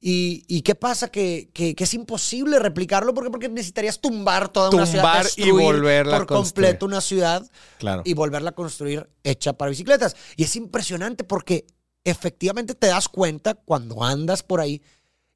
[0.00, 1.12] Y, qué pasa?
[1.12, 5.24] Que, que, es imposible replicarlo porque, porque necesitarías tumbar toda una ciudad.
[5.36, 7.48] y volverla por completo una ciudad
[7.78, 8.02] claro.
[8.04, 10.16] y volverla a construir hecha para bicicletas.
[10.34, 11.66] Y es impresionante porque
[12.02, 14.82] efectivamente te das cuenta cuando andas por ahí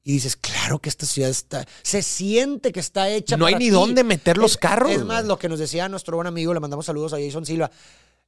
[0.07, 3.37] y dices, claro que esta ciudad está, se siente que está hecha.
[3.37, 4.91] No hay ni dónde meter los carros.
[4.91, 7.71] Es más, lo que nos decía nuestro buen amigo, le mandamos saludos a Jason Silva.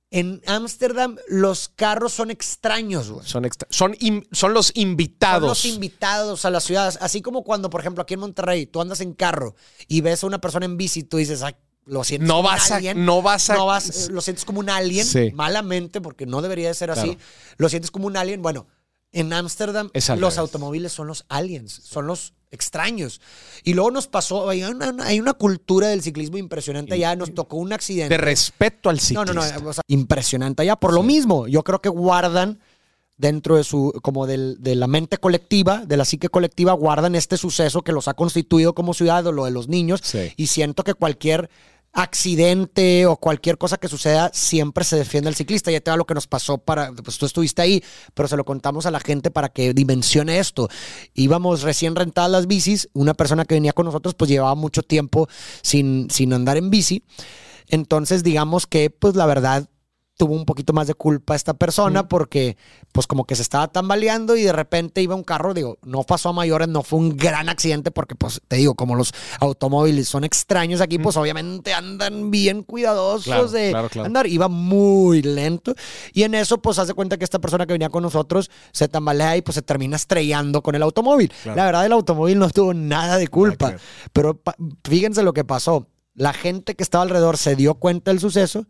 [0.09, 3.27] En Ámsterdam los carros son extraños, güey.
[3.27, 3.95] Son, son,
[4.31, 5.41] son, los invitados.
[5.41, 6.97] Son los invitados a las ciudades.
[6.99, 9.53] Así como cuando, por ejemplo, aquí en Monterrey, tú andas en carro
[9.87, 11.53] y ves a una persona en bici, tú dices, Ay,
[11.85, 12.97] lo sientes no como vas un alien.
[12.97, 13.55] A, no vas a...
[13.55, 17.19] No vas, lo sientes como un alien, malamente, porque no debería de ser así.
[17.57, 18.41] Lo sientes como un alien.
[18.41, 18.65] Bueno,
[19.11, 23.21] en Ámsterdam, los automóviles son los aliens, son los extraños.
[23.63, 28.13] Y luego nos pasó, hay una, cultura del ciclismo impresionante allá, nos tocó un accidente.
[28.13, 29.33] De respeto al ciclista.
[29.33, 30.75] No, no, no, impresionante allá.
[30.75, 32.59] Por lo mismo, yo creo que guardan
[33.17, 37.81] dentro de su, como de la mente colectiva, de la psique colectiva, guardan este suceso
[37.81, 40.01] que los ha constituido como ciudad o lo de los niños.
[40.35, 41.49] Y siento que cualquier
[41.97, 45.71] accidente o cualquier cosa que suceda, siempre se defiende al ciclista.
[45.71, 47.83] Ya te va lo que nos pasó para, pues tú estuviste ahí,
[48.13, 50.69] pero se lo contamos a la gente para que dimensione esto.
[51.15, 55.27] Íbamos recién rentadas las bicis, una persona que venía con nosotros pues llevaba mucho tiempo
[55.63, 57.03] sin, sin andar en bici.
[57.67, 59.67] Entonces, digamos que, pues la verdad,
[60.17, 62.57] tuvo un poquito más de culpa esta persona porque
[62.91, 66.29] pues como que se estaba tambaleando y de repente iba un carro, digo, no pasó
[66.29, 70.23] a mayores, no fue un gran accidente porque pues te digo, como los automóviles son
[70.23, 75.75] extraños aquí, pues obviamente andan bien cuidadosos de andar, iba muy lento
[76.13, 79.37] y en eso pues hace cuenta que esta persona que venía con nosotros se tambalea
[79.37, 81.31] y pues se termina estrellando con el automóvil.
[81.45, 83.75] La verdad el automóvil no tuvo nada de culpa,
[84.13, 84.41] pero
[84.83, 85.87] fíjense lo que pasó.
[86.15, 88.65] La gente que estaba alrededor se dio cuenta del suceso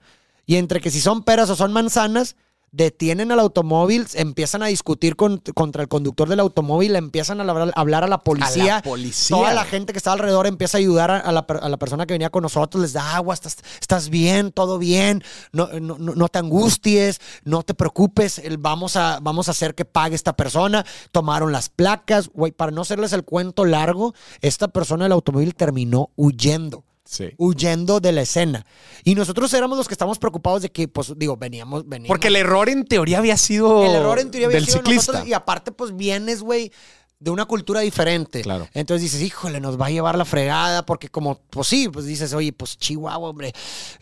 [0.48, 2.36] y entre que si son peras o son manzanas,
[2.72, 8.08] detienen al automóvil, empiezan a discutir contra el conductor del automóvil, empiezan a hablar, a
[8.08, 8.84] la policía.
[9.30, 12.44] Toda la gente que está alrededor empieza a ayudar a, la, persona que venía con
[12.44, 17.64] nosotros, les da agua, estás, estás bien, todo bien, no, no, no, te angusties, no
[17.64, 20.86] te preocupes, vamos a, vamos a hacer que pague esta persona.
[21.12, 26.12] Tomaron las placas, güey, para no hacerles el cuento largo, esta persona del automóvil terminó
[26.16, 26.87] huyendo
[27.38, 28.66] huyendo de la escena.
[29.04, 32.08] Y nosotros éramos los que estábamos preocupados de que, pues, digo, veníamos, veníamos.
[32.10, 33.86] Porque el error en teoría había sido.
[33.86, 35.12] El error en teoría había del sido ciclista.
[35.12, 36.72] Nosotros, y aparte, pues vienes, güey,
[37.20, 38.42] de una cultura diferente.
[38.42, 38.68] Claro.
[38.74, 42.34] Entonces dices, híjole, nos va a llevar la fregada, porque como, pues sí, pues dices,
[42.34, 43.54] oye, pues Chihuahua, hombre,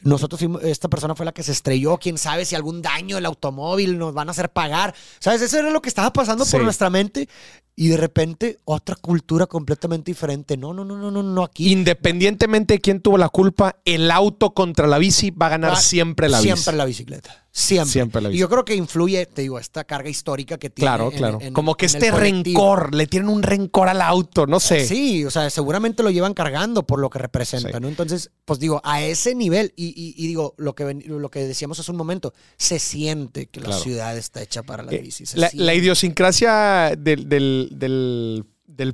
[0.02, 3.98] nosotros esta persona fue la que se estrelló, quién sabe si algún daño el automóvil
[3.98, 4.94] nos van a hacer pagar.
[5.20, 5.42] ¿Sabes?
[5.42, 7.30] Eso era lo que estaba pasando por nuestra mente.
[7.78, 10.56] Y de repente, otra cultura completamente diferente.
[10.56, 11.72] No, no, no, no, no, no aquí.
[11.72, 16.30] Independientemente de quién tuvo la culpa, el auto contra la bici va a ganar siempre
[16.30, 16.54] la bici.
[16.54, 17.46] Siempre la bicicleta.
[17.56, 18.34] Siempre.
[18.34, 20.90] Y yo creo que influye, te digo, esta carga histórica que tiene.
[20.90, 21.40] Claro, claro.
[21.54, 24.86] Como que este rencor, le tienen un rencor al auto, no sé.
[24.86, 27.88] Sí, o sea, seguramente lo llevan cargando por lo que representa, ¿no?
[27.88, 31.98] Entonces, pues digo, a ese nivel, y, digo, lo que, lo que decíamos hace un
[31.98, 35.24] momento, se siente que la ciudad está hecha para la eh, bici.
[35.36, 37.65] La, idiosincrasia del, del,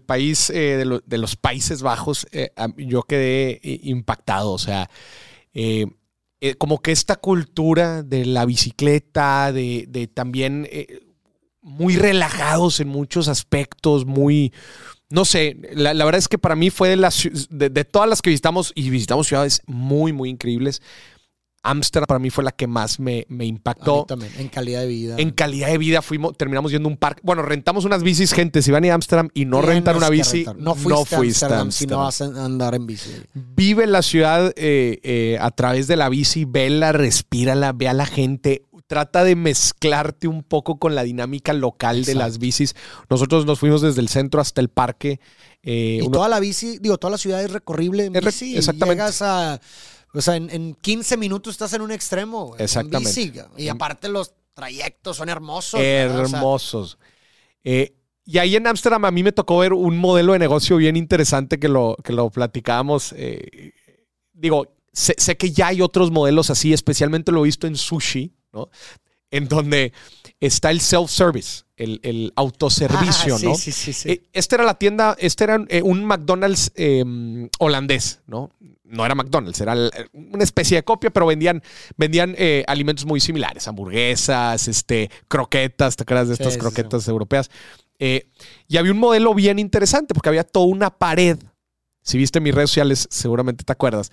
[0.06, 4.89] país, eh, de, los Países Bajos, eh, yo quedé impactado, o sea.
[6.43, 11.03] Eh, como que esta cultura de la bicicleta, de, también eh,
[11.61, 14.52] muy relajados en muchos aspectos, muy,
[15.11, 17.10] no sé, la, verdad es que para mí fue de,
[17.52, 20.81] de, de todas las que visitamos y visitamos ciudades muy, muy increíbles.
[21.63, 24.05] Ámsterdam para mí fue la que más me, me A mí impactó.
[24.07, 25.15] también, en calidad de vida.
[25.19, 27.21] En calidad de vida fuimos, terminamos yendo a un parque.
[27.23, 28.61] Bueno, rentamos unas bicis, gente.
[28.63, 30.57] Si van a Ámsterdam y no rentan una bici, rentar.
[30.57, 33.11] No fuiste, a Amsterdam si no vas a andar en bici.
[33.33, 38.05] Vive la ciudad eh, eh, a través de la bici, vela, respírala, ve a la
[38.07, 38.65] gente.
[38.88, 42.75] Trata de mezclarte un poco con la dinámica local de las bicis.
[43.09, 45.19] Nosotros nos fuimos desde el centro hasta el parque.
[45.63, 48.57] eh, Y uno- toda la bici, digo, toda la ciudad es recorrible en Es bici.
[48.57, 49.01] exactamente.
[49.01, 49.61] Llegas a.
[50.13, 52.47] O sea, en, en 15 minutos estás en un extremo.
[52.47, 53.09] güey, en Exactamente.
[53.09, 55.79] bici, y aparte los trayectos son hermosos.
[55.79, 56.21] ¿verdad?
[56.21, 56.97] O sea, hermosos.
[57.63, 57.93] Eh,
[58.25, 61.59] y ahí en Ámsterdam a mí me tocó ver un modelo de negocio bien interesante
[61.59, 63.13] que lo, que lo platicábamos.
[63.17, 63.71] eh,
[64.33, 68.33] digo, sé, sé que ya hay otros modelos así, especialmente lo he visto en sushi,
[68.51, 68.69] ¿no?
[69.29, 69.93] En donde
[70.41, 73.55] está el self-service, el, el autoservicio, ah, sí, ¿no?
[73.55, 74.09] Sí, sí, sí.
[74.11, 78.49] Eh, Esta era la tienda, este era eh, un McDonald's eh, holandés, ¿no?
[78.84, 81.63] No era McDonald's, era el- una especie de copia, pero vendían,
[81.95, 87.49] vendían eh, alimentos muy similares, hamburguesas, este, croquetas, ¿te acuerdas de estas croquetas europeas?
[87.99, 88.27] Eh,
[88.68, 91.38] y había un modelo bien interesante porque había toda una pared.
[92.01, 94.11] Si viste mis redes sociales, seguramente te acuerdas,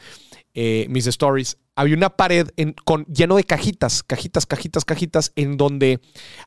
[0.52, 1.56] eh, mis stories.
[1.78, 2.48] Había una pared
[2.84, 6.00] con, lleno de cajitas, cajitas, cajitas, cajitas, en donde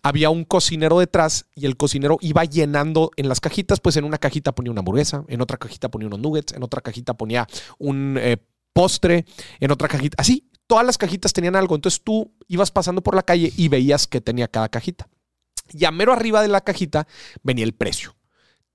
[0.03, 4.17] había un cocinero detrás y el cocinero iba llenando en las cajitas, pues en una
[4.17, 7.47] cajita ponía una hamburguesa, en otra cajita ponía unos nuggets, en otra cajita ponía
[7.77, 8.39] un eh,
[8.73, 9.23] postre,
[9.61, 13.23] en otra cajita, así, todas las cajitas tenían algo, entonces tú ibas pasando por la
[13.23, 15.07] calle y veías que tenía cada cajita.
[15.71, 17.07] Y a mero arriba de la cajita
[17.41, 18.17] venía el precio.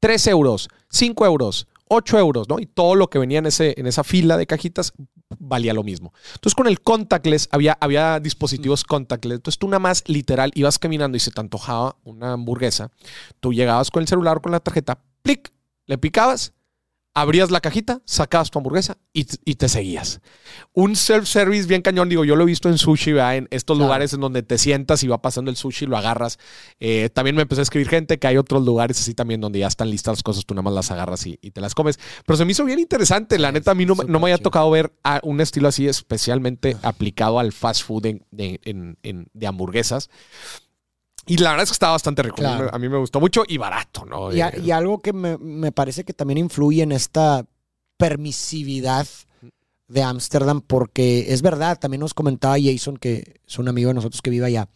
[0.01, 2.59] 3 euros, 5 euros, 8 euros, ¿no?
[2.61, 4.95] Y todo lo que venía en, ese, en esa fila de cajitas
[5.39, 6.13] valía lo mismo.
[6.35, 9.37] Entonces con el contactless había, había dispositivos contactless.
[9.37, 12.91] Entonces tú nada más literal ibas caminando y se te antojaba una hamburguesa.
[13.41, 15.53] Tú llegabas con el celular o con la tarjeta, plic,
[15.87, 16.53] le picabas,
[17.17, 20.21] abrías la cajita, sacabas tu hamburguesa y, y te seguías.
[20.75, 23.37] Un self-service bien cañón, digo, yo lo he visto en sushi, ¿verdad?
[23.37, 23.87] en estos Claro.
[23.89, 26.39] lugares en donde te sientas y va pasando el sushi, lo agarras.
[26.79, 29.67] Eh, también me empezó a escribir gente que hay otros lugares así también donde ya
[29.67, 31.99] están listas las cosas, tú nada más las agarras y, y te las comes.
[32.27, 34.39] Pero se me hizo bien interesante, la Sí, neta, a mí no, no me había
[34.39, 39.29] tocado ver a un estilo así especialmente aplicado al fast food en- de, en- en-
[39.33, 40.11] de hamburguesas.
[41.27, 42.37] Y la verdad es que estaba bastante rico.
[42.37, 42.75] A mí me- Claro.
[42.75, 44.33] A mí me gustó mucho y barato, ¿no?
[44.33, 47.45] Y, a- Eh, y algo que me, me parece que también influye en esta
[47.97, 49.07] permisividad
[49.89, 54.21] de Ámsterdam, porque es verdad, también nos comentaba Jason, que es un amigo de nosotros
[54.23, 54.69] que vive allá,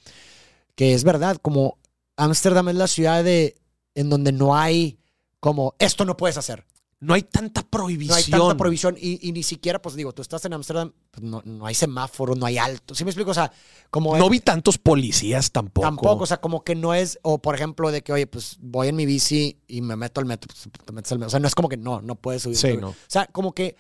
[0.77, 1.78] que es verdad, como
[2.16, 3.56] Ámsterdam es la ciudad de,
[3.94, 4.98] en donde no hay
[5.40, 6.64] como, esto no puedes hacer.
[7.01, 8.16] No hay tanta No prohibición.
[8.18, 11.40] hay tanta prohibición y, y ni siquiera, pues digo, tú estás en Ámsterdam, pues no,
[11.47, 12.94] no hay semáforos, no hay alto.
[12.94, 13.31] ¿Sí me explico?
[13.31, 13.51] O sea,
[13.90, 14.16] como...
[14.18, 15.86] No vi tantos policías tampoco.
[15.86, 18.89] Tampoco, o sea, como que no es, o por ejemplo, de que, oye, pues voy
[18.89, 21.28] en mi bici y me meto al metro, pues te metes al metro.
[21.28, 22.56] O sea, no es como que no, no puedes subir.
[22.59, 22.89] Sí, no.
[22.90, 23.77] O sea, como que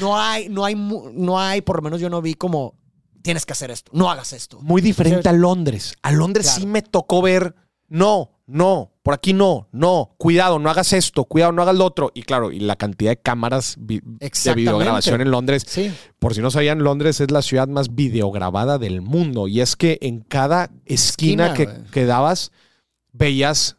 [0.00, 2.74] no hay, no hay, no hay, por lo menos yo no vi como,
[3.22, 4.60] tienes que hacer esto, no hagas esto.
[4.60, 5.94] Muy diferente a Londres.
[6.02, 6.60] A Londres Claro.
[6.60, 7.54] sí me tocó ver,
[7.88, 12.10] no, no, por aquí no, no, cuidado, no hagas esto, cuidado, no hagas lo otro.
[12.14, 15.64] Y claro, y la cantidad de cámaras vi- de videograbación en Londres.
[15.66, 19.48] Sí, Por si no sabían, Londres es la ciudad más videograbada del mundo.
[19.48, 21.54] Y es que en cada esquina, Esquina,
[21.84, 22.50] que, que dabas,
[23.12, 23.76] veías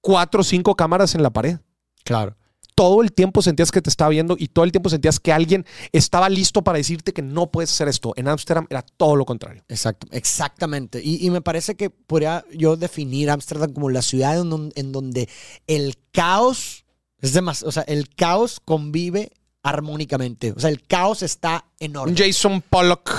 [0.00, 1.58] cuatro o cinco cámaras en la pared.
[2.04, 2.36] claro.
[2.74, 5.64] Todo el tiempo sentías que te estaba viendo y todo el tiempo sentías que alguien
[5.92, 8.12] estaba listo para decirte que no puedes hacer esto.
[8.16, 9.62] En Ámsterdam era todo lo contrario.
[9.68, 11.00] Exacto, exactamente.
[11.02, 14.90] Y, y me parece que podría yo definir Ámsterdam como la ciudad en, don- en
[14.92, 15.28] donde
[15.66, 16.84] el caos
[17.20, 19.30] es demasiado, o sea, el caos convive
[19.62, 20.52] armónicamente.
[20.52, 22.14] O sea, el caos está en orden.
[22.16, 23.10] Jason Pollock.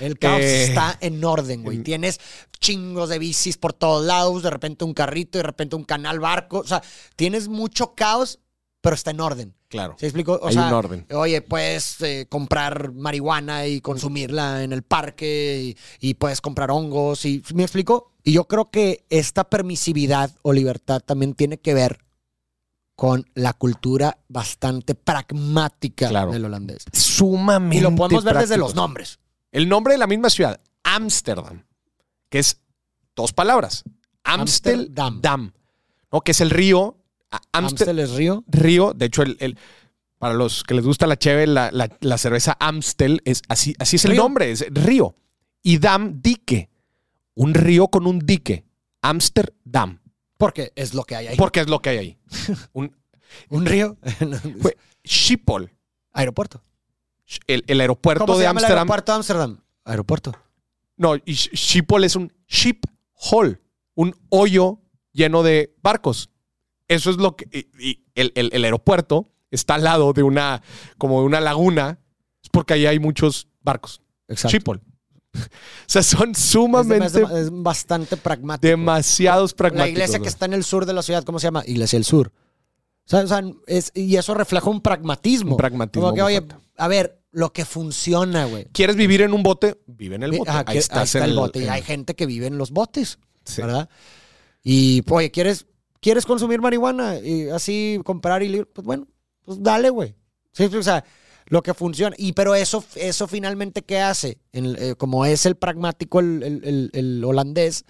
[0.00, 1.78] El caos Eh, está en orden, güey.
[1.82, 2.20] Tienes
[2.60, 6.58] chingos de bicis por todos lados, de repente un carrito, de repente un canal barco.
[6.60, 6.82] O sea,
[7.16, 8.38] tienes mucho caos,
[8.80, 9.54] pero está en orden.
[9.68, 9.96] Claro.
[9.98, 10.34] ¿Se explico?
[10.40, 11.06] O Hay sea, un orden.
[11.12, 17.24] Oye, puedes eh, comprar marihuana y consumirla en el parque y, y puedes comprar hongos.
[17.24, 18.12] Y, ¿Me explico?
[18.22, 21.98] Y yo creo que esta permisividad o libertad también tiene que ver
[22.94, 26.32] con la cultura bastante pragmática Claro.
[26.32, 26.84] del holandés.
[26.92, 27.76] Sumamente.
[27.76, 29.18] Y lo podemos ver desde los nombres.
[29.52, 31.64] El nombre de la misma ciudad, Ámsterdam,
[32.28, 32.60] que es
[33.14, 33.84] dos palabras.
[34.24, 35.14] Amsterdam.
[35.14, 35.52] Amsterdam.
[36.12, 36.20] ¿no?
[36.22, 36.97] Que es el río.
[37.52, 38.44] Amstel es río.
[38.46, 38.92] río.
[38.94, 39.58] De hecho, el, el-
[40.18, 43.96] para los que les gusta la cheve, la, la- la cerveza Amstel, es así, así
[43.96, 44.22] es el Río.
[44.22, 45.14] nombre, es río.
[45.62, 46.70] Y dam, dique.
[47.34, 48.64] Un río con un dique.
[49.02, 50.00] Amsterdam.
[50.36, 51.36] Porque es lo que hay ahí.
[51.36, 52.18] Porque es lo que hay ahí.
[52.72, 52.96] Un
[53.50, 53.96] un río.
[54.62, 54.76] Fue-
[55.06, 55.70] Schiphol,
[56.12, 56.62] aeropuerto.
[57.46, 58.78] el, el aeropuerto ¿Cómo se de llama el Ámsterdam.
[58.88, 59.60] aeropuerto de Ámsterdam?
[59.84, 60.32] Aeropuerto.
[60.96, 62.80] No, Schiphol es un ship
[63.30, 63.60] hole,
[63.94, 64.80] un hoyo
[65.12, 66.30] lleno de barcos.
[66.88, 67.46] Eso es lo que.
[67.78, 70.62] Y, y el, el- el aeropuerto está al lado de una.
[70.98, 72.00] como de una laguna.
[72.42, 74.00] Es porque ahí hay muchos barcos.
[74.28, 74.56] Exacto.
[74.56, 74.80] Schiphol.
[75.34, 75.38] o
[75.86, 77.22] sea, son sumamente.
[77.34, 78.66] es bastante pragmático.
[78.68, 79.86] demasiados pragmáticos.
[79.98, 81.62] La iglesia que está en el sur de la ciudad, ¿cómo se llama?
[81.66, 82.32] Iglesia del Sur.
[83.06, 85.52] O sea, o sea, es- y eso refleja un pragmatismo.
[85.52, 86.46] Un pragmatismo Como que, oye,
[86.76, 88.66] a ver, lo que funciona, güey.
[88.72, 89.80] ¿Quieres vivir en un bote?
[89.86, 90.50] Vive en el bote.
[90.50, 91.62] ajá, ahí, que- estás está en el bote.
[91.62, 93.60] Y hay gente que vive en los botes, Sí.
[93.62, 93.88] ¿verdad?
[94.62, 95.66] Y, oye, ¿quieres,
[96.00, 98.66] ¿quieres consumir marihuana y así comprar y libre?
[98.66, 99.06] Pues bueno,
[99.44, 100.14] pues dale, güey.
[100.52, 101.04] Sí, o sea,
[101.46, 102.14] lo que funciona.
[102.18, 104.38] Y pero eso, eso finalmente, ¿qué hace?
[104.52, 107.84] En- eh, como es el pragmático, el, el- el- el holandés,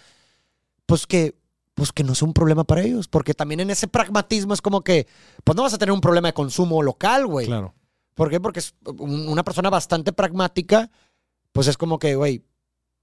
[0.86, 1.36] pues que,
[1.74, 3.08] pues que no es un problema para ellos.
[3.08, 5.06] Porque también en ese pragmatismo es como que,
[5.44, 7.46] pues no vas a tener un problema de consumo local, güey.
[7.46, 7.74] Claro.
[8.14, 8.40] ¿Por qué?
[8.40, 10.90] Porque es un- una persona bastante pragmática,
[11.52, 12.44] pues es como que, güey,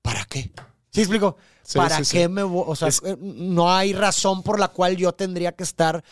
[0.01, 0.51] ¿para qué?
[0.95, 1.37] ¿Sí explico?
[1.63, 2.17] Sí, ¿Para sí, sí.
[2.17, 2.63] qué me voy?
[2.67, 6.03] O sea, Es- eh, no hay razón por la cual yo tendría que estar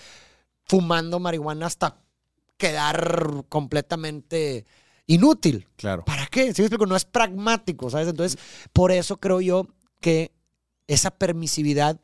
[0.65, 1.97] fumando marihuana hasta
[2.57, 4.65] quedar completamente
[5.07, 5.68] inútil.
[5.76, 6.05] Claro.
[6.05, 6.53] ¿Para qué?
[6.53, 6.85] ¿Sí me explico?
[6.85, 8.07] No es pragmático, ¿sabes?
[8.07, 8.39] Entonces,
[8.72, 9.68] por eso creo yo
[9.99, 10.31] que
[10.88, 11.99] esa permisividad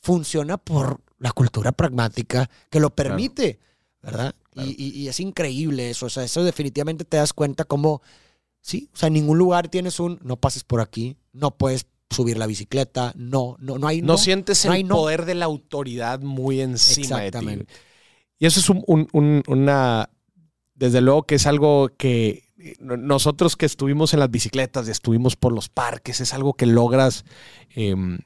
[0.00, 3.60] funciona por la cultura pragmática que lo permite,
[4.02, 4.34] ¿verdad?
[4.50, 4.68] Claro.
[4.68, 6.06] Y, y- y es increíble eso.
[6.06, 8.02] O sea, eso definitivamente te das cuenta como,
[8.60, 12.36] sí, o sea, en ningún lugar tienes un, no pases por aquí, no puedes subir
[12.38, 14.18] la bicicleta, no, no, no hay, No, no.
[14.18, 14.96] sientes no el no.
[14.96, 17.36] poder de la autoridad muy encima de ti.
[17.38, 17.72] Exactamente.
[18.38, 20.10] Y eso es un- un- un- una.
[20.74, 24.90] Desde luego que es algo que eh, no- nosotros que estuvimos en las bicicletas, y
[24.90, 27.24] estuvimos por los parques, es algo que logras
[27.74, 28.18] em,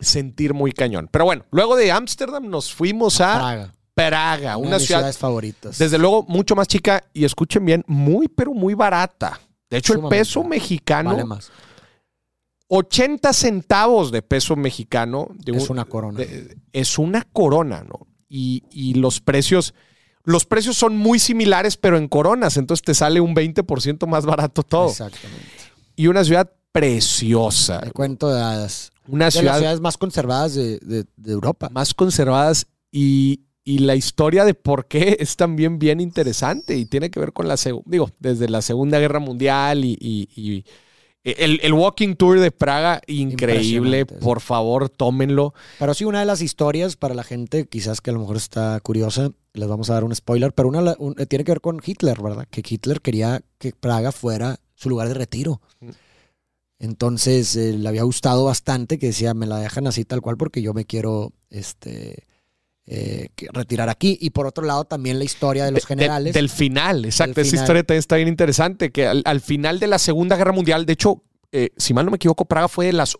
[0.00, 1.08] sentir muy cañón.
[1.10, 5.00] Pero bueno, luego de Ámsterdam nos fuimos a Praga, Praga, una, una de mis ciudad,
[5.00, 5.78] ciudades favoritas.
[5.78, 9.40] desde luego, mucho más chica y escuchen bien, muy, pero muy barata.
[9.68, 11.50] De hecho, el peso mexicano, vale más.
[12.74, 15.28] 80 centavos de peso mexicano.
[15.34, 16.18] de Es un- una corona.
[16.18, 18.06] de- es una corona, ¿no?
[18.30, 19.74] Y, y los precios,
[20.24, 24.62] los precios son muy similares, pero en coronas, entonces te sale un 20% más barato
[24.62, 24.88] todo.
[24.88, 25.44] Exactamente.
[25.96, 28.90] Y una ciudad preciosa, El cuento de hadas.
[29.06, 31.68] una de las ciudad ciudades más conservadas de, de- de Europa.
[31.70, 37.10] más conservadas y, y la historia de por qué es también bien interesante y tiene
[37.10, 40.64] que ver con la, digo, desde la Segunda Guerra Mundial y
[41.24, 45.54] el, el Walking Tour de Praga, increíble, por favor, tómenlo.
[45.78, 48.80] Pero sí, una de las historias para la gente, quizás que a lo mejor está
[48.80, 51.80] curiosa, les vamos a dar un spoiler, pero una un- eh, tiene que ver con
[51.84, 52.46] Hitler, ¿verdad?
[52.50, 55.60] Que Hitler quería que Praga fuera su lugar de retiro.
[55.80, 55.90] Mm.
[56.78, 60.62] Entonces eh, le había gustado bastante que decía, me la dejan así tal cual porque
[60.62, 62.24] yo me quiero este,
[62.86, 64.18] eh, que- retirar aquí.
[64.20, 66.34] Y por otro lado, también la historia de los De- generales.
[66.34, 67.34] del final, exacto.
[67.34, 67.64] Del Esa final.
[67.64, 70.92] historia también está bien interesante, que al, al final de la Segunda Guerra Mundial, de
[70.94, 71.22] hecho,
[71.52, 73.16] eh, si mal no me equivoco, Praga fue de las...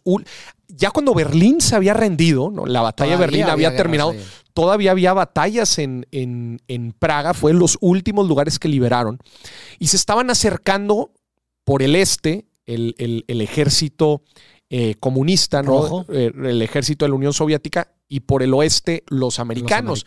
[0.69, 2.65] Ya cuando Berlín se había rendido, ¿no?
[2.65, 4.15] la batalla de Berlín había terminado,
[4.55, 9.19] todavía había batallas en, en, en Praga, fue los últimos lugares que liberaron,
[9.79, 11.13] y se estaban acercando
[11.65, 14.23] por el este el, el- el ejército
[14.75, 15.83] eh, comunista, ¿no?
[15.83, 16.07] Rojo.
[16.09, 20.07] Eh, el ejército de la Unión Soviética, y por el oeste los Los americanos.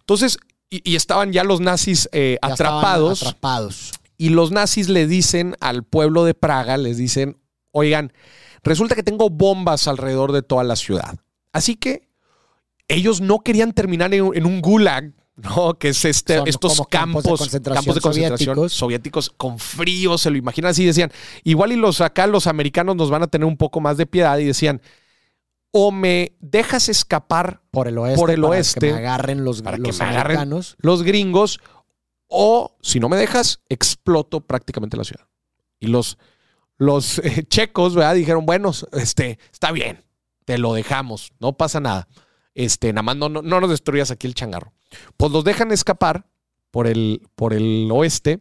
[0.00, 0.38] Entonces,
[0.70, 3.92] y, y estaban ya los nazis eh, Ya atrapados, Atrapados.
[4.16, 7.36] y los nazis le dicen al pueblo de Praga, les dicen,
[7.72, 8.14] oigan,
[8.62, 11.18] resulta que tengo bombas alrededor de toda la ciudad.
[11.52, 12.08] Así que
[12.88, 15.78] ellos no querían terminar en, en un gulag, ¿no?
[15.78, 18.72] Que es este, Son estos campos, campos de concentración campos de concentración soviéticos.
[18.72, 21.12] soviéticos con frío, se lo imaginan así, decían,
[21.44, 24.38] igual y los acá los americanos nos van a tener un poco más de piedad
[24.38, 24.80] y decían,
[25.72, 28.18] o me dejas escapar Por el oeste.
[28.18, 30.38] Por el para oeste, Que me agarren los, para que los agarren.
[30.38, 30.76] americanos.
[30.78, 31.60] los gringos,
[32.28, 35.26] o si no me dejas, exploto prácticamente la ciudad.
[35.78, 36.16] Y los,
[36.78, 38.14] los eh, checos, ¿verdad?
[38.14, 40.02] Dijeron, bueno, este, está bien,
[40.46, 42.08] te lo dejamos, no pasa nada.
[42.56, 44.72] Este, nada más no, no, no nos destruyas aquí el changarro.
[45.16, 46.26] Pues los dejan escapar
[46.72, 48.40] por el, por el oeste,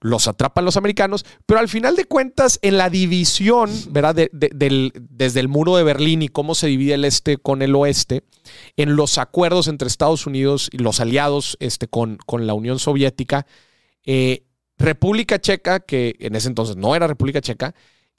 [0.00, 4.16] los atrapan los americanos, pero al final de cuentas, en la división, ¿verdad?
[4.16, 7.62] De- de- del- desde el muro de Berlín y cómo se divide el este con
[7.62, 8.24] el oeste,
[8.76, 13.46] en los acuerdos entre Estados Unidos y los aliados este, con, con la Unión Soviética,
[14.04, 14.44] eh,
[14.76, 17.72] República Checa, que en ese entonces no era República Checa,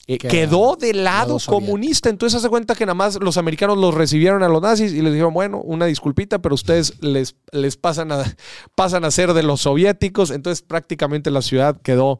[0.07, 2.09] eh, quedó del lado comunista.
[2.09, 5.13] Entonces hace cuenta que nada más los americanos los recibieron a los nazis y les
[5.13, 8.23] dijeron, bueno, una disculpita, pero ustedes les, les pasan, a,
[8.75, 10.31] pasan a ser de los soviéticos.
[10.31, 12.19] Entonces prácticamente la ciudad quedó,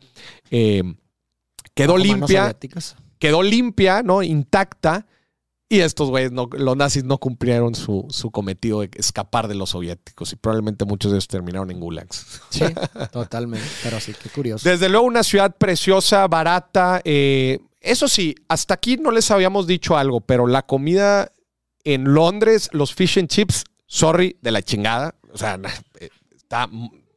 [0.52, 0.84] eh,
[1.74, 2.56] quedó limpia
[3.24, 4.22] quedó limpia, ¿no?
[4.22, 5.08] Intacta.
[5.70, 9.70] Y estos güeyes, no, los nazis no cumplieron su, su cometido de escapar de los
[9.70, 10.34] soviéticos.
[10.34, 12.42] Y probablemente muchos de ellos terminaron en gulags.
[12.50, 12.66] Sí,
[13.14, 13.66] totalmente.
[13.82, 14.68] Pero sí, qué curioso.
[14.68, 17.02] Desde luego, una ciudad preciosa, barata.
[17.06, 21.32] eh, eso sí, hasta aquí no les habíamos dicho algo, pero la comida
[21.84, 25.16] en Londres, los fish and chips, sorry, de la chingada.
[25.32, 25.60] O sea,
[26.00, 26.70] eh, está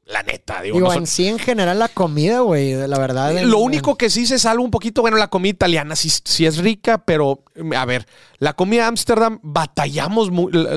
[0.06, 0.76] la neta, digo.
[0.76, 3.36] Digo, no son- en sí, en general, la comida, güey, la verdad.
[3.36, 6.46] en- lo único que sí se salva un poquito, bueno, la comida italiana sí, sí
[6.46, 8.06] es rica, pero mm, a ver,
[8.38, 10.30] la comida de Ámsterdam batallamos,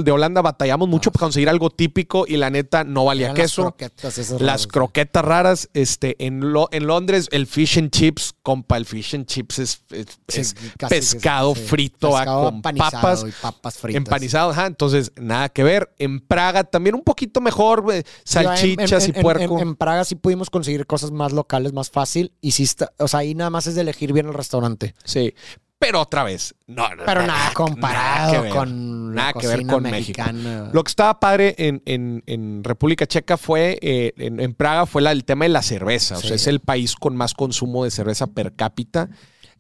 [0.04, 3.44] de Holanda batallamos mucho para conseguir algo típico y la neta no valía eran las
[3.52, 3.62] queso.
[3.64, 4.68] croquetas esas Las raras.
[4.68, 9.26] croquetas raras, este, en, lo, en Londres, el fish and chips, compa, el fish and
[9.28, 10.56] chips es, es- Sí,
[10.90, 13.26] pescado frito Pescado con empanizado papas.
[13.28, 13.98] y papas fritas.
[13.98, 15.94] Empanizado, ajá, entonces nada que ver.
[16.00, 19.60] En Praga también un poquito mejor, en- salchichas en- y puerco.
[19.60, 22.32] En, en Praga sí pudimos conseguir cosas más locales, más fácil.
[22.42, 24.96] Y sí está, o sea, ahí nada más es de elegir bien el restaurante.
[25.04, 25.34] Sí,
[25.78, 29.34] pero otra vez, no, no, Pero na- nada comparado nada que ver, con la nada
[29.34, 30.22] que ver con México.
[30.24, 30.70] mexicana.
[30.74, 35.02] Lo que estaba padre en, en- en República Checa fue, eh, en, en Praga, fue
[35.02, 36.18] la, el tema de la cerveza.
[36.18, 39.10] O sea, es el país con más consumo de cerveza per cápita.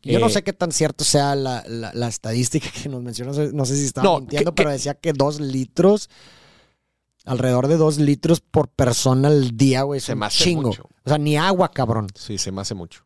[0.01, 3.31] Yo no Eh, sé qué tan cierto sea la, la- la estadística que nos mencionó.
[3.53, 6.09] No sé, si estaba No, mintiendo, que- pero decía que dos litros,
[7.25, 9.99] alrededor de dos litros por persona al día, güey.
[9.99, 10.69] Se me hace chingo.
[10.69, 10.83] mucho.
[11.03, 12.07] O sea, ni agua, cabrón.
[12.15, 13.05] Sí, se me hace mucho.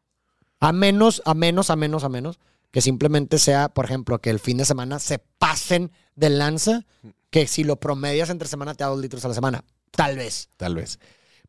[0.60, 2.40] A menos, a menos, a menos, a menos
[2.72, 6.86] que simplemente sea, por ejemplo, que el fin de semana se pasen de lanza,
[7.30, 9.64] que si lo promedias entre semana te da dos litros a la semana.
[9.92, 10.50] Tal vez.
[10.58, 10.98] Tal vez.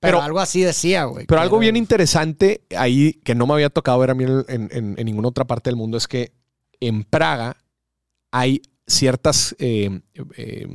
[0.01, 1.25] Pero, Pero- algo así decía, güey.
[1.27, 4.45] Pero algo era- bien interesante ahí que no me había tocado ver a mí en,
[4.49, 6.33] en- en ninguna otra parte del mundo es que
[6.81, 7.57] en Praga
[8.31, 10.01] hay ciertas eh,
[10.37, 10.67] eh,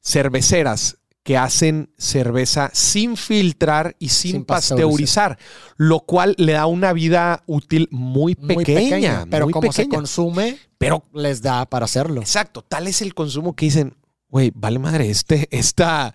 [0.00, 5.38] cerveceras que hacen cerveza sin filtrar y sin, Sin pasteurizar,
[5.76, 8.54] lo cual le da una vida útil muy pequeña.
[8.54, 12.20] Muy pequeña, pero muy como se consume, Pero les da para hacerlo.
[12.20, 13.96] Exacto, tal es el consumo que dicen,
[14.28, 16.14] güey, vale madre, este, esta,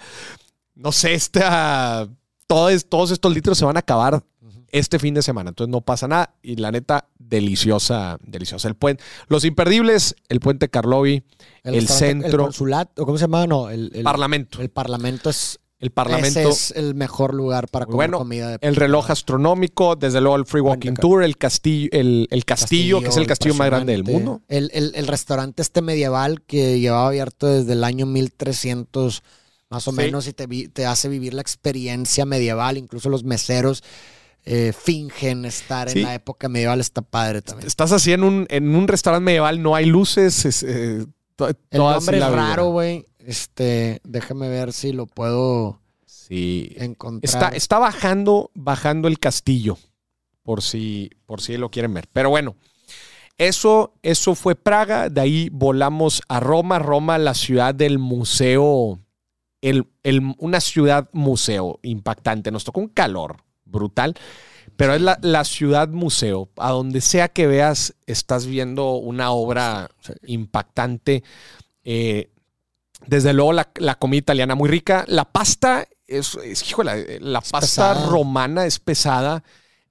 [0.75, 2.07] no sé, esta,
[2.47, 4.23] todo es- todos estos litros se van a acabar
[4.71, 8.67] este fin de semana, entonces no pasa nada y la neta, deliciosa, deliciosa.
[8.67, 11.23] El puente, los imperdibles, el puente Carlovi,
[11.63, 13.45] el, centro, El consulato, ¿cómo se llama?
[13.47, 15.59] No, el, el parlamento, el parlamento es.
[15.79, 16.39] el parlamento.
[16.39, 18.19] Ese es el mejor lugar para comer bueno.
[18.19, 18.49] comida.
[18.51, 23.01] De El reloj astronómico, desde luego el Free Walking Tour, el castillo, el, el castillo,
[23.01, 24.41] que es el castillo más grande del mundo.
[24.47, 29.23] El, el- el restaurante este medieval que llevaba abierto desde el año 1300
[29.69, 29.97] más o Sí.
[29.97, 32.77] menos y te, te hace vivir la experiencia medieval.
[32.77, 33.83] Incluso los meseros
[34.45, 35.99] eh, fingen estar Sí.
[35.99, 36.79] en la época medieval.
[36.79, 37.67] Está padre también.
[37.67, 41.05] Estás así en un, en un restaurante medieval, no hay luces, es, eh,
[41.35, 43.05] to- El nombre es raro, güey.
[43.19, 46.73] Este, déjame ver si lo puedo Sí.
[46.77, 47.23] encontrar.
[47.23, 49.77] Está, está bajando, bajando el castillo,
[50.43, 52.07] por si, por si lo quieren ver.
[52.11, 52.55] Pero bueno,
[53.37, 55.09] eso, eso fue Praga.
[55.09, 56.79] De ahí volamos a Roma.
[56.79, 58.99] Roma, la ciudad del museo,
[59.61, 62.51] el, el- una ciudad museo impactante.
[62.51, 63.37] Nos tocó un calor
[63.71, 64.15] brutal,
[64.75, 66.49] pero es la, la ciudad museo.
[66.57, 69.89] A donde sea que veas, estás viendo una obra
[70.25, 71.23] impactante.
[71.83, 72.29] Eh,
[73.05, 75.05] desde luego la, la comida italiana muy rica.
[75.07, 77.59] La pasta es, es híjole, la pasta
[77.93, 78.09] pesada.
[78.09, 79.43] romana es pesada.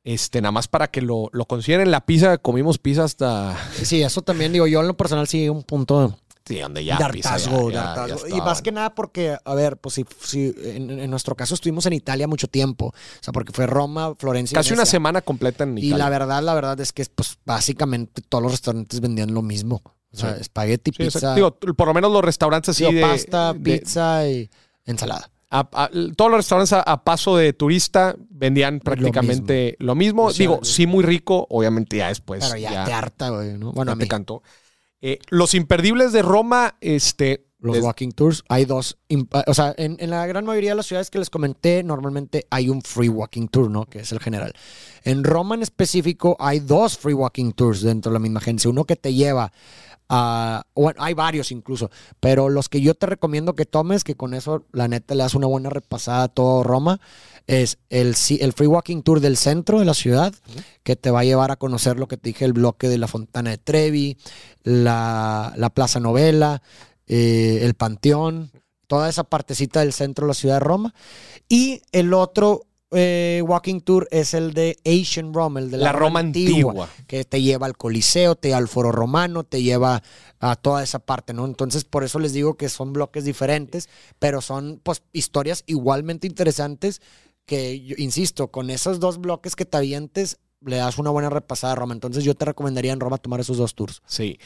[0.02, 1.90] Este, nada más para que lo, lo consideren.
[1.90, 3.56] La pizza, comimos pizza hasta.
[3.82, 6.16] Sí, eso también digo yo en lo personal sí un punto
[6.54, 6.94] Sí, donde ya.
[6.96, 8.16] de ya- hartazgo, ya- ya.
[8.36, 11.86] Y más que nada porque, a ver, pues si, si en, en nuestro caso estuvimos
[11.86, 14.56] en Italia mucho tiempo, o sea, porque fue Roma, Florencia.
[14.56, 16.04] y Casi una semana completa en Y Italia.
[16.04, 19.80] la verdad, la verdad es que pues básicamente todos los restaurantes vendían lo mismo.
[20.12, 20.40] O sea, Sí.
[20.40, 21.34] espagueti, Sí, pizza.
[21.36, 24.50] Digo, por lo menos los restaurantes así digo, de, pasta, de- pizza y
[24.84, 25.30] ensalada.
[25.50, 30.32] a- a- todos los restaurantes a, a paso de turista vendían prácticamente lo mismo.
[30.32, 32.44] Digo, sí muy rico, obviamente ya después.
[32.44, 33.72] Pero ya, ya- te harta, güey, ¿no?
[33.72, 34.42] Bueno, ya a te mí, cantó.
[35.02, 37.46] Eh, los imperdibles de Roma, este.
[37.58, 38.98] los walking tours, hay dos.
[39.08, 42.46] imp- O sea, en, en la gran mayoría de las ciudades que les comenté, normalmente
[42.50, 43.84] hay un free walking tour, ¿no?
[43.86, 44.54] Que es el general.
[45.04, 48.70] En Roma en específico hay dos free walking tours dentro de la misma agencia.
[48.70, 49.52] Uno que te lleva
[50.10, 50.66] a...
[50.74, 54.66] Bueno, hay varios incluso, pero los que yo te recomiendo que tomes, que con eso
[54.72, 57.00] la neta le das una buena repasada a todo Roma,
[57.46, 60.34] es el, el free walking tour del centro de la ciudad,
[60.82, 63.06] que te va a llevar a conocer lo que te dije, el bloque de la
[63.06, 64.18] Fontana de Trevi,
[64.64, 66.60] la, la Plaza Novela,
[67.06, 68.50] eh, el Panteón,
[68.88, 70.94] toda esa partecita del centro de la ciudad de Roma.
[71.48, 75.92] Y el otro eh, walking tour es el de Asian Rome, el de la, La
[75.92, 76.88] Roma antigua.
[77.06, 80.02] que te lleva al Coliseo, te lleva al Foro Romano, te lleva
[80.40, 81.44] a toda esa parte, ¿no?
[81.44, 83.88] Entonces, por eso les digo que son bloques diferentes,
[84.18, 87.00] pero son pues historias igualmente interesantes
[87.46, 91.72] que, yo, insisto, con esos dos bloques que te avientes, le das una buena repasada
[91.72, 91.94] a Roma.
[91.94, 94.02] Entonces, yo te recomendaría en Roma tomar esos dos tours.
[94.06, 94.38] Sí.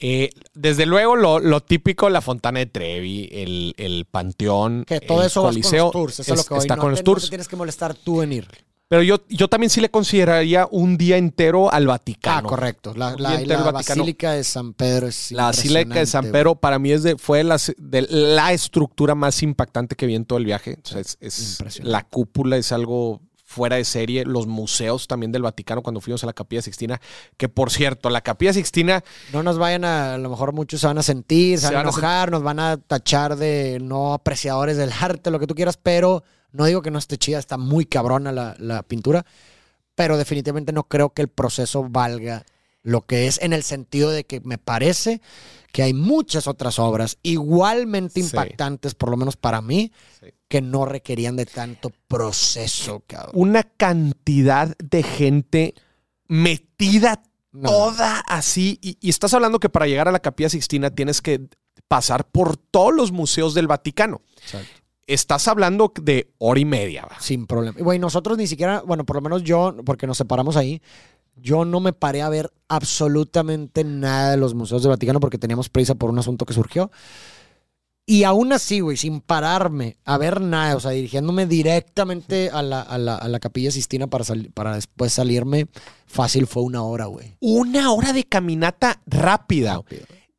[0.00, 5.20] Eh, desde luego, lo, lo típico, la Fontana de Trevi, el, el Panteón, Que todo
[5.20, 7.00] el eso vas con Coliseo, los tours, eso es, lo que está no con los
[7.00, 7.22] no tours.
[7.24, 8.48] te tienes que molestar tú en ir.
[8.90, 12.38] Pero yo, yo también sí le consideraría un día entero al Vaticano.
[12.38, 12.92] Ah, correcto.
[12.96, 13.70] La, la-.
[13.70, 17.44] Basílica de San Pedro es La Basílica de San Pedro para mí es de, fue
[17.44, 20.78] la, de la estructura más impactante que vi en todo el viaje.
[20.84, 23.20] O sea, es, la cúpula es algo
[23.50, 24.24] fuera de serie.
[24.24, 27.00] Los museos también del Vaticano cuando fuimos a la Capilla Sixtina.
[27.36, 29.02] Que por cierto, la Capilla Sixtina.
[29.32, 31.86] No nos vayan a, a lo mejor muchos se van a sentir, se, Se van
[31.86, 35.48] a van a enojar, nos van a tachar de no apreciadores del arte, lo que
[35.48, 36.22] tú quieras, pero
[36.52, 39.26] no digo que no esté chida, está muy cabrona la, la pintura,
[39.96, 42.44] pero definitivamente no creo que el proceso valga
[42.82, 45.20] lo que es en el sentido de que me parece
[45.72, 48.26] que hay muchas otras obras igualmente Sí.
[48.26, 50.26] impactantes, por lo menos para mí, Sí.
[50.48, 53.32] que no requerían de tanto proceso, cabrón.
[53.34, 55.74] una cantidad de gente
[56.28, 57.68] metida No.
[57.68, 58.78] toda así.
[58.82, 61.40] Y, y estás hablando que para llegar a la Capilla Sixtina tienes que
[61.88, 64.22] pasar por todos los museos del Vaticano.
[64.42, 64.68] Exacto.
[65.06, 67.02] Estás hablando de hora y media.
[67.10, 67.20] ¿va?
[67.20, 67.78] Sin problema.
[67.78, 70.80] Y, Güey, nosotros ni siquiera, bueno, por lo menos yo, porque nos separamos ahí,
[71.36, 75.68] yo no me paré a ver absolutamente nada de los museos del Vaticano porque teníamos
[75.68, 76.90] prisa por un asunto que surgió.
[78.06, 82.80] Y aún así, güey, sin pararme a ver nada, o sea, dirigiéndome directamente a la,
[82.80, 85.68] a la, a la capilla Sistina para, sal- para después salirme,
[86.06, 87.36] fácil fue una hora, güey.
[87.40, 89.80] Una hora de caminata rápida.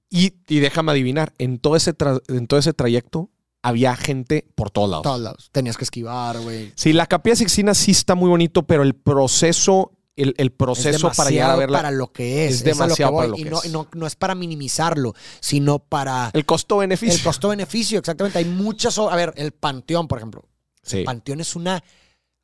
[0.10, 1.94] Y, y déjame adivinar, en todo, ese
[2.28, 3.30] en todo ese trayecto
[3.64, 5.04] había gente por todos lados.
[5.04, 5.50] Todos lados.
[5.54, 6.74] Tenías que esquivar, güey.
[6.76, 11.12] Sí, la Capilla Sixtina sí está muy bonito, pero el proceso, el, el Es proceso
[11.16, 12.62] para llegar a verla, para lo que es.
[12.62, 13.66] es es a lo que demasiado para lo y que no, es.
[13.66, 17.16] y no, no es para minimizarlo, sino para el costo-beneficio.
[17.16, 18.40] El costo-beneficio, exactamente.
[18.40, 18.98] Hay muchas.
[18.98, 20.46] A ver, el Panteón, por ejemplo.
[20.84, 21.00] Sí.
[21.00, 21.84] El Panteón es una,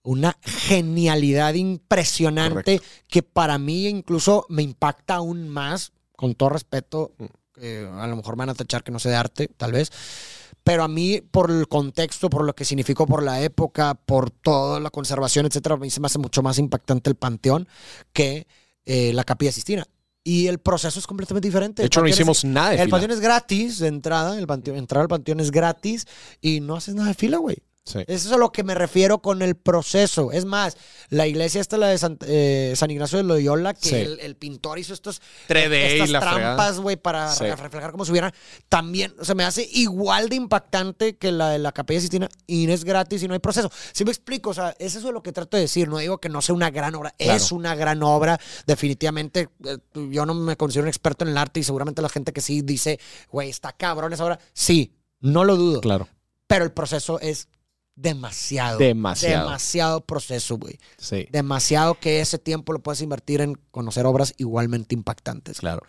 [0.03, 7.13] una genialidad impresionante que para mí incluso me impacta aún más, con todo respeto.
[7.59, 9.91] Eh, a lo mejor me van a tachar que no sé de arte, tal vez.
[10.68, 14.81] Pero a mí, por el contexto, por lo que significó por la época, por toda
[14.81, 17.69] la conservación, etcétera, a mí se me hace mucho más impactante el Panteón
[18.11, 18.48] que
[18.85, 19.85] eh, la Capilla Sistina.
[20.26, 21.84] Y el proceso es completamente diferente.
[21.84, 22.91] De hecho, no es- hicimos nada de el fila.
[22.91, 26.06] panteón es gratis de entrada, el panteón, entrar al panteón es gratis
[26.41, 27.57] y no haces nada de fila, güey.
[27.88, 27.99] Sí.
[28.07, 30.34] Eso es a lo que me refiero con el proceso.
[30.34, 30.76] Es más,
[31.09, 33.95] la iglesia esta, la de San, eh, San Ignacio de Loyola, que Sí.
[33.95, 37.45] el, el pintor hizo estos 3D y estas la trampas, güey, para Sí.
[37.45, 38.34] re- reflejar como si hubiera.
[38.68, 42.68] También, o sea, me hace igual de impactante que la de la Capilla Sistina y
[42.68, 43.72] no es gratis y no hay proceso.
[43.93, 45.88] Si me explico, o sea, es eso lo que trato de decir.
[45.88, 47.34] No digo que no sea una gran obra, Claro.
[47.38, 48.38] es una gran obra.
[48.65, 49.77] Definitivamente, eh,
[50.11, 52.61] yo no me considero un experto en el arte y seguramente la gente que sí
[52.61, 52.99] dice,
[53.31, 54.39] güey, está cabrón esa obra.
[54.53, 55.81] Sí, no lo dudo.
[55.81, 56.07] Claro.
[56.47, 57.47] Pero el proceso es
[57.98, 58.78] demasiado.
[58.78, 59.45] Demasiado.
[59.45, 60.80] Demasiado proceso, güey.
[60.98, 61.28] Sí.
[61.32, 65.60] Demasiado que ese tiempo lo puedes invertir en conocer obras igualmente impactantes.
[65.60, 65.82] Claro.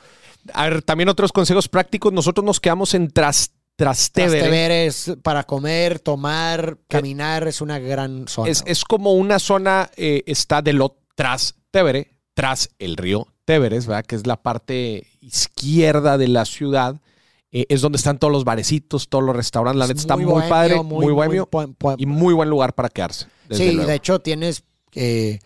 [0.52, 2.12] A ver, también otros consejos prácticos.
[2.12, 4.40] Nosotros nos quedamos en tras, Trastevere.
[4.40, 8.50] Trastevere es para comer, tomar, caminar, es una gran zona.
[8.50, 13.86] Es, es como una zona, eh, está de lo tras Tevere, tras el río Téveres,
[13.86, 14.04] ¿verdad?
[14.04, 17.00] Que es la parte izquierda de la ciudad.
[17.50, 19.78] Eh, es donde están todos los barecitos, todos los restaurantes.
[19.78, 22.88] La Es neta está muy, bohemio, padre, muy, bohemio po- y muy buen lugar para
[22.88, 23.26] quedarse.
[23.50, 23.88] Sí, luego.
[23.88, 24.64] de hecho tienes,
[24.94, 25.38] eh,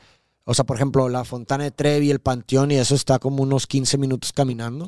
[0.44, 3.66] o sea, por ejemplo, la Fontana de Trevi, el Panteón y eso está como unos
[3.68, 4.86] 15 minutos caminando.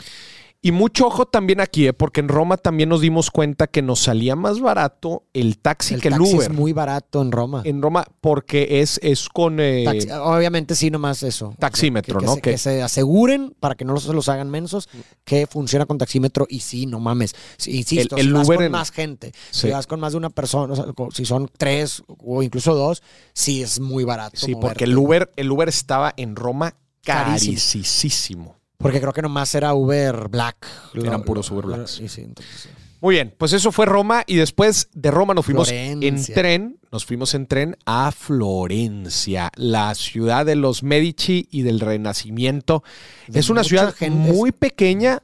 [0.66, 1.92] Y mucho ojo también aquí, ¿eh?
[1.92, 6.00] porque en Roma también nos dimos cuenta que nos salía más barato el taxi el
[6.00, 6.50] que el taxi Uber.
[6.50, 7.60] es muy barato en Roma.
[7.66, 9.60] En Roma, porque es, es con.
[9.60, 11.54] eh, Taxi- obviamente sí, nomás eso.
[11.58, 12.34] Taxímetro, que, ¿no?
[12.36, 14.88] Que- que se aseguren, para que no se los hagan mensos,
[15.24, 17.34] que funciona con taxímetro y sí, no mames.
[17.58, 19.66] Sí, insisto, El- el si vas Uber con en- más gente, Sí.
[19.66, 23.02] si vas con más de una persona, o sea, si son tres o incluso dos,
[23.34, 24.38] sí es muy barato.
[24.38, 24.66] sí, moverte.
[24.68, 26.74] porque el Uber, el Uber estaba en Roma
[27.04, 27.58] Carísimo.
[27.58, 28.56] carísimo.
[28.78, 30.66] Porque creo que nomás era Uber Black.
[30.94, 31.92] Eran puros Uber Blacks.
[31.92, 32.68] Sí, sí, entonces, sí.
[33.04, 37.04] Muy bien, pues eso fue Roma y después de Roma nos fuimos en tren, nos
[37.04, 42.82] fuimos en tren a Florencia, la ciudad de los Medici y del Renacimiento.
[43.28, 44.32] De es una ciudad gente.
[44.32, 45.22] muy pequeña,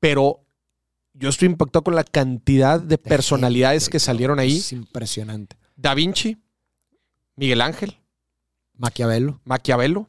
[0.00, 0.40] pero
[1.14, 4.56] yo estoy impactado con la cantidad de De personalidades gente, que salieron ahí.
[4.56, 5.54] Es impresionante.
[5.76, 6.38] Da Vinci,
[7.36, 7.98] Miguel Ángel,
[8.74, 10.08] Maquiavelo, Maquiavelo,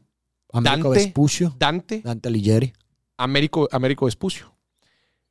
[0.54, 1.06] Américo Dante.
[1.06, 2.72] Vespucio, Dante, Dante Alighieri,
[3.18, 4.54] Américo, Américo Vespucio.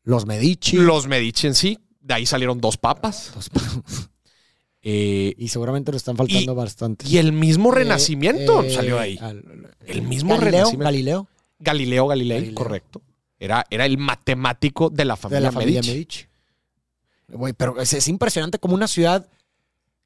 [0.05, 0.77] los Medici.
[0.77, 3.33] Los Medici en sí, de ahí salieron dos papas.
[3.37, 3.51] los-
[4.83, 7.07] eh, y seguramente le están faltando bastante.
[7.09, 9.19] y el mismo Eh, Renacimiento eh, salió de ahí.
[9.21, 10.85] al- El mismo Galileo, Renacimiento.
[10.85, 11.29] Galileo,
[11.59, 12.55] Galileo Galilei, Galileo.
[12.55, 13.03] correcto.
[13.39, 16.27] Era, era el matemático de la de familia, la familia Medici.
[17.57, 19.29] Pero es, es impresionante como una ciudad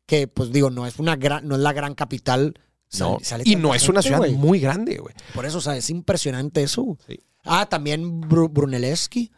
[0.06, 2.58] que, pues digo, no es una gran, no es la gran capital.
[2.92, 5.14] No, sale- sale y no es una ciudad muy grande, güey.
[5.34, 6.96] Por eso, o sea, es impresionante eso.
[7.08, 7.18] Sí.
[7.44, 9.30] Ah, también Bru- Brunelleschi,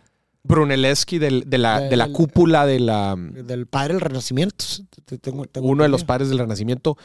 [0.43, 4.65] Brunelleschi del- de, la, de la cúpula de la del padre del Renacimiento.
[5.05, 6.97] Te- tengo- tengo uno de los padres del Renacimiento.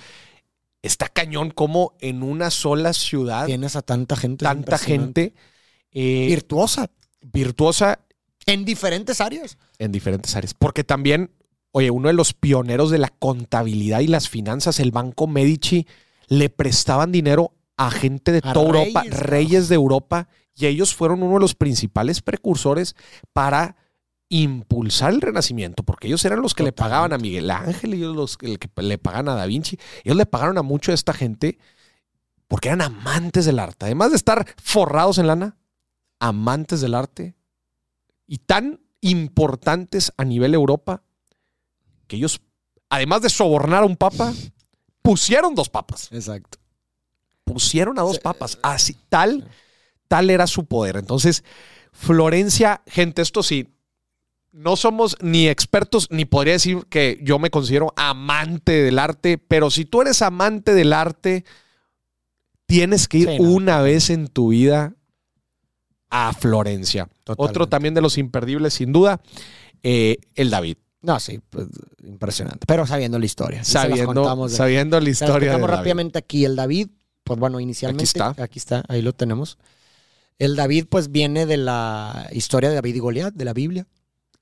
[0.81, 4.43] está cañón como en una sola ciudad Tienes a tanta gente.
[4.43, 5.33] tanta gente
[5.91, 6.89] eh, virtuosa
[7.21, 7.99] virtuosa
[8.45, 9.57] en diferentes áreas.
[9.79, 10.53] en diferentes áreas.
[10.53, 11.31] Porque también,
[11.71, 15.87] oye, uno de los pioneros de la contabilidad y las finanzas, el Banco Medici,
[16.39, 20.93] le prestaban dinero a gente de A toda Europa, reyes, reyes de Europa, y ellos
[20.93, 22.95] fueron uno de los principales precursores
[23.33, 23.75] para
[24.29, 28.37] impulsar el renacimiento, porque ellos eran los que le pagaban a Miguel Ángel, ellos los
[28.37, 31.13] que, el que le pagan a Da Vinci, ellos le pagaron a mucho de esta
[31.13, 31.59] gente
[32.47, 35.57] porque eran amantes del arte, además de estar forrados en lana,
[36.19, 37.35] amantes del arte
[38.25, 41.03] y tan importantes a nivel Europa
[42.07, 42.41] que ellos,
[42.89, 44.33] además de sobornar a un papa,
[45.03, 46.09] pusieron dos papas.
[46.11, 46.57] Exacto.
[47.43, 48.57] Pusieron a dos papas.
[48.63, 49.47] Así, tal,
[50.07, 50.97] tal era su poder.
[50.97, 51.43] Entonces,
[51.91, 53.67] Florencia, gente, esto sí,
[54.51, 59.69] no somos ni expertos, ni podría decir que yo me considero amante del arte, pero
[59.69, 61.43] si tú eres amante del arte,
[62.65, 63.49] tienes que ir Sí, no.
[63.49, 64.95] una vez en tu vida
[66.09, 67.09] a Florencia.
[67.37, 69.21] Otro también de los imperdibles, sin duda,
[69.81, 70.77] eh, el David.
[71.03, 71.67] No, sí, pues,
[72.05, 72.65] impresionante.
[72.65, 73.63] Pero sabiendo la historia.
[73.63, 75.51] Sabiendo, sabiendo la historia.
[75.51, 75.65] David.
[75.65, 76.45] rápidamente aquí.
[76.45, 76.87] El David,
[77.25, 78.03] pues bueno, inicialmente.
[78.03, 78.43] Aquí está.
[78.43, 79.57] Aquí está, ahí lo tenemos.
[80.39, 83.85] El David, pues viene de la historia de David y Goliat, de la Biblia.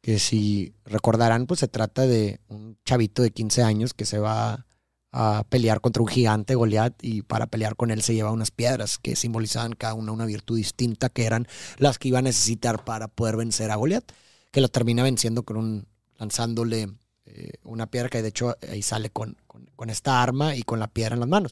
[0.02, 4.68] Que si recordarán, pues se trata de un chavito de 15 años que se va
[5.12, 8.98] a pelear contra un gigante Goliat y para pelear con él se lleva unas piedras
[8.98, 11.48] que simbolizaban cada una una virtud distinta que eran
[11.78, 14.10] las que iba a necesitar para poder vencer a Goliat,
[14.52, 15.91] que lo termina venciendo con un
[16.22, 16.88] lanzándole
[17.26, 20.80] eh, una piedra que de hecho ahí sale con, con- con esta arma y con
[20.80, 21.52] la piedra en las manos.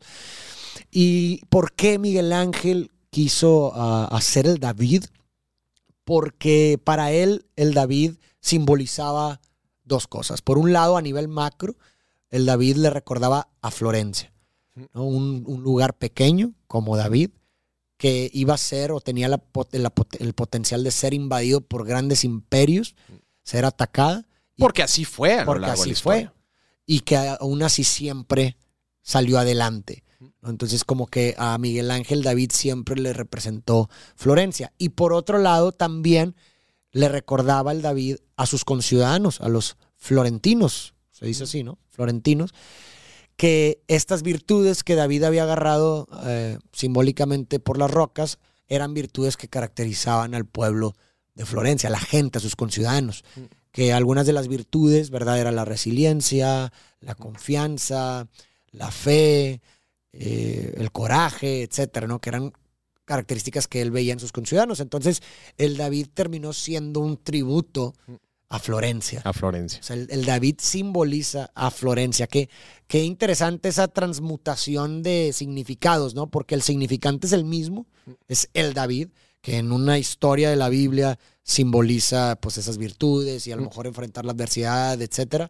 [0.91, 5.05] ¿Y por qué Miguel Ángel quiso ah, hacer el David?
[6.03, 9.41] Porque para él el David simbolizaba
[9.83, 10.41] dos cosas.
[10.41, 11.75] Por un lado, a nivel macro,
[12.29, 14.31] el David le recordaba a Florencia,
[14.93, 15.03] ¿no?
[15.03, 17.31] un, un lugar pequeño como David,
[17.97, 19.41] que iba a ser o tenía la
[20.19, 22.95] el potencial de ser invadido por grandes imperios,
[23.43, 24.25] ser atacada.
[24.59, 25.33] Porque así fue.
[25.33, 26.31] a lo porque de así la fue.
[26.85, 28.57] Y que aún así siempre
[29.01, 30.03] salió adelante.
[30.43, 34.73] Entonces, como que a Miguel Ángel David siempre le representó Florencia.
[34.77, 36.35] Y por otro lado, también
[36.91, 41.77] le recordaba el David a sus conciudadanos, a los florentinos, se dice así, ¿no?
[41.89, 42.53] Florentinos,
[43.35, 49.47] que estas virtudes que David había agarrado eh, simbólicamente por las rocas eran virtudes que
[49.47, 50.95] caracterizaban al pueblo
[51.35, 53.23] de Florencia, a la gente, a sus conciudadanos.
[53.71, 55.39] Que algunas de las virtudes, ¿verdad?
[55.39, 56.71] Era la resiliencia,
[57.01, 58.27] la confianza,
[58.71, 59.61] la fe,
[60.13, 62.19] eh, el coraje, etcétera, ¿no?
[62.19, 62.51] Que eran
[63.05, 64.79] características que él veía en sus conciudadanos.
[64.79, 65.21] Entonces,
[65.57, 67.93] el David terminó siendo un tributo
[68.49, 69.21] a Florencia.
[69.23, 69.79] A Florencia.
[69.79, 72.25] O sea, el, el David simboliza a Florencia.
[72.27, 72.49] Qué,
[72.87, 76.27] qué interesante esa transmutación de significados, ¿no?
[76.27, 77.85] Porque el significante es el mismo,
[78.27, 79.09] es el David,
[79.41, 81.19] que en una historia de la Biblia
[81.49, 85.49] simboliza pues esas virtudes y a lo mejor enfrentar la adversidad, etcétera.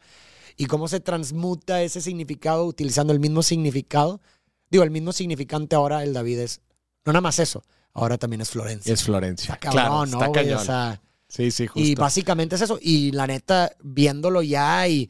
[0.55, 4.21] Y cómo se transmuta ese significado utilizando el mismo significado.
[4.69, 6.61] Digo, el mismo significante ahora el David es,
[7.03, 8.93] no nada más eso, ahora también es Florencia.
[8.93, 9.55] Es Florencia.
[9.55, 10.59] Está cabrón, claro, ¿no, está cañón.
[10.59, 11.85] O sea, sí, sí, justo.
[11.85, 12.79] y básicamente es eso.
[12.81, 15.09] Y la neta, viéndolo ya y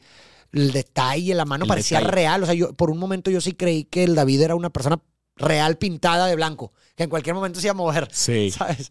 [0.52, 2.14] el detalle, la mano El parecía detalle.
[2.16, 2.42] real.
[2.42, 5.00] O sea, yo por un momento yo sí creí que el David era una persona
[5.36, 8.08] real pintada de blanco, que en cualquier momento se iba a mover.
[8.10, 8.50] sí.
[8.58, 8.90] ¿Sabes?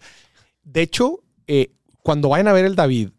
[0.64, 1.74] De hecho, eh,
[2.04, 3.10] cuando vayan a ver el David,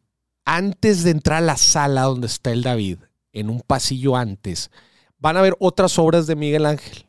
[0.45, 2.99] antes de entrar a la sala donde está el David,
[3.33, 4.71] en un pasillo antes,
[5.19, 7.07] van a ver otras obras de Miguel Ángel.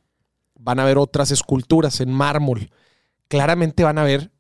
[0.59, 2.69] Van a ver otras esculturas en mármol.
[3.27, 4.31] Claramente van a ver,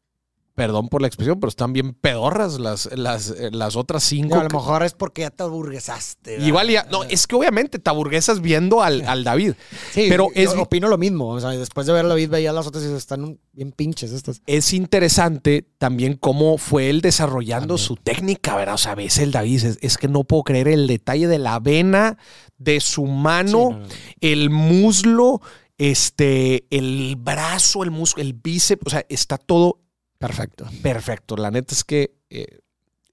[0.61, 4.35] perdón por la expresión, pero están bien pedorras las, las, eh, las otras cinco.
[4.35, 6.33] Digo, a lo mejor es porque ya te aburguesaste.
[6.33, 6.45] ¿verdad?
[6.45, 9.53] Igual ya, no, es que obviamente te aburguesas viendo al, al David.
[9.91, 11.29] Sí, pero yo es- opino lo mismo.
[11.29, 14.41] O sea, después de ver a David veía las otras y están bien pinches estas.
[14.45, 17.87] es interesante también cómo fue él desarrollando También.
[17.87, 18.75] su técnica, ¿verdad?
[18.75, 21.59] O sea, ves el David, dices, es que no puedo creer el detalle de la
[21.59, 22.17] vena,
[22.59, 23.85] de su mano, Sí, no, no, no.
[24.21, 25.41] el muslo,
[25.79, 29.79] este, el brazo, el muslo, el bíceps, o sea, está todo
[30.21, 30.65] Perfecto.
[30.81, 31.35] perfecto.
[31.35, 32.59] La neta es que eh,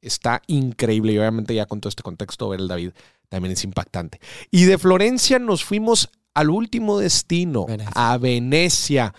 [0.02, 2.90] está increíble y obviamente ya con todo este contexto ver el David
[3.28, 4.20] también es impactante.
[4.51, 7.93] Y de Florencia nos fuimos al último destino, Venecia.
[7.94, 9.14] a Venecia.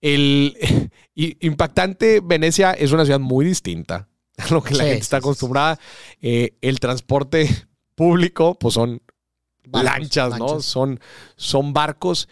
[0.00, 5.20] El impactante, Venecia es una ciudad muy distinta a lo que la gente está sí,
[5.20, 5.78] acostumbrada.
[6.20, 7.48] Eh, el transporte
[7.94, 9.02] público, pues son
[9.66, 10.46] Barcos, lanchas, ¿no?
[10.46, 10.64] lanchas.
[10.64, 11.00] Son,
[11.36, 12.28] son barcos.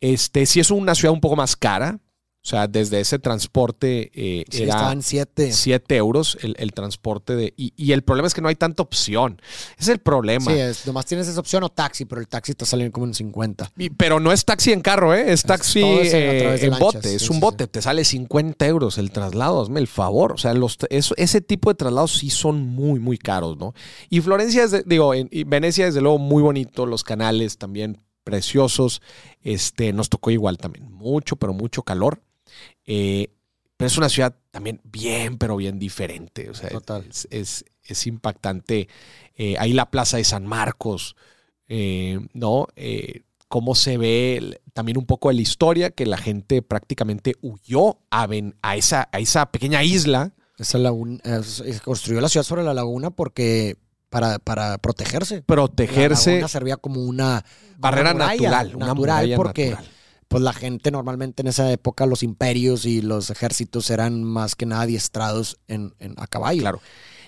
[0.00, 1.98] Este, sí es una ciudad un poco más cara.
[2.44, 5.52] O sea, desde ese transporte eh, Sí, era estaban siete.
[5.52, 7.54] 7 euros el, el transporte de...
[7.56, 9.40] Y, y el problema es que no hay tanta opción.
[9.78, 10.50] Es el problema.
[10.50, 13.14] Sí, es, nomás tienes esa opción o taxi, pero el taxi te sale como en
[13.14, 13.70] 50.
[13.78, 15.32] Y- pero no es taxi en carro, ¿eh?
[15.32, 17.14] Es taxi es a eh, en lanchas, bote.
[17.14, 17.66] Es un sí, bote.
[17.68, 19.62] Te sale 50 euros el traslado.
[19.62, 20.32] Hazme el favor.
[20.32, 23.72] O sea, los, eso- ese tipo de traslados sí son muy, muy caros, ¿no?
[24.10, 26.86] Y Florencia, es de- digo, en, y Venecia, desde luego, muy bonito.
[26.86, 29.00] Los canales también preciosos.
[29.42, 30.90] Este, nos tocó igual también.
[30.90, 32.20] Mucho, pero mucho calor.
[32.86, 33.28] Eh,
[33.76, 36.50] pero es una ciudad también bien, pero bien diferente.
[36.50, 37.04] O sea, Total.
[37.08, 38.88] es, es- es impactante.
[39.36, 41.16] Eh, ahí la plaza de San Marcos,
[41.66, 42.68] eh, ¿no?
[43.48, 48.26] Cómo se ve también un poco de la historia, que la gente prácticamente huyó a,
[48.26, 50.32] ven- a, esa, a esa pequeña isla.
[50.58, 51.20] Esa laguna,
[51.84, 53.76] construyó la ciudad sobre la laguna porque
[54.10, 55.36] para, para protegerse.
[55.36, 57.44] La protegerse, laguna servía como una
[57.78, 59.90] barrera una muralla, natural, una natural, muralla porque natural.
[60.32, 64.66] Pues la gente normalmente en esa época los imperios y los ejércitos eran más que
[64.66, 66.62] nada adiestrados en, en- a caballo.
[66.62, 66.80] Claro.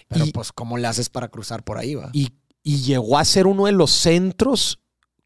[0.09, 2.11] Pero Y- pues cómo le haces para cruzar por ahí, va?
[2.13, 2.33] Y,
[2.63, 4.81] y llegó a ser uno de los centros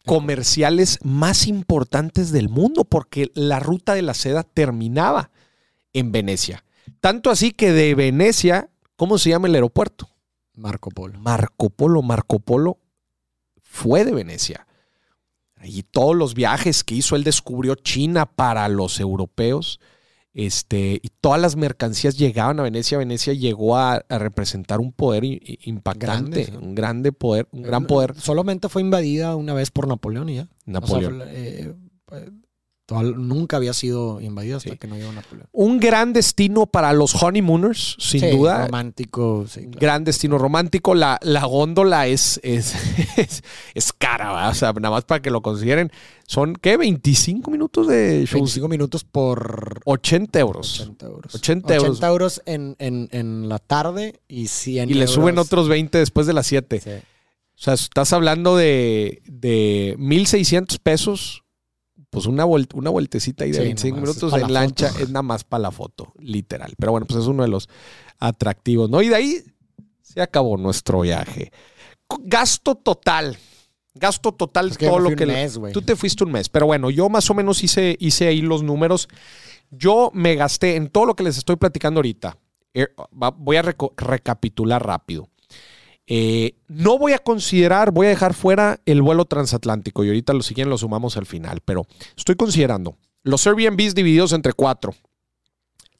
[0.04, 5.30] comerciales más importantes del mundo, porque la ruta de la seda terminaba
[5.92, 6.64] en Venecia.
[7.00, 10.08] Tanto así que de Venecia, ¿cómo se llama el aeropuerto?
[10.54, 11.18] Marco Polo.
[11.20, 12.02] Marco Polo.
[12.02, 12.78] Marco Polo
[13.62, 14.66] fue de Venecia.
[15.64, 19.80] Y todos los viajes que hizo, él descubrió China para los europeos.
[20.34, 22.98] Este, y todas las mercancías llegaban a Venecia.
[22.98, 28.14] Venecia llegó a, a representar un poder impactante, Grande, un grande poder, un gran poder.
[28.20, 30.48] Solamente fue invadida una vez por Napoleón y ya.
[30.64, 31.22] Napoleón.
[31.22, 31.74] O sea, eh,
[32.90, 34.78] nunca había sido invadida hasta Sí.
[34.78, 35.46] que no llegó Napoleón.
[35.52, 38.64] Un gran destino para los honeymooners, sin Sí, duda.
[38.66, 39.60] Romántico, sí.
[39.62, 39.78] claro.
[39.78, 40.94] Gran destino romántico.
[40.94, 42.74] La, la góndola es, es,
[43.18, 43.42] es,
[43.74, 44.50] es cara, ¿verdad?
[44.50, 45.92] O sea, nada más para que lo consideren.
[46.26, 46.76] Son, ¿qué?
[46.78, 48.32] 25 minutos de shows.
[48.32, 50.80] 25 minutos por 80 euros.
[50.80, 51.34] 80 euros.
[51.34, 51.90] 80 euros.
[51.90, 55.14] 80 euros en, en, en la tarde y 100 Y le euros.
[55.14, 56.80] suben otros 20 después de las 7.
[56.80, 56.90] Sí.
[56.90, 61.42] O sea, estás hablando de, de 1.600 pesos.
[62.10, 64.88] Pues una, vuel- una vueltecita ahí de Sí, 25 nomás, es minutos en la lancha
[64.88, 65.02] foto.
[65.02, 66.72] es nada más para la foto, literal.
[66.78, 67.68] Pero bueno, pues es uno de los
[68.18, 69.02] atractivos, ¿no?
[69.02, 69.42] Y de ahí
[70.02, 71.52] se acabó nuestro viaje.
[72.20, 73.36] Gasto total.
[73.94, 75.24] Gasto total, Es que yo todo lo que...
[75.24, 75.58] un mes.
[75.72, 78.62] Tú te fuiste un mes, pero bueno, yo más o menos hice, hice ahí los
[78.62, 79.08] números.
[79.70, 82.38] Yo me gasté en todo lo que les estoy platicando ahorita.
[83.20, 85.28] Va- Voy a recapitular rápido.
[86.10, 90.42] Eh, no voy a considerar, voy a dejar fuera el vuelo transatlántico y ahorita lo
[90.42, 91.86] siguiente lo sumamos al final, pero
[92.16, 94.94] estoy considerando los Airbnbs divididos entre cuatro,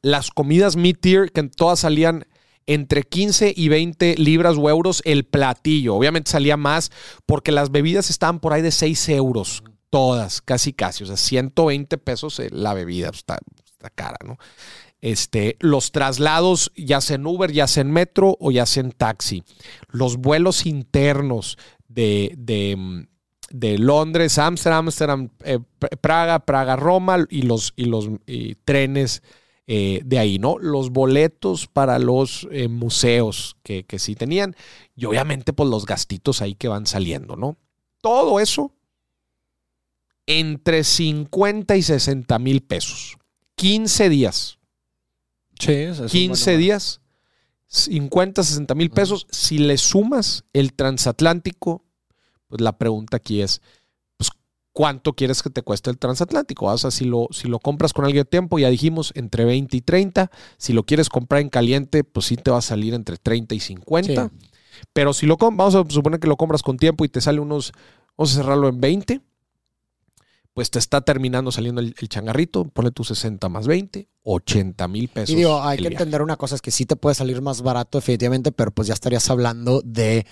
[0.01, 2.25] las comidas mid-tier que todas salían
[2.65, 5.95] entre 15 y 20 libras o euros el platillo.
[5.95, 6.91] Obviamente salía más
[7.27, 11.99] porque las bebidas estaban por ahí de 6 euros, todas, casi casi, o sea, 120
[11.99, 14.37] pesos eh, la bebida, pues, está, está cara, ¿no?
[15.01, 18.91] Este, los traslados, ya sea en Uber, ya sea en metro o ya sea en
[18.91, 19.43] taxi.
[19.89, 21.57] Los vuelos internos
[21.87, 23.07] de, de, mm,
[23.79, 25.59] Londres, Ámsterdam, Ámsterdam, eh,
[26.01, 28.09] Praga, Praga, Roma y los, y los
[28.65, 29.23] trenes
[29.71, 30.57] eh, de ahí, ¿no?
[30.57, 34.55] Los boletos para los eh, museos que, que sí tenían
[34.95, 37.55] y obviamente pues los gastitos ahí que van saliendo, ¿no?
[38.01, 38.73] Todo eso
[40.25, 43.17] entre 50 y 60 mil pesos.
[43.55, 44.58] 15 días.
[45.59, 47.01] Sí, eso es un 15 buen días,
[47.67, 49.27] 50, 60 mil pesos.
[49.29, 51.83] Si le sumas el transatlántico,
[52.47, 53.61] pues la pregunta aquí es,
[54.17, 54.31] pues,
[54.71, 56.65] ¿cuánto quieres que te cueste el transatlántico?
[56.65, 59.77] O sea, si lo, si lo compras con alguien de tiempo, ya dijimos, entre 20
[59.77, 60.31] y 30.
[60.57, 63.59] Si lo quieres comprar en caliente, pues sí te va a salir entre 30 y
[63.59, 64.29] 50.
[64.29, 64.49] Sí.
[64.93, 67.73] Pero si lo vamos a suponer que lo compras con tiempo y te sale unos,
[68.17, 69.21] vamos a cerrarlo en 20,
[70.59, 75.07] pues te está terminando saliendo el, el changarrito, ponle tus 60 más 20, 80 mil
[75.07, 75.29] pesos.
[75.29, 75.95] Y digo, hay que viaje.
[76.03, 78.93] entender una cosa, es que sí te puede salir más barato definitivamente, pero pues ya
[78.93, 80.25] estarías hablando de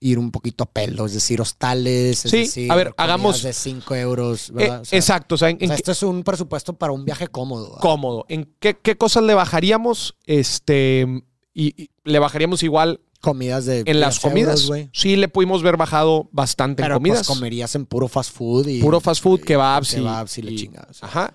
[0.00, 3.52] ir un poquito a pelo, es decir, hostales, es Sí, decir, a ver, hagamos- de
[3.52, 4.80] 5 euros, Eh, ¿verdad?
[4.80, 6.94] O sea, exacto, o sea, en, o sea, en qué- esto es un presupuesto para
[6.94, 7.66] un viaje cómodo.
[7.68, 7.80] ¿verdad?
[7.82, 8.24] cómodo.
[8.30, 10.16] ¿En qué, qué cosas le bajaríamos?
[10.24, 11.06] Este,
[11.52, 13.00] y, y le bajaríamos igual
[13.30, 14.66] Comidas de en las 10 euros, comidas.
[14.66, 14.88] güey.
[14.92, 17.26] sí, le pudimos ver bajado bastante Pero en comidas.
[17.26, 20.68] pues comerías en puro fast food y puro fast food, kebabs, y, kebabs y y-
[20.68, 21.08] o sea.
[21.08, 21.34] Ajá.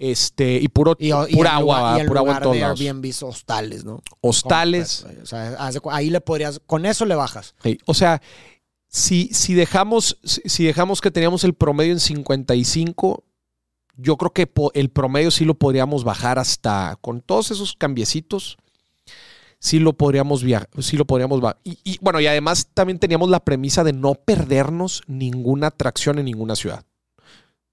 [0.00, 2.80] Este, y puro, Y, pura agua, lugar- y pura agua en todos de lados.
[2.80, 4.00] Airbnbs hostales, ¿no?
[4.20, 5.04] Hostales.
[5.22, 5.56] O sea,
[5.90, 7.54] ahí le podrías, con eso le bajas.
[7.62, 8.22] Sí, O sea,
[8.86, 13.24] si, si dejamos, si, dejamos que teníamos el promedio en 55,
[13.96, 18.56] yo creo que el promedio sí lo podríamos bajar hasta con todos esos cambiecitos.
[19.60, 23.44] Sí lo podríamos viajar, sí lo podríamos y, y, bueno, y además también teníamos la
[23.44, 26.84] premisa de no perdernos ninguna atracción en ninguna ciudad.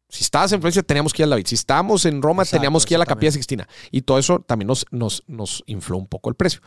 [0.09, 1.45] Si estabas en Florencia, teníamos que ir al David.
[1.47, 3.31] Si estábamos en Roma, Exacto, teníamos que ir a la Capilla.
[3.31, 3.67] Sixtina.
[3.91, 6.61] Y todo eso también nos, nos, nos infló un poco el precio.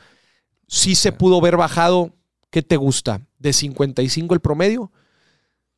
[0.67, 2.15] Sí se pudo haber bajado,
[2.51, 3.23] ¿qué te gusta?
[3.39, 4.93] De 55 el promedio,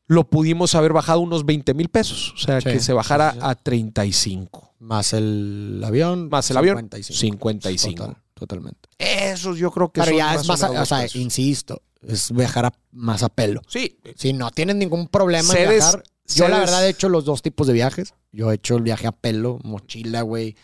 [0.06, 2.34] lo pudimos haber bajado unos 20 mil pesos.
[2.34, 3.46] O sea, Sí, que se bajara sí, sí.
[3.46, 4.74] a 35.
[4.80, 6.28] Más el avión.
[6.28, 7.18] Más el avión, 55.
[7.20, 7.94] 55.
[8.02, 8.79] Total, totalmente.
[9.00, 12.66] Esos yo creo que Pero son ya más es más, o sea, insisto, es viajar
[12.66, 13.62] a- más a pelo.
[13.66, 16.02] Sí, Si no tienen ningún problema en viajar.
[16.34, 18.14] Yo la verdad he hecho los dos tipos de viajes.
[18.30, 20.54] Yo he hecho el viaje a pelo, mochila, güey,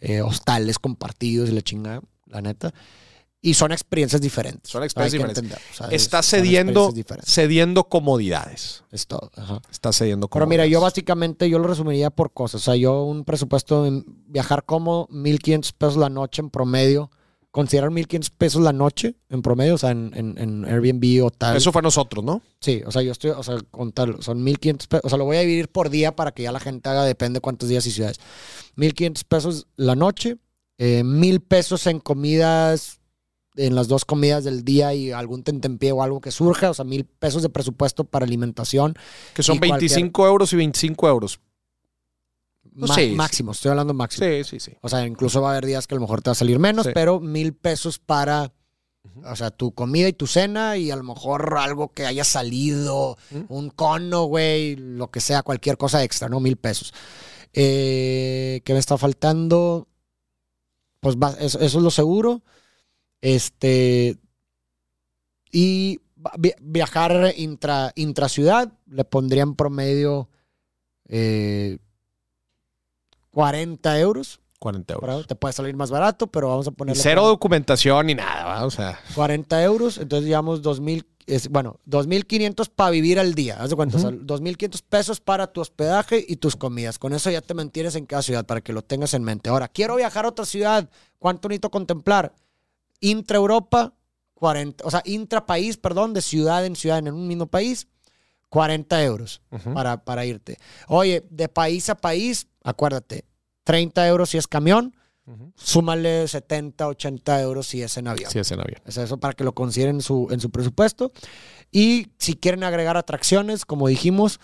[0.00, 2.74] eh, hostales compartidos y la chingada, la neta.
[3.40, 4.70] Y son experiencias diferentes.
[4.70, 5.70] Son experiencias Hay diferentes.
[5.72, 6.92] o sea, está cediendo,
[7.24, 8.82] cediendo comodidades.
[8.90, 9.30] Es todo.
[9.36, 9.62] ajá.
[9.70, 10.66] Está cediendo Pero comodidades.
[10.68, 12.62] mira, yo básicamente yo lo resumiría por cosas.
[12.62, 17.10] O sea, yo un presupuesto en viajar como 1.500 pesos la noche en promedio.
[17.56, 21.56] Considerar 1.500 pesos la noche en promedio, o sea, en, en, en Airbnb o tal.
[21.56, 22.42] Eso fue nosotros, ¿no?
[22.60, 25.00] Sí, o sea, yo estoy, o sea, contar, son 1.500 pesos.
[25.04, 27.40] O sea, lo voy a dividir por día para que ya la gente haga, depende
[27.40, 28.20] cuántos días y ciudades.
[28.76, 30.36] 1.500 pesos la noche,
[30.76, 33.00] eh, 1.000 pesos en comidas,
[33.56, 36.68] en las dos comidas del día y algún tentempié o algo que surja.
[36.68, 38.92] O sea, 1.000 pesos de presupuesto para alimentación.
[39.32, 41.40] Que son Y cualquier- 25 euros y 25 euros.
[42.94, 44.26] Sí, máximo, estoy hablando máximo.
[44.26, 44.72] Sí, sí, sí.
[44.82, 46.58] O sea, incluso va a haber días que a lo mejor te va a salir
[46.58, 46.92] menos, Sí.
[46.94, 48.52] pero mil pesos para,
[49.24, 53.16] o sea, tu comida y tu cena y a lo mejor algo que haya salido,
[53.48, 56.38] un cono, güey, lo que sea, cualquier cosa extra, ¿no?
[56.40, 56.92] Mil pesos.
[57.54, 59.88] Eh, ¿Qué me está faltando?
[61.00, 62.42] Pues va- eso, eso es lo seguro.
[63.22, 64.18] Este.
[65.50, 66.00] Y
[66.60, 70.28] viajar intra, intraciudad, le pondría en promedio
[71.08, 71.78] eh,
[73.36, 74.40] 40 euros.
[74.60, 75.26] 40 euros.
[75.26, 78.46] Te puede salir más barato, pero vamos a Y ponerle cero 40 documentación ni nada,
[78.46, 78.64] ¿va?
[78.64, 79.98] O sea, 40 euros.
[79.98, 83.58] Entonces llevamos 2.000, es, bueno, 2.500 para vivir al día.
[83.60, 86.98] Haz de cuenta, o sea, 2.500 pesos para tu hospedaje y tus comidas.
[86.98, 89.50] Con eso ya te mantienes en cada ciudad para que lo tengas en mente.
[89.50, 90.88] Ahora, quiero viajar a otra ciudad.
[91.18, 92.34] ¿Cuánto necesito contemplar?
[93.00, 93.92] Intra-Europa,
[94.32, 97.86] 40, o sea, intra-país, perdón, de ciudad en ciudad en un mismo país,
[98.48, 99.42] 40 euros
[99.74, 100.56] para, para irte.
[100.88, 103.24] Oye, de país a país, acuérdate,
[103.64, 104.94] 30 euros si es camión,
[105.26, 105.52] Ujú.
[105.56, 108.30] súmale 70, 80 euros si es en avión.
[108.30, 108.80] sí es en avión.
[108.86, 111.10] Sea, eso para que lo consideren en su, en su presupuesto.
[111.72, 114.38] Y si quieren agregar atracciones, como dijimos,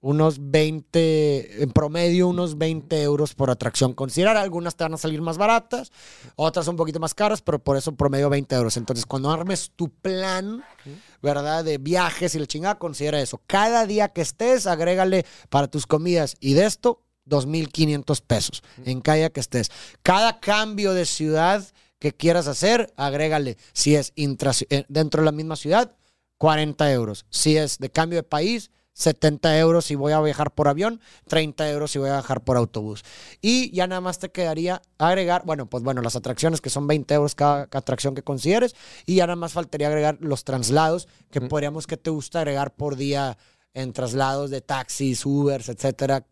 [0.00, 3.92] unos 20, en promedio, unos 20 euros por atracción.
[3.94, 5.90] Considerar, algunas te van a salir más baratas,
[6.36, 8.76] otras un poquito más caras, pero por eso promedio 20 euros.
[8.76, 10.62] Entonces, cuando armes tu plan,
[11.22, 11.64] ¿verdad?
[11.64, 13.40] De viajes y la chingada, considera eso.
[13.46, 19.30] Cada día que estés, agrégale para tus comidas y de esto, 2.500 pesos en cada
[19.30, 19.70] que estés.
[20.02, 21.64] Cada cambio de ciudad
[21.98, 23.56] que quieras hacer, agrégale.
[23.72, 25.96] Si es intra- eh, dentro de la misma ciudad,
[26.38, 27.24] 40 euros.
[27.30, 31.68] Si es de cambio de país, 70 euros si voy a viajar por avión, 30
[31.70, 33.04] euros si voy a viajar por autobús.
[33.42, 37.12] Y ya nada más te quedaría agregar, bueno, pues bueno, las atracciones que son 20
[37.12, 38.74] euros cada, cada atracción que consideres.
[39.04, 42.96] Y ya nada más faltaría agregar los traslados, que podríamos que te gusta agregar por
[42.96, 43.36] día
[43.74, 46.24] en traslados de taxis, Ubers, etcétera.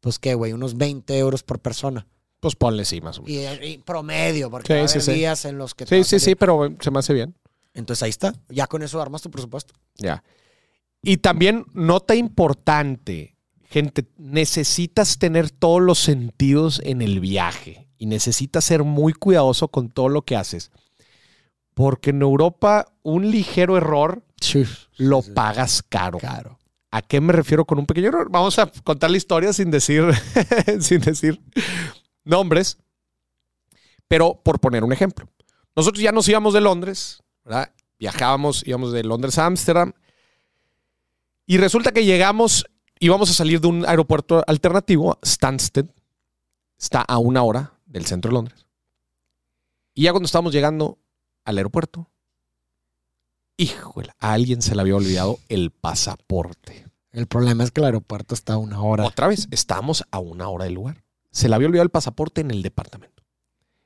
[0.00, 2.06] Pues qué, güey, unos 20 euros por persona.
[2.40, 3.58] Pues ponle sí, más o menos.
[3.62, 5.12] Y, y promedio, porque Sí, va a sí, haber sí.
[5.14, 5.86] días en los que...
[5.86, 7.34] Sí, sí, sí, pero se me hace bien.
[7.72, 8.34] Entonces ahí está.
[8.50, 9.72] Ya con eso armas tu presupuesto.
[9.96, 10.22] Ya.
[11.06, 13.36] Y también, nota importante,
[13.70, 19.88] gente, necesitas tener todos los sentidos en el viaje y necesitas ser muy cuidadoso con
[19.88, 20.72] todo lo que haces.
[21.74, 24.24] Porque en Europa un ligero error
[24.96, 25.30] lo sí.
[25.30, 26.18] pagas caro.
[26.18, 26.58] Caro.
[26.90, 28.28] ¿A qué me refiero con un pequeño error?
[28.28, 30.02] Vamos a contar la historia sin decir,
[30.80, 31.40] sin decir
[32.24, 32.78] nombres.
[34.08, 35.28] Pero por poner un ejemplo.
[35.76, 37.72] Nosotros ya nos íbamos de Londres, ¿verdad?
[37.96, 39.92] Viajábamos, íbamos de Londres a Ámsterdam.
[41.46, 42.66] Y resulta que llegamos,
[42.98, 45.86] íbamos a salir de un aeropuerto alternativo, Stansted.
[46.78, 48.66] Está a una hora del centro de Londres.
[49.94, 50.98] Y ya cuando estábamos llegando
[51.44, 52.10] al aeropuerto,
[53.56, 56.86] híjole, a alguien se le había olvidado el pasaporte.
[57.12, 59.04] El problema es que el aeropuerto está a una hora.
[59.04, 61.02] Otra vez, estábamos a una hora del lugar.
[61.30, 63.22] Se le había olvidado el pasaporte en el departamento.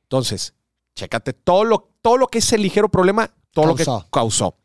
[0.02, 0.54] Entonces,
[0.96, 4.56] chécate todo lo, todo lo que ese ligero problema, todo lo que causó.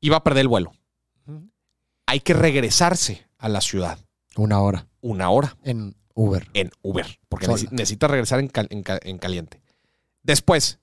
[0.00, 0.72] Iba a perder el vuelo.
[2.06, 3.98] Hay que regresarse a la ciudad
[4.36, 6.48] Una hora una hora en Uber.
[6.54, 9.60] en Uber, porque necesita regresar en, cal- en ca- en caliente.
[10.22, 10.78] Después,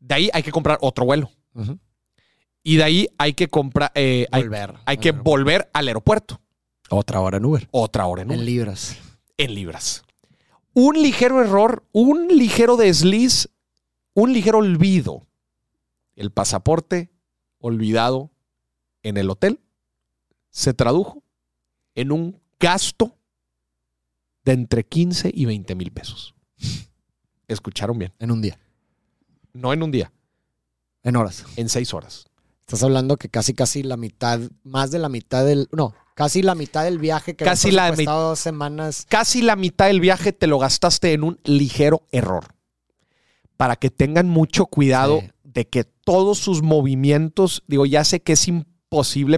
[0.00, 1.30] de ahí hay que comprar otro vuelo.
[2.62, 4.74] Y de ahí hay que comprar, eh, hay, Volver.
[4.84, 6.40] hay que volver al aeropuerto.
[6.90, 7.68] Otra hora en Uber.
[7.70, 8.38] Otra hora en Uber.
[8.40, 8.96] En libras.
[9.38, 10.02] en libras.
[10.74, 13.48] Un ligero error, un ligero desliz,
[14.14, 15.26] un ligero olvido.
[16.16, 17.10] El pasaporte
[17.58, 18.30] olvidado
[19.02, 19.60] en el hotel
[20.52, 21.24] se tradujo
[21.96, 23.16] en un gasto
[24.44, 26.34] de entre 15 y 20 mil pesos.
[27.48, 28.12] Escucharon bien.
[28.18, 28.58] En un día.
[29.52, 30.12] No en un día,
[31.02, 31.44] En horas.
[31.56, 32.24] en seis horas.
[32.60, 35.68] Estás hablando que casi, casi la mitad, más de la mitad del.
[35.72, 39.04] No, casi la mitad del viaje que Casi la dos semanas.
[39.08, 42.54] Casi la mitad del viaje te lo gastaste en un ligero error.
[43.58, 45.30] Para que tengan mucho cuidado Sí.
[45.44, 48.71] de que todos sus movimientos, digo, ya sé que es imposible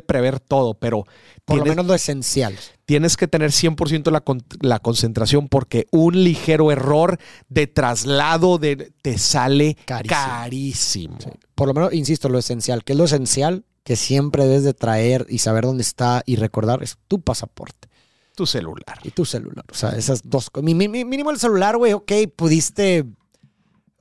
[0.06, 1.05] prever todo, pero
[1.44, 2.56] Por lo menos lo esencial.
[2.86, 7.18] tienes que tener 100% la, con- la concentración porque un ligero error
[7.48, 10.16] de traslado de, te sale Carísimo.
[10.20, 11.18] carísimo.
[11.55, 12.85] Por lo menos, insisto, lo esencial.
[12.85, 13.64] ¿Qué es lo esencial?
[13.85, 17.89] Que siempre debes de traer y saber dónde está y recordar es tu pasaporte
[18.35, 18.98] Tu celular.
[19.05, 19.64] y tu celular.
[19.70, 20.64] O sea, esas dos cosas.
[20.64, 23.05] Mínimo el celular, güey, ok, pudiste.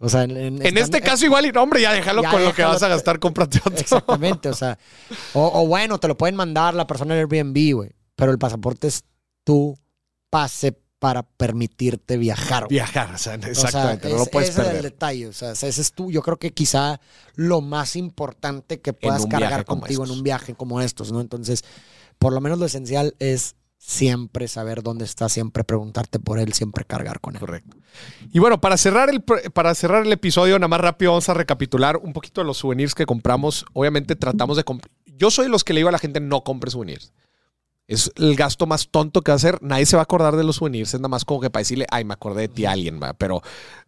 [0.06, 2.54] O sea, en, En este caso, igual, y no, hombre, ya déjalo Ya con lo
[2.54, 3.78] que vas a gastar, cómprate otro.
[3.80, 4.78] Exactamente, o sea,
[5.34, 8.88] o, o bueno, te lo pueden mandar la persona en Airbnb, güey, pero el pasaporte
[8.88, 9.04] es
[9.46, 9.78] tu
[10.30, 12.64] pase para permitirte viajar.
[12.66, 12.76] güey.
[12.76, 14.92] Viajar, o sea, O sea, exactamente, no lo es- puedes ese es el perder.
[14.92, 17.00] detalle, o sea, ese es tú, yo creo que quizá
[17.36, 21.22] lo más importante que puedas cargar contigo en un viaje como estos, ¿no?
[21.22, 21.64] Entonces,
[22.20, 23.56] por lo menos lo esencial es
[23.86, 27.42] siempre saber dónde está, siempre preguntarte por él, siempre cargar con él.
[27.42, 27.76] Correcto.
[28.32, 31.98] Y bueno, para cerrar, el, para cerrar el episodio, nada más rápido vamos a recapitular
[31.98, 33.66] un poquito de los souvenirs que compramos.
[33.74, 34.64] Obviamente tratamos de.
[35.18, 37.12] Yo soy los que le digo a la gente no compre souvenirs.
[37.86, 39.62] Es el gasto más tonto que va a hacer.
[39.62, 40.94] Nadie se va a acordar de los souvenirs.
[40.94, 43.14] Es nada más como que para decirle, ay, me acordé de ti alguien, ¿va?
[43.14, 43.42] pero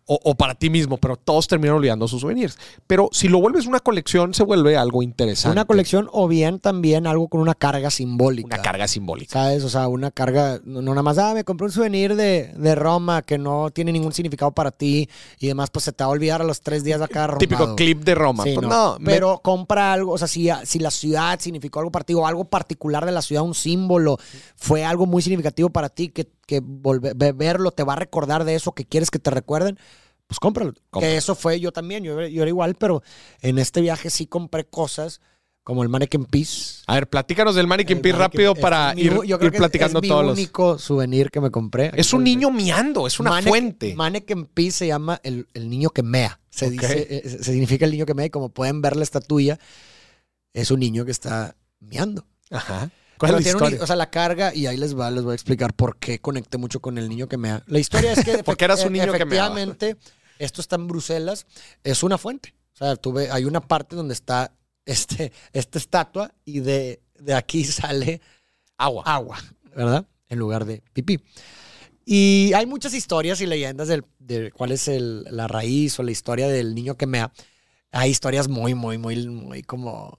[0.08, 2.58] o, o para ti mismo, pero todos terminan olvidando sus souvenirs.
[2.88, 5.54] Pero si lo vuelves una colección, se vuelve algo interesante.
[5.54, 8.46] Una colección o bien también algo con una carga simbólica.
[8.48, 9.32] Una carga simbólica.
[9.34, 9.64] ¿Sabes?
[9.64, 13.22] O sea, una carga, no, nada más, ah, me compré un souvenir de, de Roma
[13.24, 15.10] que no tiene ningún significado para ti
[15.40, 17.76] y demás, pues se te va a olvidar a los tres días de acá Típico
[17.76, 18.44] clip de Roma.
[18.44, 18.94] Sí, Pues no.
[18.94, 22.14] no, me- Pero compra algo, o sea, si, si la ciudad significó algo para ti
[22.14, 24.18] o algo particular de la ciudad, un símbolo,
[24.56, 28.44] fue algo muy significativo para ti que, que volver, ve- verlo te va a recordar
[28.44, 29.78] de eso que quieres que te recuerden,
[30.28, 30.74] pues cómpralo.
[30.90, 31.10] Compra.
[31.10, 33.04] Que eso fue yo también, yo, era- yo era igual, pero
[33.42, 35.22] en este viaje sí compré cosas
[35.64, 36.84] como el Mannequin Peace.
[36.86, 39.52] A ver, platícanos del Mannequin El Peace rápido es para mi- ir, yo creo ir
[39.52, 40.34] que platicando es todos los.
[40.38, 41.92] único souvenir que me compré.
[41.96, 43.96] Es un niño miando, es una Mannequin- fuente.
[43.96, 46.40] Mannequin Peace se llama el, el niño que mea.
[46.52, 49.58] Se dice, eh, se significa el niño que mea y como pueden ver la estatuilla,
[50.54, 52.26] es un niño que está meando.
[52.52, 52.92] Ajá.
[53.18, 55.36] ¿Cuál Pero tiene un- o sea, la carga, y ahí les va, les voy a
[55.36, 57.64] explicar por qué conecté mucho con el niño que mea.
[57.68, 59.60] La historia es que Porque eras un niño que meaba.
[59.60, 59.98] efectivamente,
[60.40, 61.46] esto está en Bruselas,
[61.84, 62.54] es una fuente.
[62.74, 64.52] O sea, tuve, hay una parte donde está
[64.86, 68.22] este, esta estatua y de, de aquí sale
[68.78, 69.04] Agua.
[69.06, 69.38] agua,
[69.76, 70.06] ¿verdad?
[70.28, 71.20] En lugar de pipí.
[72.06, 76.12] Y hay muchas historias y leyendas del- de cuál es el- la raíz o la
[76.12, 77.32] historia del niño que mea.
[77.92, 80.18] Hay historias muy, muy, muy, muy como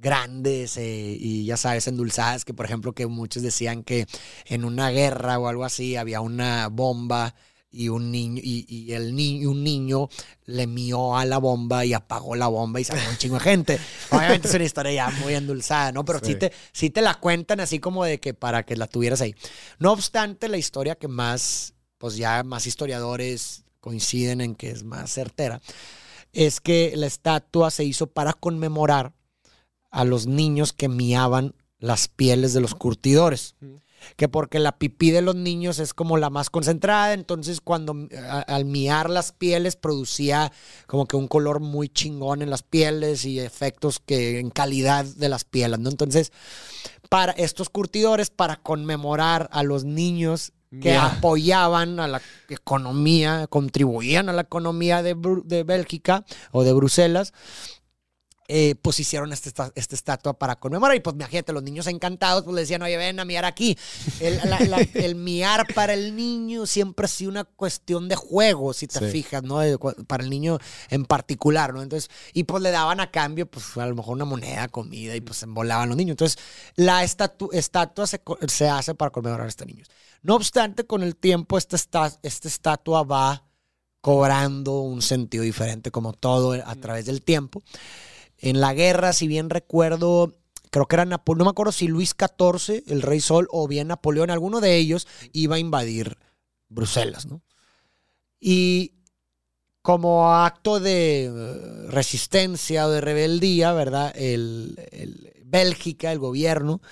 [0.00, 4.06] grandes eh, y ya sabes, endulzadas, que por ejemplo que muchos decían que
[4.46, 7.34] en una guerra o algo así había una bomba
[7.70, 10.08] y un niño y, y el niño un niño
[10.46, 13.78] le mió a la bomba y apagó la bomba y salió un chingo de gente.
[14.10, 16.02] Obviamente es una historia ya muy endulzada, ¿no?
[16.04, 16.34] Pero sí, Sí.
[16.36, 19.34] te, sí te la cuentan así como de que para que la tuvieras ahí.
[19.78, 25.12] No obstante, la historia que más, pues ya más historiadores coinciden en que es más
[25.12, 25.60] certera,
[26.32, 29.12] es que la estatua se hizo para conmemorar
[29.90, 33.54] a los niños que miaban las pieles de los curtidores.
[34.16, 37.96] Que porque la pipí de los niños es como la más concentrada, entonces cuando
[38.28, 40.52] a- al miar las pieles producía
[40.86, 45.28] como que un color muy chingón en las pieles y efectos que en calidad de
[45.28, 45.90] las pieles, ¿no?
[45.90, 46.30] Entonces,
[47.08, 51.06] para estos curtidores, para conmemorar a los niños que Ya.
[51.06, 52.20] apoyaban a la
[52.50, 57.32] economía, contribuían a la economía de, de Bélgica o de Bruselas,
[58.50, 60.96] eh, pues hicieron este esta, esta estatua para conmemorar.
[60.96, 63.76] Y pues imagínate, los niños encantados pues le decían, oye, ven a miar aquí.
[64.20, 68.72] El, la- la- el miar para el niño siempre ha sido una cuestión de juego,
[68.72, 69.10] si te Sí.
[69.10, 69.58] fijas, ¿no?
[70.06, 70.58] Para el niño
[70.90, 71.82] en particular, ¿no?
[71.82, 75.20] Entonces, y pues le daban a cambio, pues a lo mejor una moneda, comida, y
[75.20, 76.12] pues se embolaban los niños.
[76.12, 76.38] Entonces,
[76.74, 79.88] la estatu- estatua se, se hace para conmemorar a estos niños.
[80.22, 83.44] No obstante, con el tiempo, esta, esta, esta estatua va
[84.00, 87.62] cobrando un sentido diferente, como todo a través del tiempo.
[88.38, 90.36] En la guerra, si bien recuerdo,
[90.70, 93.88] creo que era Napoleón, no me acuerdo si Luis XIV, el rey Sol, o bien
[93.88, 96.18] Napoleón, alguno de ellos iba a invadir
[96.68, 97.42] Bruselas, ¿no?
[98.40, 98.94] Y
[99.82, 104.12] como acto de eh, resistencia o de rebeldía, ¿verdad?
[104.14, 104.78] El,
[105.44, 106.82] Bélgica, el gobierno,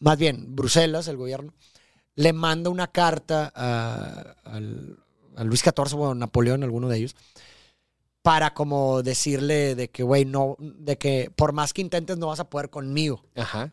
[0.00, 1.54] más bien Bruselas, el gobierno,
[2.16, 7.14] le manda una carta a, a Luis XIV o a Napoleón, alguno de ellos,
[8.22, 12.40] para como decirle de que, güey, no, de que por más que intentes no vas
[12.40, 13.24] a poder conmigo.
[13.36, 13.72] Ajá.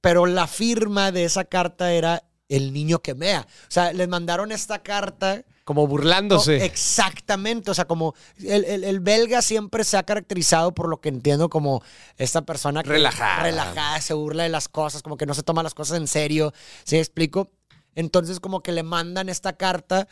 [0.00, 3.46] Pero la firma de esa carta era el niño que mea.
[3.48, 5.44] O sea, les mandaron esta carta.
[5.64, 6.58] Como burlándose.
[6.58, 11.00] No, exactamente, o sea, como el, el- el belga siempre se ha caracterizado por lo
[11.00, 11.82] que entiendo como
[12.18, 13.44] esta persona que Relajada.
[13.44, 16.52] relajada, se burla de las cosas, como que no se toma las cosas en serio,
[16.84, 17.50] ¿sí explico?
[17.94, 20.08] Entonces como que le mandan esta carta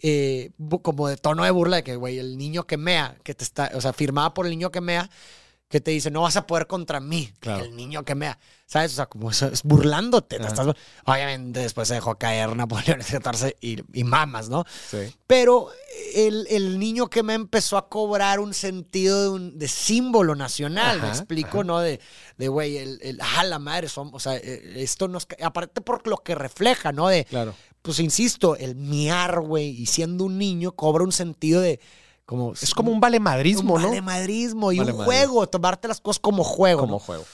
[0.00, 0.50] eh,
[0.82, 3.70] como de tono de burla de que, güey, el niño que mea, que te está,
[3.74, 5.10] o sea, firmada por el niño que mea,
[5.68, 7.62] que te dice, no vas a poder contra mí, Claro.
[7.64, 8.92] el niño que mea, ¿sabes?
[8.92, 10.38] O sea, como eso es burlándote.
[10.38, 10.54] te Ajá.
[10.54, 13.00] estás- obviamente después se dejó caer Napoleón
[13.60, 14.64] y, y mamas, ¿no?
[14.90, 15.14] Sí.
[15.26, 15.68] Pero
[16.14, 21.02] el, el niño que me empezó a cobrar un sentido de, un- de símbolo nacional,
[21.02, 21.80] me Ajá, explico, ¿no?
[21.80, 22.00] De,
[22.38, 26.06] de güey, el, el, ah, la madre, son, o sea, eh, esto nos, aparte por
[26.06, 27.08] lo que refleja, ¿no?
[27.08, 27.54] De, Claro.
[27.82, 31.80] Pues insisto, el miar, güey, y siendo un niño cobra un sentido de,
[32.26, 32.52] como...
[32.52, 33.88] Es como un valemadrismo, un ¿no?
[33.88, 36.80] valemadrismo y un juego, tomarte las cosas como juego.
[36.80, 36.98] Como ¿no?
[36.98, 37.24] juego.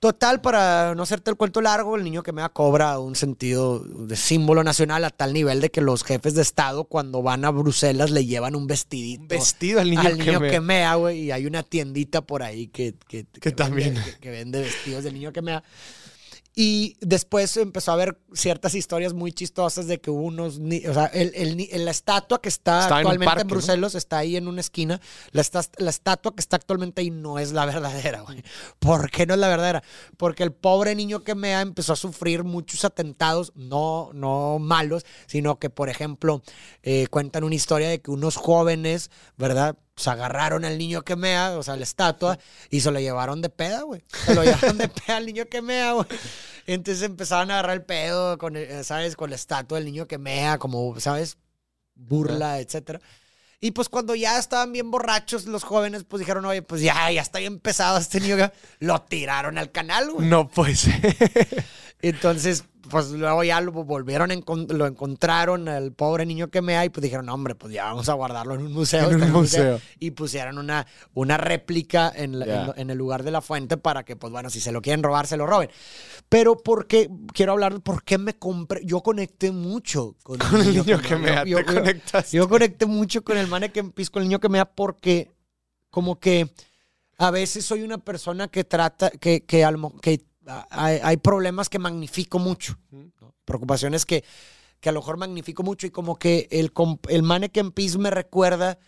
[0.00, 4.14] Total, para no hacerte el cuento largo, el niño que me cobra un sentido de
[4.14, 8.12] símbolo nacional a tal nivel de que los jefes de Estado cuando van a Bruselas
[8.12, 9.22] le llevan un vestidito.
[9.22, 10.60] Un vestido al niño, al niño que, me...
[10.60, 13.94] mea, güey, y hay una tiendita por ahí que, que, que también.
[13.94, 15.64] Vende, que, que vende vestidos del niño que mea.
[16.60, 20.58] Y después empezó a haber ciertas historias muy chistosas de que unos...
[20.58, 23.54] o sea, el, el la estatua que está en actualmente parque, en ¿no?
[23.54, 25.00] Bruselas está ahí en una esquina.
[25.30, 25.44] La,
[25.76, 28.42] la estatua que está actualmente ahí no es la verdadera, güey.
[28.80, 29.84] ¿Por qué no es la verdadera?
[30.16, 35.60] Porque el pobre niño que mea empezó a sufrir muchos atentados, no, no malos, sino
[35.60, 36.42] que, por ejemplo,
[36.82, 39.76] eh, cuentan una historia de que unos jóvenes, ¿verdad?
[39.98, 42.38] Se agarraron al niño que mea, o sea, la estatua,
[42.70, 44.02] y se lo llevaron de peda, güey.
[44.24, 46.06] Se lo llevaron de peda al niño que mea, güey.
[46.66, 49.16] Entonces empezaron a agarrar el pedo con, el- ¿sabes?
[49.16, 51.36] Con la estatua del niño que mea, como, ¿sabes?
[51.94, 53.00] Burla, etcétera.
[53.60, 57.20] Y pues cuando ya estaban bien borrachos los jóvenes, pues dijeron, oye, pues ya, ya
[57.22, 58.36] está bien pesado este niño.
[58.36, 58.52] que-".
[58.78, 60.28] Lo tiraron al canal, güey.
[60.28, 60.86] No, pues.
[62.00, 64.30] Entonces, pues luego ya lo volvieron,
[64.68, 68.08] lo encontraron al pobre niño que mea y pues dijeron, "No, hombre, pues ya vamos
[68.08, 69.08] a guardarlo en un museo.
[69.10, 69.80] En un el museo.
[69.98, 72.64] Y pusieron una, una réplica en, la- Ya.
[72.76, 75.02] en en el lugar de la fuente para que, pues bueno, si se lo quieren
[75.02, 75.68] robar, se lo roben.
[76.28, 80.74] Pero porque, quiero hablar de por qué me compré, yo conecté mucho con, Con el
[80.76, 81.44] niño que mea.
[81.44, 82.36] mea, Yo- te yo- conectaste.
[82.36, 85.30] yo conecté mucho con el mannequin pis, con el niño que me da porque
[85.90, 86.50] como que
[87.18, 89.66] a veces soy una persona que trata, que, que,
[90.00, 90.24] que
[90.70, 92.78] hay, hay problemas que magnifico mucho.
[92.90, 93.34] ¿no?
[93.44, 94.24] Preocupaciones que,
[94.80, 96.72] que a lo mejor magnifico mucho y como que el,
[97.08, 98.78] el mannequin pis me recuerda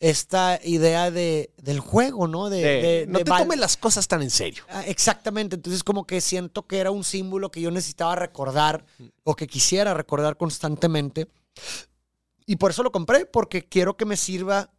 [0.00, 2.50] esta idea de, del juego, ¿no?
[2.50, 4.64] De, De- de- no te tomes las cosas tan en serio.
[4.68, 8.84] Ah, Exactamente, entonces como que siento que era un símbolo que yo necesitaba recordar
[9.22, 11.28] o que quisiera recordar constantemente.
[12.46, 14.70] Y por eso lo compré, porque quiero que me sirva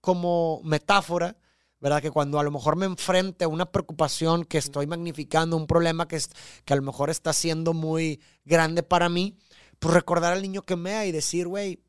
[0.00, 1.36] como metáfora,
[1.82, 2.00] ¿verdad?
[2.00, 6.08] Que cuando a lo mejor me enfrente a una preocupación que estoy magnificando, un problema
[6.08, 6.30] que, es-
[6.64, 9.36] que a lo mejor está siendo muy grande para mí,
[9.78, 11.80] pues recordar al niño que mea y decir, güey,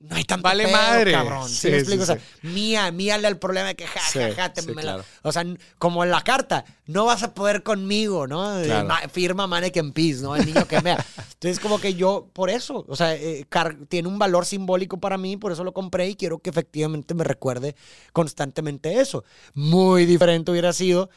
[0.00, 1.10] no hay tanto Vale pedo, madre.
[1.12, 1.48] cabrón.
[1.48, 2.02] ¿Sí Sí, me sí, explico?
[2.04, 5.32] O sea, mía, míale al problema de que ja, ja, ja, te me la- o
[5.32, 5.44] sea,
[5.78, 8.54] como en la carta, no vas a poder conmigo, ¿no?
[8.54, 8.86] De Claro.
[8.86, 10.36] ma- firma Mannequin Peace, ¿no?
[10.36, 11.04] El niño que mea.
[11.16, 15.18] Entonces, como que yo, por eso, o sea, eh, car- tiene un valor simbólico para
[15.18, 17.74] mí, por eso lo compré y quiero que efectivamente me recuerde
[18.12, 19.24] constantemente eso.
[19.54, 21.10] Muy diferente hubiera sido,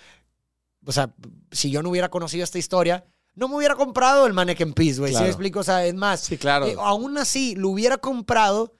[0.86, 1.14] o sea,
[1.52, 3.06] si yo no hubiera conocido esta historia,
[3.36, 5.10] no me hubiera comprado el Mannequin Peace, güey.
[5.12, 5.24] ¿Sí Claro.
[5.26, 5.60] me explico?
[5.60, 6.68] O sea, es más, Sí, claro.
[6.68, 8.74] eh, aún así, lo hubiera comprado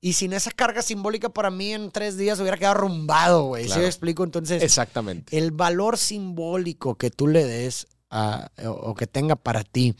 [0.00, 3.64] y sin esa carga simbólica para mí en tres días hubiera quedado arrumbado, güey.
[3.64, 3.82] ¿Sí Claro.
[3.82, 4.24] me explico?
[4.24, 5.36] Entonces, Exactamente.
[5.36, 9.94] el valor simbólico que tú le des a- o, que tenga para ti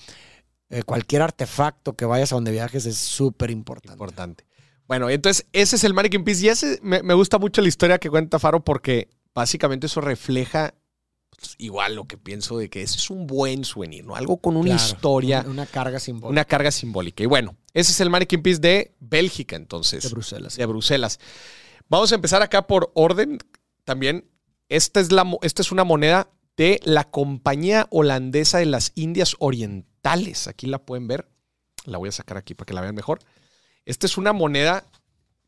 [0.71, 3.93] eh, cualquier artefacto que vayas a donde viajes es súper importante.
[3.95, 4.45] Importante.
[4.87, 6.45] Bueno, entonces ese es el Mannequin Peace.
[6.45, 10.75] Y ese me, me gusta mucho la historia que cuenta Faro porque básicamente eso refleja
[11.59, 14.17] igual lo que pienso de que ese es un buen souvenir, ¿no?
[14.17, 17.23] Algo con una Claro, historia, Una, una carga simbólica una carga simbólica.
[17.23, 20.03] Y bueno, ese es el Mannequin Peace de Bélgica, entonces.
[20.03, 20.57] de Bruselas.
[20.57, 21.21] de Bruselas.
[21.89, 23.39] Vamos a empezar acá por orden.
[23.85, 24.29] También,
[24.69, 30.49] esta es, la, esta es una moneda de la Compañía Holandesa de las Indias Orientales.
[30.49, 31.29] Aquí la pueden ver.
[31.85, 33.21] La voy a sacar aquí para que la vean mejor.
[33.87, 34.85] Esta es una moneda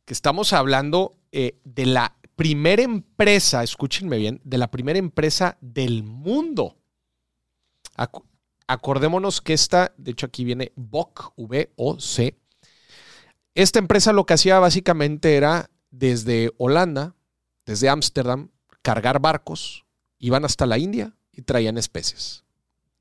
[0.07, 6.05] que estamos hablando eh, de la primera empresa, escúchenme bien, de la primera empresa del
[6.05, 6.79] mundo.
[8.67, 12.39] Acordémonos que esta, de hecho aquí viene VOC, V-O-C.
[13.55, 17.15] Esta empresa lo que hacía básicamente era desde Holanda,
[17.67, 18.49] desde Ámsterdam,
[18.81, 19.85] cargar barcos,
[20.19, 22.45] iban hasta la India y traían especies.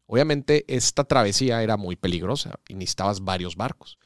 [0.05, 3.99] Obviamente esta travesía era muy peligrosa y necesitabas varios barcos.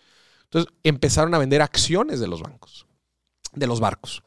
[0.43, 2.85] Entonces empezaron a vender acciones de los bancos,
[3.53, 4.22] de los barcos.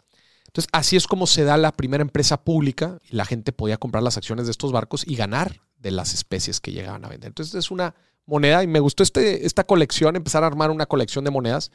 [0.56, 4.02] Entonces así es como se da la primera empresa pública y la gente podía comprar
[4.02, 7.28] las acciones de estos barcos y ganar de las especies que llegaban a vender.
[7.28, 11.26] Entonces es una moneda y me gustó este, esta colección, empezar a armar una colección
[11.26, 11.72] de monedas.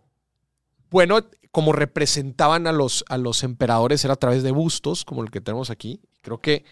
[0.89, 1.19] bueno,
[1.51, 5.39] como representaban a los, a los emperadores era a través de bustos, como el que
[5.39, 6.01] tenemos aquí.
[6.21, 6.65] Creo que,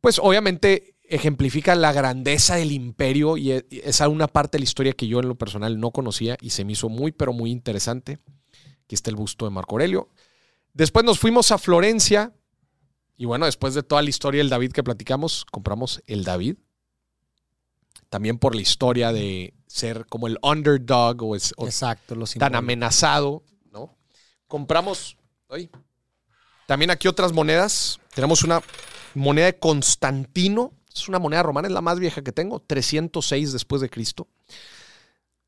[0.00, 4.92] pues obviamente ejemplifica la grandeza del imperio y e, es una parte de la historia
[4.92, 8.18] que yo en lo personal no conocía y se me hizo muy, pero muy interesante.
[8.84, 10.08] Aquí está el busto de Marco Aurelio.
[10.72, 12.32] Después nos fuimos a Florencia
[13.16, 16.56] y bueno, después de toda la historia del David que platicamos, compramos el David.
[18.08, 23.42] También por la historia de ser como el underdog o, es, Exacto, tan amenazado,
[23.72, 23.96] ¿no?
[24.46, 25.16] Compramos,
[26.66, 27.98] también aquí otras monedas.
[28.14, 28.62] Tenemos una
[29.14, 33.80] moneda de Constantino es una moneda romana, es la más vieja que tengo, 306 después
[33.82, 34.28] de Cristo,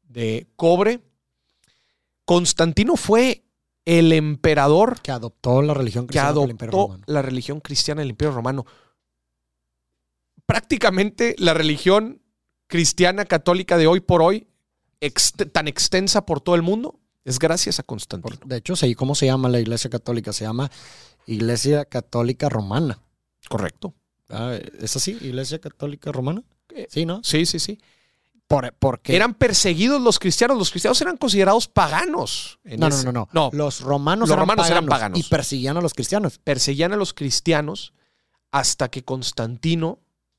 [0.02, 1.00] de cobre.
[2.24, 3.44] Constantino fue
[3.84, 8.66] el emperador que adoptó la religión cristiana que adoptó la religión cristiana del Imperio Romano.
[10.44, 12.20] Prácticamente la religión
[12.66, 14.46] cristiana católica de hoy por hoy,
[15.52, 18.38] tan extensa por todo el mundo, es gracias a Constantino.
[18.44, 20.32] De hecho, ¿cómo se llama la Iglesia Católica?
[20.32, 20.70] Se llama
[21.26, 23.00] Iglesia Católica Romana.
[23.48, 23.94] Correcto.
[24.30, 25.16] Ah, ¿Es así?
[25.20, 26.42] ¿Iglesia Católica Romana?
[26.74, 27.20] Eh, sí, ¿no?
[27.22, 27.78] Sí, sí, sí.
[28.46, 30.56] ¿Por, porque Eran perseguidos los cristianos.
[30.56, 32.58] Los cristianos eran considerados paganos.
[32.64, 35.18] No, no, no, no, Los romanos, eran, romanos eran paganos.
[35.18, 36.38] Y perseguían a los cristianos.
[36.38, 37.92] Perseguían a los cristianos
[38.50, 39.98] hasta que Constantino.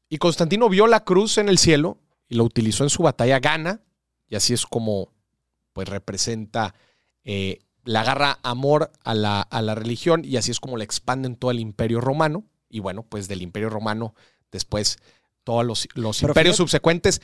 [0.09, 3.81] Y Constantino vio la cruz en el cielo y lo utilizó en su batalla, gana.
[4.27, 5.11] Y así es como
[5.73, 6.73] pues representa.
[7.23, 11.27] Eh, la agarra amor a la, a la religión y así es como la expande
[11.27, 14.13] en todo el imperio romano y bueno, pues del Imperio Romano,
[14.51, 14.99] después
[15.43, 17.21] todos los, los imperios subsecuentes,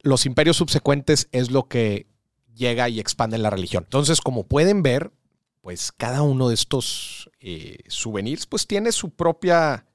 [0.00, 2.06] los imperios subsecuentes es lo que
[2.54, 3.84] llega y expande la religión.
[3.84, 5.12] Entonces, como pueden ver,
[5.60, 9.86] pues cada uno de estos eh, souvenirs, pues tiene su propia,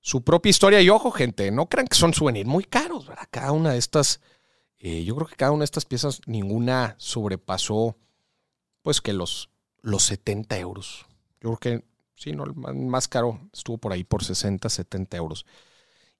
[0.00, 0.80] su propia historia.
[0.80, 3.28] Y ojo, gente, no crean que son souvenirs muy caros, ¿verdad?
[3.30, 4.20] Cada una de estas,
[4.78, 7.96] eh, yo creo que cada una de estas piezas, ninguna sobrepasó,
[8.82, 9.50] pues que los,
[9.82, 11.06] los 70 euros.
[11.40, 11.84] Yo creo que
[12.18, 15.46] Sí, no, el más caro estuvo por ahí por 60, 70 euros.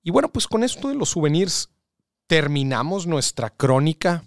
[0.01, 1.71] Y bueno, pues con esto de los souvenirs
[2.29, 4.23] terminamos nuestra crónica.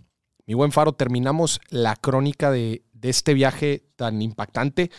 [0.46, 4.92] Mi buen Faro, terminamos la crónica de, este viaje tan impactante.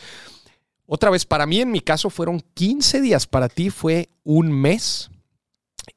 [0.87, 5.11] Otra vez, para mí en mi caso fueron 15 días, para ti fue un mes.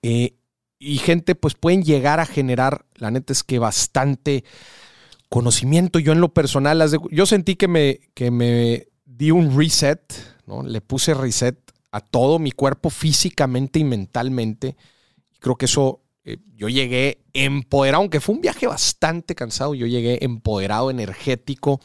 [0.03, 0.37] Eh,
[0.79, 4.45] y gente, pues pueden llegar a generar, la neta es que bastante
[5.31, 5.99] conocimiento.
[6.01, 11.15] Yo en lo personal, yo sentí que me, que me di un reset le puse
[11.15, 11.59] reset
[11.91, 14.77] a todo mi cuerpo físicamente y mentalmente.
[15.39, 20.25] Creo que eso, eh, yo llegué empoderado, aunque fue un viaje bastante cansado, yo llegué
[20.25, 21.81] empoderado, energético,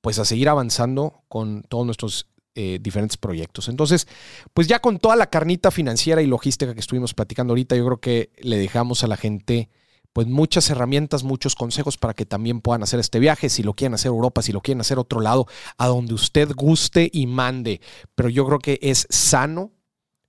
[0.00, 2.26] pues a seguir avanzando con todos nuestros
[2.56, 3.68] eh, diferentes proyectos.
[3.68, 4.08] Entonces,
[4.52, 8.00] pues ya con toda la carnita financiera y logística que estuvimos platicando ahorita, yo creo
[8.00, 9.68] que le dejamos a la gente
[10.12, 13.94] pues muchas herramientas, muchos consejos para que también puedan hacer este viaje, si lo quieren
[13.94, 15.46] hacer Europa, si lo quieren hacer otro lado,
[15.78, 17.80] a donde usted guste y mande.
[18.14, 19.72] Pero yo creo que es sano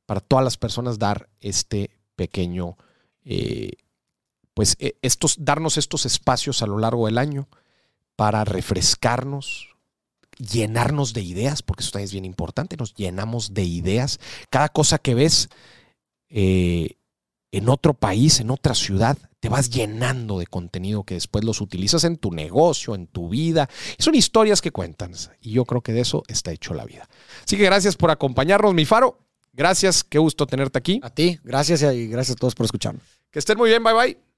[0.05, 2.77] para todas las personas dar este pequeño,
[3.23, 3.71] eh,
[4.53, 7.47] pues e, estos, darnos estos espacios a lo largo del año
[8.15, 9.75] para refrescarnos,
[10.37, 14.19] llenarnos de ideas, porque eso también es bien importante, nos llenamos de ideas.
[14.49, 15.49] Cada cosa que ves,
[16.29, 16.97] eh,
[17.51, 22.03] en otro país, en otra ciudad, te vas llenando de contenido que después los utilizas
[22.03, 23.69] en tu negocio, en tu vida.
[23.97, 27.07] Son historias que cuentan y yo creo que de eso está hecho la vida.
[27.43, 29.17] Así que gracias por acompañarnos, mi faro.
[29.53, 31.01] Gracias, qué gusto tenerte aquí.
[31.03, 33.01] A ti, gracias y gracias a todos por escucharme.
[33.31, 34.30] Que estén muy bien, bye bye.